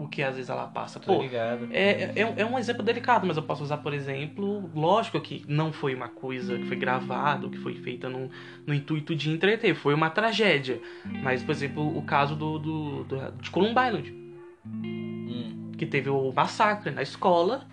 o 0.00 0.08
que 0.08 0.22
às 0.22 0.34
vezes 0.34 0.48
ela 0.48 0.66
passa. 0.66 0.98
Pô, 0.98 1.20
ligado. 1.20 1.68
É, 1.72 2.12
é, 2.16 2.34
é, 2.38 2.46
um 2.46 2.58
exemplo 2.58 2.82
delicado, 2.82 3.26
mas 3.26 3.36
eu 3.36 3.42
posso 3.42 3.62
usar, 3.62 3.78
por 3.78 3.92
exemplo, 3.92 4.70
lógico 4.74 5.20
que 5.20 5.44
não 5.46 5.72
foi 5.72 5.94
uma 5.94 6.08
coisa 6.08 6.58
que 6.58 6.64
foi 6.66 6.76
gravado, 6.76 7.50
que 7.50 7.58
foi 7.58 7.74
feita 7.74 8.08
no, 8.08 8.30
no 8.66 8.72
intuito 8.72 9.14
de 9.14 9.30
entreter, 9.30 9.74
foi 9.74 9.92
uma 9.92 10.08
tragédia. 10.08 10.80
Mas, 11.22 11.42
por 11.42 11.52
exemplo, 11.52 11.96
o 11.96 12.02
caso 12.02 12.34
do, 12.34 12.58
do, 12.58 13.04
do 13.04 13.32
de 13.42 13.50
Columbine, 13.50 14.34
hum. 14.66 15.72
que 15.76 15.84
teve 15.84 16.08
o 16.08 16.32
massacre 16.32 16.90
na 16.90 17.02
escola 17.02 17.66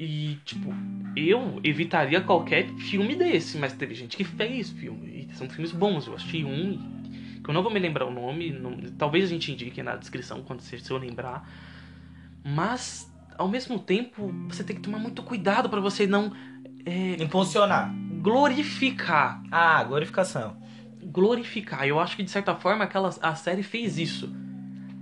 E, 0.00 0.38
tipo, 0.44 0.72
eu 1.16 1.58
evitaria 1.64 2.20
qualquer 2.20 2.68
filme 2.74 3.16
desse, 3.16 3.58
mas 3.58 3.72
teve 3.72 3.94
gente 3.94 4.16
que 4.16 4.22
fez 4.22 4.70
filme. 4.70 5.26
E 5.28 5.34
são 5.34 5.50
filmes 5.50 5.72
bons. 5.72 6.06
Eu 6.06 6.14
assisti 6.14 6.44
um, 6.44 6.78
que 7.42 7.50
eu 7.50 7.52
não 7.52 7.64
vou 7.64 7.72
me 7.72 7.80
lembrar 7.80 8.06
o 8.06 8.10
nome, 8.12 8.52
não, 8.52 8.76
talvez 8.96 9.24
a 9.24 9.26
gente 9.26 9.50
indique 9.50 9.82
na 9.82 9.96
descrição 9.96 10.40
quando 10.44 10.60
se, 10.60 10.78
se 10.78 10.88
eu 10.88 10.96
lembrar. 10.96 11.50
Mas, 12.44 13.12
ao 13.36 13.48
mesmo 13.48 13.76
tempo, 13.76 14.32
você 14.48 14.62
tem 14.62 14.76
que 14.76 14.82
tomar 14.82 15.00
muito 15.00 15.20
cuidado 15.24 15.68
para 15.68 15.80
você 15.80 16.06
não. 16.06 16.32
É, 16.86 17.20
Impulsionar. 17.20 17.92
glorificar. 18.22 19.42
Ah, 19.50 19.82
glorificação. 19.82 20.56
Glorificar. 21.02 21.88
Eu 21.88 21.98
acho 21.98 22.14
que, 22.16 22.22
de 22.22 22.30
certa 22.30 22.54
forma, 22.54 22.84
aquela, 22.84 23.08
a 23.20 23.34
série 23.34 23.64
fez 23.64 23.98
isso. 23.98 24.32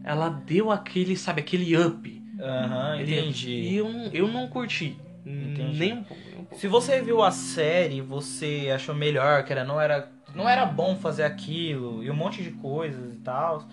Ela 0.03 0.31
deu 0.31 0.71
aquele, 0.71 1.17
sabe, 1.17 1.43
aquele 1.43 1.77
up. 1.77 2.16
Aham, 2.41 3.01
Ele- 3.01 3.19
entendi. 3.21 3.51
E 3.51 3.77
eu, 3.77 3.89
não- 3.93 4.07
eu 4.13 4.29
não 4.29 4.49
curti. 4.49 4.97
Entendi. 5.25 5.79
Nem 5.79 5.93
um 5.95 6.05
pouco. 6.05 6.23
nem 6.31 6.41
um 6.41 6.45
pouco. 6.45 6.57
Se 6.61 6.69
você 6.69 7.01
viu 7.03 7.23
a 7.23 7.31
série, 7.31 8.01
você 8.01 8.71
achou 8.75 8.95
melhor, 8.95 9.45
que 9.45 9.53
era, 9.53 9.65
não, 9.65 9.81
era, 9.81 10.09
não 10.35 10.49
era 10.49 10.65
bom 10.65 10.97
fazer 10.97 11.25
aquilo, 11.25 12.03
e 12.05 12.11
um 12.11 12.15
monte 12.15 12.43
de 12.43 12.51
coisas 12.53 13.15
e 13.15 13.19
tal. 13.19 13.67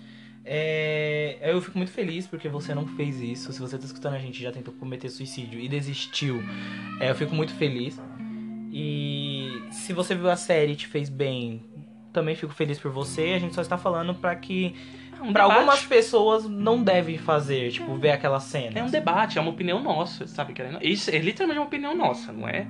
É, 0.46 1.38
eu 1.42 1.62
fico 1.62 1.78
muito 1.78 1.92
feliz 1.92 2.28
porque 2.28 2.50
você 2.50 2.74
não 2.76 2.86
fez 2.86 3.22
isso. 3.22 3.54
Se 3.54 3.60
você 3.62 3.78
tá 3.78 3.86
escutando 3.86 4.16
a 4.16 4.20
gente 4.20 4.42
já 4.42 4.52
tentou 4.52 4.74
cometer 4.74 5.10
suicídio 5.10 5.60
e 5.60 5.70
desistiu, 5.70 6.42
é, 7.00 7.10
eu 7.10 7.16
fico 7.16 7.34
muito 7.36 7.54
feliz. 7.54 8.02
E 8.72 9.62
se 9.72 9.94
você 9.94 10.16
viu 10.16 10.30
a 10.30 10.36
série 10.36 10.74
e 10.74 10.76
te 10.76 10.88
fez 10.88 11.08
bem, 11.10 11.62
também 12.12 12.36
fico 12.36 12.54
feliz 12.54 12.80
por 12.80 12.92
você. 12.92 13.34
A 13.36 13.40
gente 13.40 13.54
só 13.56 13.62
está 13.62 13.78
falando 13.78 14.16
pra 14.16 14.36
que 14.36 14.76
É 15.20 15.22
um 15.24 15.32
Pra 15.34 15.44
debate. 15.44 15.58
algumas 15.60 15.86
pessoas 15.86 16.48
não 16.50 16.84
devem 16.84 17.18
fazer, 17.18 17.72
tipo, 17.72 17.96
ver 17.96 18.12
aquela 18.12 18.40
cena. 18.40 18.80
É 18.80 18.84
um 18.84 18.90
debate, 18.90 19.38
é 19.38 19.42
uma 19.42 19.52
opinião 19.52 19.82
nossa, 19.82 20.28
sabe? 20.28 20.54
querendo- 20.54 20.80
Isso 20.82 21.10
é 21.10 21.18
literalmente 21.18 21.60
uma 21.60 21.66
opinião 21.68 21.96
nossa, 21.96 22.32
não 22.32 22.48
é? 22.48 22.68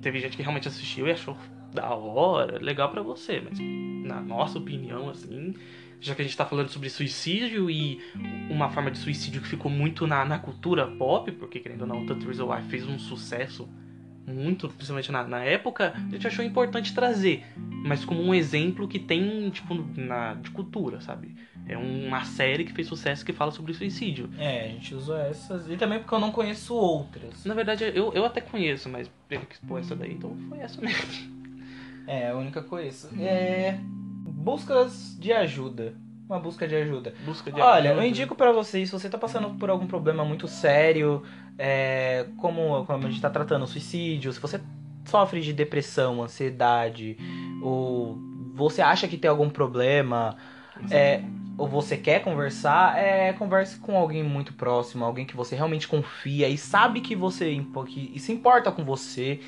Teve 0.00 0.20
gente 0.20 0.36
que 0.36 0.42
realmente 0.42 0.68
assistiu 0.68 1.08
e 1.08 1.10
achou 1.10 1.36
da 1.74 1.88
hora, 1.94 2.58
legal 2.62 2.90
pra 2.90 3.02
você, 3.02 3.40
mas 3.44 3.58
na 3.58 4.20
nossa 4.20 4.58
opinião, 4.58 5.08
assim, 5.10 5.54
já 6.00 6.14
que 6.14 6.20
a 6.22 6.24
gente 6.24 6.36
tá 6.36 6.44
falando 6.44 6.68
sobre 6.68 6.88
suicídio 6.90 7.70
e 7.70 7.98
uma 8.50 8.68
forma 8.68 8.90
de 8.90 8.98
suicídio 8.98 9.40
que 9.40 9.48
ficou 9.48 9.70
muito 9.70 10.06
na, 10.06 10.24
na 10.24 10.38
cultura 10.38 10.86
pop, 10.86 11.30
porque 11.32 11.58
querendo 11.60 11.82
ou 11.82 11.86
não, 11.86 12.04
Reason 12.06 12.46
Why 12.52 12.62
fez 12.62 12.86
um 12.86 12.98
sucesso 12.98 13.68
muito, 14.26 14.68
principalmente 14.68 15.10
na, 15.10 15.24
na 15.24 15.44
época, 15.44 15.92
a 15.94 16.12
gente 16.12 16.26
achou 16.26 16.44
importante 16.44 16.94
trazer, 16.94 17.44
mas 17.56 18.04
como 18.04 18.22
um 18.22 18.34
exemplo 18.34 18.86
que 18.86 18.98
tem, 18.98 19.50
tipo, 19.50 19.74
na, 19.96 20.34
de 20.34 20.50
cultura, 20.50 21.00
sabe? 21.00 21.34
É 21.66 21.76
uma 21.76 22.24
série 22.24 22.64
que 22.64 22.72
fez 22.72 22.88
sucesso 22.88 23.24
que 23.24 23.32
fala 23.32 23.52
sobre 23.52 23.72
suicídio. 23.72 24.28
É, 24.36 24.66
a 24.66 24.68
gente 24.68 24.94
usou 24.94 25.16
essas. 25.16 25.68
E 25.68 25.76
também 25.76 26.00
porque 26.00 26.14
eu 26.14 26.18
não 26.18 26.32
conheço 26.32 26.74
outras. 26.74 27.44
Na 27.44 27.54
verdade, 27.54 27.84
eu, 27.94 28.12
eu 28.12 28.24
até 28.24 28.40
conheço, 28.40 28.88
mas 28.88 29.10
ele 29.30 29.46
que 29.46 29.54
expôs 29.54 29.86
essa 29.86 29.94
daí, 29.94 30.12
então 30.12 30.36
foi 30.48 30.58
essa 30.58 30.80
mesmo. 30.80 31.32
É, 32.06 32.30
a 32.30 32.36
única 32.36 32.60
que 32.60 32.66
eu 32.66 32.70
conheço. 32.70 33.08
É. 33.20 33.78
Buscas 34.24 35.16
de 35.20 35.32
ajuda. 35.32 35.94
Uma 36.32 36.40
busca 36.40 36.66
de 36.66 36.74
ajuda. 36.74 37.12
Busca 37.26 37.52
de 37.52 37.60
Olha, 37.60 37.90
ajuda. 37.90 38.02
eu 38.02 38.08
indico 38.08 38.34
pra 38.34 38.50
vocês, 38.52 38.88
se 38.88 38.92
você 38.92 39.06
tá 39.10 39.18
passando 39.18 39.50
por 39.50 39.68
algum 39.68 39.86
problema 39.86 40.24
muito 40.24 40.48
sério, 40.48 41.22
é, 41.58 42.24
como, 42.38 42.86
como 42.86 43.06
a 43.06 43.10
gente 43.10 43.20
tá 43.20 43.28
tratando 43.28 43.66
suicídio, 43.66 44.32
se 44.32 44.40
você 44.40 44.58
sofre 45.04 45.42
de 45.42 45.52
depressão, 45.52 46.22
ansiedade, 46.22 47.18
ou 47.62 48.16
você 48.54 48.80
acha 48.80 49.06
que 49.06 49.18
tem 49.18 49.28
algum 49.28 49.50
problema, 49.50 50.34
é, 50.90 51.22
ou 51.58 51.68
você 51.68 51.98
quer 51.98 52.22
conversar, 52.22 52.98
é, 52.98 53.34
converse 53.34 53.78
com 53.78 53.94
alguém 53.94 54.22
muito 54.22 54.54
próximo, 54.54 55.04
alguém 55.04 55.26
que 55.26 55.36
você 55.36 55.54
realmente 55.54 55.86
confia 55.86 56.48
e 56.48 56.56
sabe 56.56 57.02
que 57.02 57.14
você 57.14 57.62
que 57.86 58.18
se 58.18 58.32
importa 58.32 58.72
com 58.72 58.82
você. 58.82 59.38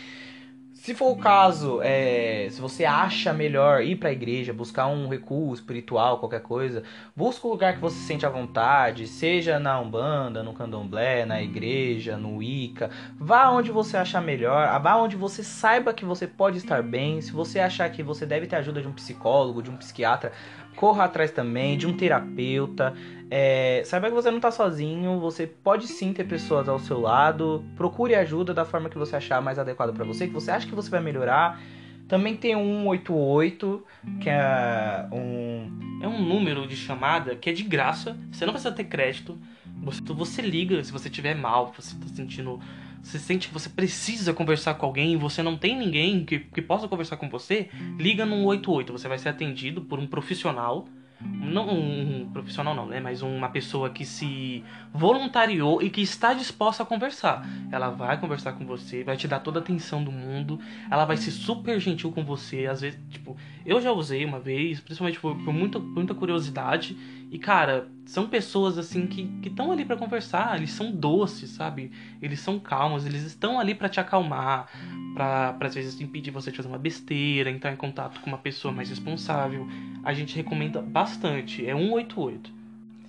Se 0.85 0.93
for 0.93 1.13
o 1.13 1.17
caso, 1.17 1.81
é, 1.83 2.47
se 2.51 2.61
você 2.61 2.85
acha 2.85 3.33
melhor 3.33 3.83
ir 3.83 3.97
pra 3.97 4.13
igreja, 4.13 4.53
buscar 4.53 4.87
um 4.87 5.09
recuo 5.09 5.55
espiritual, 5.55 6.19
qualquer 6.19 6.43
coisa, 6.43 6.83
busca 7.17 7.49
um 7.49 7.53
lugar 7.53 7.73
que 7.73 7.81
você 7.81 7.97
se 7.97 8.03
sente 8.03 8.27
à 8.27 8.29
vontade, 8.29 9.07
seja 9.07 9.59
na 9.59 9.81
Umbanda, 9.81 10.43
no 10.43 10.53
Candomblé, 10.53 11.25
na 11.25 11.41
igreja, 11.41 12.19
no 12.19 12.37
Wicca. 12.37 12.91
Vá 13.19 13.49
onde 13.49 13.73
você 13.73 13.97
achar 13.97 14.21
melhor, 14.21 14.79
vá 14.83 14.97
onde 14.97 15.17
você 15.17 15.43
saiba 15.43 15.95
que 15.95 16.05
você 16.05 16.27
pode 16.27 16.59
estar 16.59 16.83
bem. 16.83 17.19
Se 17.23 17.33
você 17.33 17.61
achar 17.61 17.89
que 17.89 18.03
você 18.03 18.27
deve 18.27 18.47
ter 18.47 18.57
ajuda 18.57 18.83
de 18.83 18.87
um 18.87 18.93
psicólogo, 18.93 19.63
de 19.63 19.71
um 19.71 19.79
psiquiatra, 19.79 20.33
corra 20.77 21.05
atrás 21.05 21.31
também, 21.31 21.79
de 21.79 21.87
um 21.87 21.97
terapeuta. 21.97 22.93
É, 23.37 23.83
saiba 23.85 24.07
que 24.07 24.15
você 24.15 24.31
não 24.31 24.39
tá 24.39 24.53
sozinho, 24.53 25.19
você 25.19 25.45
pode 25.45 25.89
sim 25.89 26.13
ter 26.13 26.23
pessoas 26.23 26.69
ao 26.69 26.79
seu 26.79 27.01
lado. 27.01 27.65
Procure 27.75 28.15
ajuda 28.15 28.55
da 28.55 28.65
forma 28.65 28.89
que 28.89 28.97
você 28.97 29.17
achar 29.17 29.43
mais 29.43 29.59
adequada 29.59 29.93
pra 29.93 30.05
você, 30.05 30.29
que 30.29 30.33
você 30.33 30.53
acha 30.53 30.69
que 30.69 30.75
você 30.75 30.89
vai 30.89 31.01
melhorar. 31.01 31.61
Também 32.07 32.37
tem 32.37 32.55
o 32.55 32.61
188, 32.85 33.85
que 34.21 34.31
é 34.31 35.09
um. 35.11 36.01
É 36.01 36.07
um 36.07 36.23
número 36.23 36.65
de 36.65 36.77
chamada 36.77 37.35
que 37.35 37.51
é 37.51 37.53
de 37.53 37.65
graça, 37.65 38.17
você 38.31 38.47
não 38.47 38.53
precisa 38.53 38.73
ter 38.73 38.85
crédito. 38.85 39.37
Você, 39.83 40.01
você 40.01 40.41
liga 40.41 40.85
se 40.85 40.93
você 40.93 41.09
estiver 41.09 41.35
mal, 41.35 41.75
você 41.77 41.97
tá 41.97 42.07
sentindo. 42.15 42.61
Você 43.03 43.19
sente 43.19 43.49
que 43.49 43.55
você 43.55 43.69
precisa 43.69 44.33
conversar 44.33 44.75
com 44.75 44.87
alguém 44.87 45.13
e 45.13 45.17
você 45.17 45.43
não 45.43 45.57
tem 45.57 45.77
ninguém 45.77 46.25
que, 46.25 46.39
que 46.39 46.63
possa 46.63 46.87
conversar 46.87 47.17
com 47.17 47.29
você, 47.29 47.69
liga 47.99 48.25
no 48.25 48.37
188. 48.37 48.93
Você 48.93 49.09
vai 49.09 49.19
ser 49.19 49.31
atendido 49.31 49.81
por 49.81 49.99
um 49.99 50.07
profissional. 50.07 50.87
Não 51.25 51.69
um 51.69 52.31
profissional 52.33 52.75
não, 52.75 52.87
né? 52.87 53.01
Mas 53.01 53.23
uma 53.23 53.49
pessoa 53.49 53.91
que 53.91 54.05
se 54.05 54.63
voluntariou 54.93 55.83
e 55.83 55.91
que 55.91 56.01
está 56.01 56.35
disposta 56.35 56.83
a 56.83 56.87
conversar. 56.87 57.47
Ela 57.71 57.91
vai 57.91 58.19
conversar 58.19 58.53
com 58.53 58.65
você, 58.67 59.03
vai 59.03 59.17
te 59.17 59.27
dar 59.27 59.41
toda 59.41 59.59
a 59.59 59.63
atenção 59.63 60.03
do 60.03 60.13
mundo, 60.13 60.59
ela 60.91 61.05
vai 61.05 61.17
ser 61.17 61.31
super 61.31 61.79
gentil 61.81 62.13
com 62.13 62.25
você. 62.25 62.67
Às 62.67 62.81
vezes, 62.81 62.99
tipo, 63.11 63.37
eu 63.65 63.81
já 63.81 63.93
usei 63.93 64.25
uma 64.25 64.41
vez, 64.41 64.81
principalmente 64.81 65.19
por, 65.19 65.37
por 65.37 65.53
muita, 65.53 65.79
muita 65.79 66.15
curiosidade. 66.15 66.97
E, 67.35 67.39
cara, 67.41 67.89
são 68.07 68.29
pessoas 68.29 68.79
assim 68.79 69.09
que 69.09 69.29
estão 69.43 69.73
ali 69.73 69.85
pra 69.85 69.97
conversar, 69.97 70.57
eles 70.57 70.71
são 70.71 70.93
doces, 70.93 71.51
sabe? 71.51 71.91
Eles 72.23 72.39
são 72.39 72.61
calmos, 72.61 73.05
eles 73.05 73.25
estão 73.25 73.59
ali 73.59 73.75
pra 73.75 73.89
te 73.89 73.99
acalmar, 73.99 74.69
pra 75.15 75.57
às 75.61 75.75
vezes 75.75 76.01
impedir 76.01 76.31
você 76.31 76.53
de 76.53 76.57
fazer 76.57 76.69
uma 76.69 76.79
besteira, 76.79 77.51
entrar 77.51 77.73
em 77.73 77.77
contato 77.77 78.21
com 78.21 78.29
uma 78.29 78.39
pessoa 78.39 78.73
mais 78.73 78.89
responsável. 78.89 79.67
A 80.05 80.15
gente 80.15 80.37
recomenda 80.37 80.81
bastante, 80.81 81.67
é 81.67 81.75
188. 81.75 82.53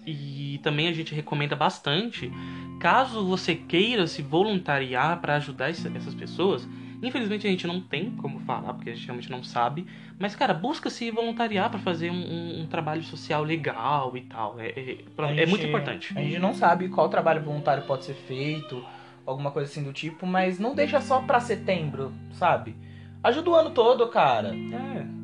E 0.08 0.60
também 0.64 0.88
a 0.88 0.94
gente 0.94 1.14
recomenda 1.14 1.56
bastante, 1.56 2.32
caso 2.80 3.24
você 3.28 3.54
queira 3.54 4.08
se 4.08 4.24
voluntariar 4.24 5.22
pra 5.22 5.36
ajudar 5.36 5.70
essas 5.70 6.16
pessoas, 6.16 6.68
Infelizmente 7.02 7.46
a 7.46 7.50
gente 7.50 7.68
não 7.68 7.82
tem 7.82 8.12
como 8.12 8.40
falar, 8.40 8.74
porque 8.74 8.90
a 8.90 8.96
gente 8.96 9.06
realmente 9.06 9.30
não 9.30 9.44
sabe. 9.44 9.86
Mas, 10.18 10.36
cara, 10.36 10.54
busca 10.54 10.90
se 10.90 11.12
voluntariar 11.12 11.70
pra 11.70 11.80
fazer 11.80 12.10
um, 12.10 12.16
um- 12.16 12.62
um 12.62 12.68
trabalho 12.68 13.04
social 13.04 13.44
legal 13.44 14.16
e 14.16 14.22
tal. 14.22 14.60
É, 14.60 14.68
é, 14.70 14.98
pra- 15.16 15.32
é 15.32 15.36
gente- 15.36 15.50
muito 15.50 15.66
importante. 15.66 16.14
A 16.18 16.22
gente 16.22 16.40
não 16.40 16.54
sabe 16.54 16.88
qual 16.90 17.10
trabalho 17.10 17.42
voluntário 17.44 17.84
pode 17.84 18.06
ser 18.06 18.14
feito, 18.14 18.84
alguma 19.26 19.52
coisa 19.52 19.70
assim 19.70 19.84
do 19.84 19.92
tipo, 19.92 20.26
mas 20.26 20.58
não 20.60 20.74
deixa 20.74 21.02
só 21.02 21.20
pra 21.22 21.40
setembro, 21.40 22.14
sabe? 22.32 22.76
Ajuda 23.24 23.50
o 23.50 23.56
ano 23.56 23.72
todo, 23.72 24.08
cara. 24.08 24.50
É. 24.56 25.16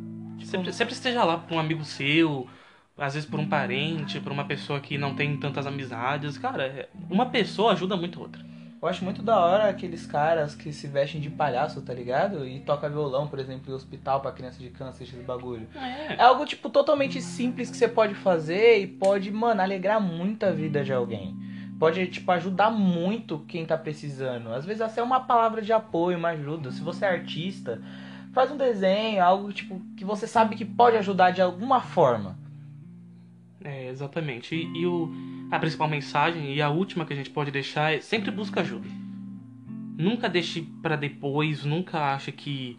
Sempre, 0.45 0.73
sempre 0.73 0.93
esteja 0.93 1.23
lá 1.23 1.37
pra 1.37 1.55
um 1.55 1.59
amigo 1.59 1.85
seu, 1.85 2.47
às 2.97 3.13
vezes 3.13 3.29
por 3.29 3.39
um 3.39 3.47
parente, 3.47 4.19
por 4.19 4.31
uma 4.31 4.43
pessoa 4.43 4.79
que 4.79 4.97
não 4.97 5.15
tem 5.15 5.37
tantas 5.37 5.65
amizades. 5.67 6.37
Cara, 6.37 6.63
é- 6.65 6.89
uma 7.09 7.27
pessoa 7.27 7.71
ajuda 7.73 7.95
muito 7.95 8.19
a 8.19 8.23
outra. 8.23 8.50
Eu 8.81 8.87
acho 8.87 9.03
muito 9.03 9.21
da 9.21 9.39
hora 9.39 9.69
aqueles 9.69 10.07
caras 10.07 10.55
que 10.55 10.73
se 10.73 10.87
vestem 10.87 11.21
de 11.21 11.29
palhaço, 11.29 11.83
tá 11.83 11.93
ligado? 11.93 12.47
E 12.47 12.61
toca 12.61 12.89
violão, 12.89 13.27
por 13.27 13.37
exemplo, 13.37 13.71
em 13.71 13.75
hospital 13.75 14.21
pra 14.21 14.31
criança 14.31 14.57
de 14.57 14.71
câncer, 14.71 15.03
esses 15.03 15.23
bagulho. 15.23 15.67
É. 15.75 16.15
É 16.15 16.21
algo, 16.23 16.43
tipo, 16.47 16.67
totalmente 16.67 17.21
simples 17.21 17.69
que 17.69 17.77
você 17.77 17.87
pode 17.87 18.15
fazer 18.15 18.79
e 18.79 18.87
pode, 18.87 19.29
mano, 19.29 19.61
alegrar 19.61 20.01
muito 20.01 20.43
a 20.47 20.51
vida 20.51 20.83
de 20.83 20.91
alguém. 20.91 21.35
Pode, 21.77 22.07
tipo, 22.07 22.31
ajudar 22.31 22.71
muito 22.71 23.45
quem 23.47 23.67
tá 23.67 23.77
precisando. 23.77 24.51
Às 24.51 24.65
vezes 24.65 24.81
até 24.81 25.01
uma 25.03 25.19
palavra 25.19 25.61
de 25.61 25.71
apoio, 25.71 26.17
uma 26.17 26.29
ajuda. 26.29 26.71
Se 26.71 26.81
você 26.81 27.05
é 27.05 27.09
artista, 27.09 27.79
faz 28.33 28.49
um 28.49 28.57
desenho, 28.57 29.23
algo, 29.23 29.53
tipo, 29.53 29.79
que 29.95 30.03
você 30.03 30.25
sabe 30.25 30.55
que 30.55 30.65
pode 30.65 30.97
ajudar 30.97 31.29
de 31.29 31.41
alguma 31.41 31.81
forma. 31.81 32.35
É, 33.63 33.89
exatamente. 33.89 34.55
E, 34.55 34.81
e 34.81 34.87
o, 34.87 35.13
a 35.51 35.59
principal 35.59 35.87
mensagem 35.87 36.55
e 36.55 36.61
a 36.61 36.69
última 36.69 37.05
que 37.05 37.11
a 37.11 37.15
gente 37.15 37.29
pode 37.29 37.51
deixar 37.51 37.93
é 37.93 37.99
sempre 37.99 38.31
busca 38.31 38.61
ajuda. 38.61 38.87
Nunca 39.97 40.29
deixe 40.29 40.61
pra 40.81 40.95
depois, 40.95 41.65
nunca 41.65 42.15
ache 42.15 42.31
que 42.31 42.77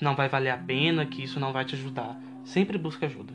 não 0.00 0.14
vai 0.14 0.28
valer 0.28 0.50
a 0.50 0.58
pena, 0.58 1.06
que 1.06 1.24
isso 1.24 1.40
não 1.40 1.52
vai 1.52 1.64
te 1.64 1.74
ajudar. 1.74 2.20
Sempre 2.44 2.76
busca 2.76 3.06
ajuda. 3.06 3.32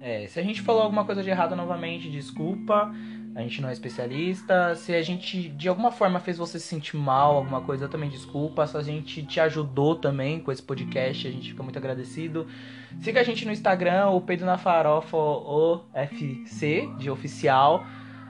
É, 0.00 0.26
se 0.26 0.40
a 0.40 0.42
gente 0.42 0.62
falou 0.62 0.82
alguma 0.82 1.04
coisa 1.04 1.22
de 1.22 1.28
errado 1.28 1.54
novamente, 1.54 2.10
desculpa. 2.10 2.92
A 3.34 3.42
gente 3.42 3.60
não 3.60 3.68
é 3.68 3.72
especialista. 3.72 4.74
Se 4.74 4.94
a 4.94 5.02
gente 5.02 5.50
de 5.50 5.68
alguma 5.68 5.92
forma 5.92 6.18
fez 6.18 6.38
você 6.38 6.58
se 6.58 6.66
sentir 6.66 6.96
mal, 6.96 7.36
alguma 7.36 7.60
coisa, 7.60 7.86
também 7.86 8.08
desculpa. 8.08 8.66
Se 8.66 8.78
a 8.78 8.82
gente 8.82 9.22
te 9.24 9.38
ajudou 9.40 9.94
também 9.94 10.40
com 10.40 10.50
esse 10.50 10.62
podcast, 10.62 11.28
a 11.28 11.30
gente 11.30 11.50
fica 11.50 11.62
muito 11.62 11.78
agradecido. 11.78 12.46
Siga 13.00 13.20
a 13.20 13.22
gente 13.22 13.44
no 13.44 13.52
Instagram, 13.52 14.08
o 14.08 14.22
Pedro 14.22 14.46
na 14.46 14.56
Farofa 14.56 15.16
OFC, 15.18 16.88
de 16.98 17.10
oficial. 17.10 17.84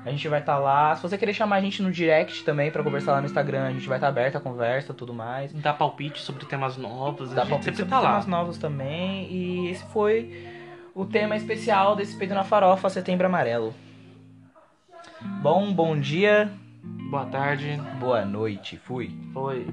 A 0.07 0.11
gente 0.12 0.28
vai 0.28 0.38
estar 0.38 0.57
lá. 0.57 0.94
Se 0.94 1.02
você 1.02 1.18
querer 1.18 1.34
chamar 1.34 1.57
a 1.57 1.61
gente 1.61 1.82
no 1.82 1.90
direct 1.90 2.44
também 2.44 2.70
pra 2.70 2.80
conversar 2.84 3.11
lá 3.12 3.20
no 3.20 3.26
Instagram, 3.26 3.64
a 3.66 3.72
gente 3.72 3.88
vai 3.88 3.98
estar 3.98 4.07
aberto 4.07 4.36
a 4.36 4.40
conversa 4.40 4.94
tudo 4.94 5.12
mais. 5.12 5.52
Dá 5.52 5.74
palpite 5.74 6.20
sobre 6.20 6.46
temas 6.46 6.76
novos, 6.76 7.32
Dá 7.32 7.42
a 7.42 7.44
gente 7.44 7.50
palpite 7.50 7.76
sobre 7.76 7.90
tá 7.90 7.98
lá. 7.98 8.11
temas 8.11 8.26
novos 8.26 8.57
também. 8.57 9.28
E 9.28 9.68
esse 9.68 9.84
foi 9.86 10.46
o 10.94 11.04
tema 11.04 11.34
especial 11.34 11.96
desse 11.96 12.16
Peito 12.16 12.34
na 12.34 12.44
Farofa 12.44 12.88
Setembro 12.88 13.26
Amarelo. 13.26 13.74
Bom, 15.42 15.72
bom 15.72 15.98
dia, 15.98 16.52
Boa 17.11 17.26
tarde. 17.26 17.80
boa 17.98 18.24
noite, 18.24 18.76
fui. 18.76 19.11
Oi. 19.34 19.66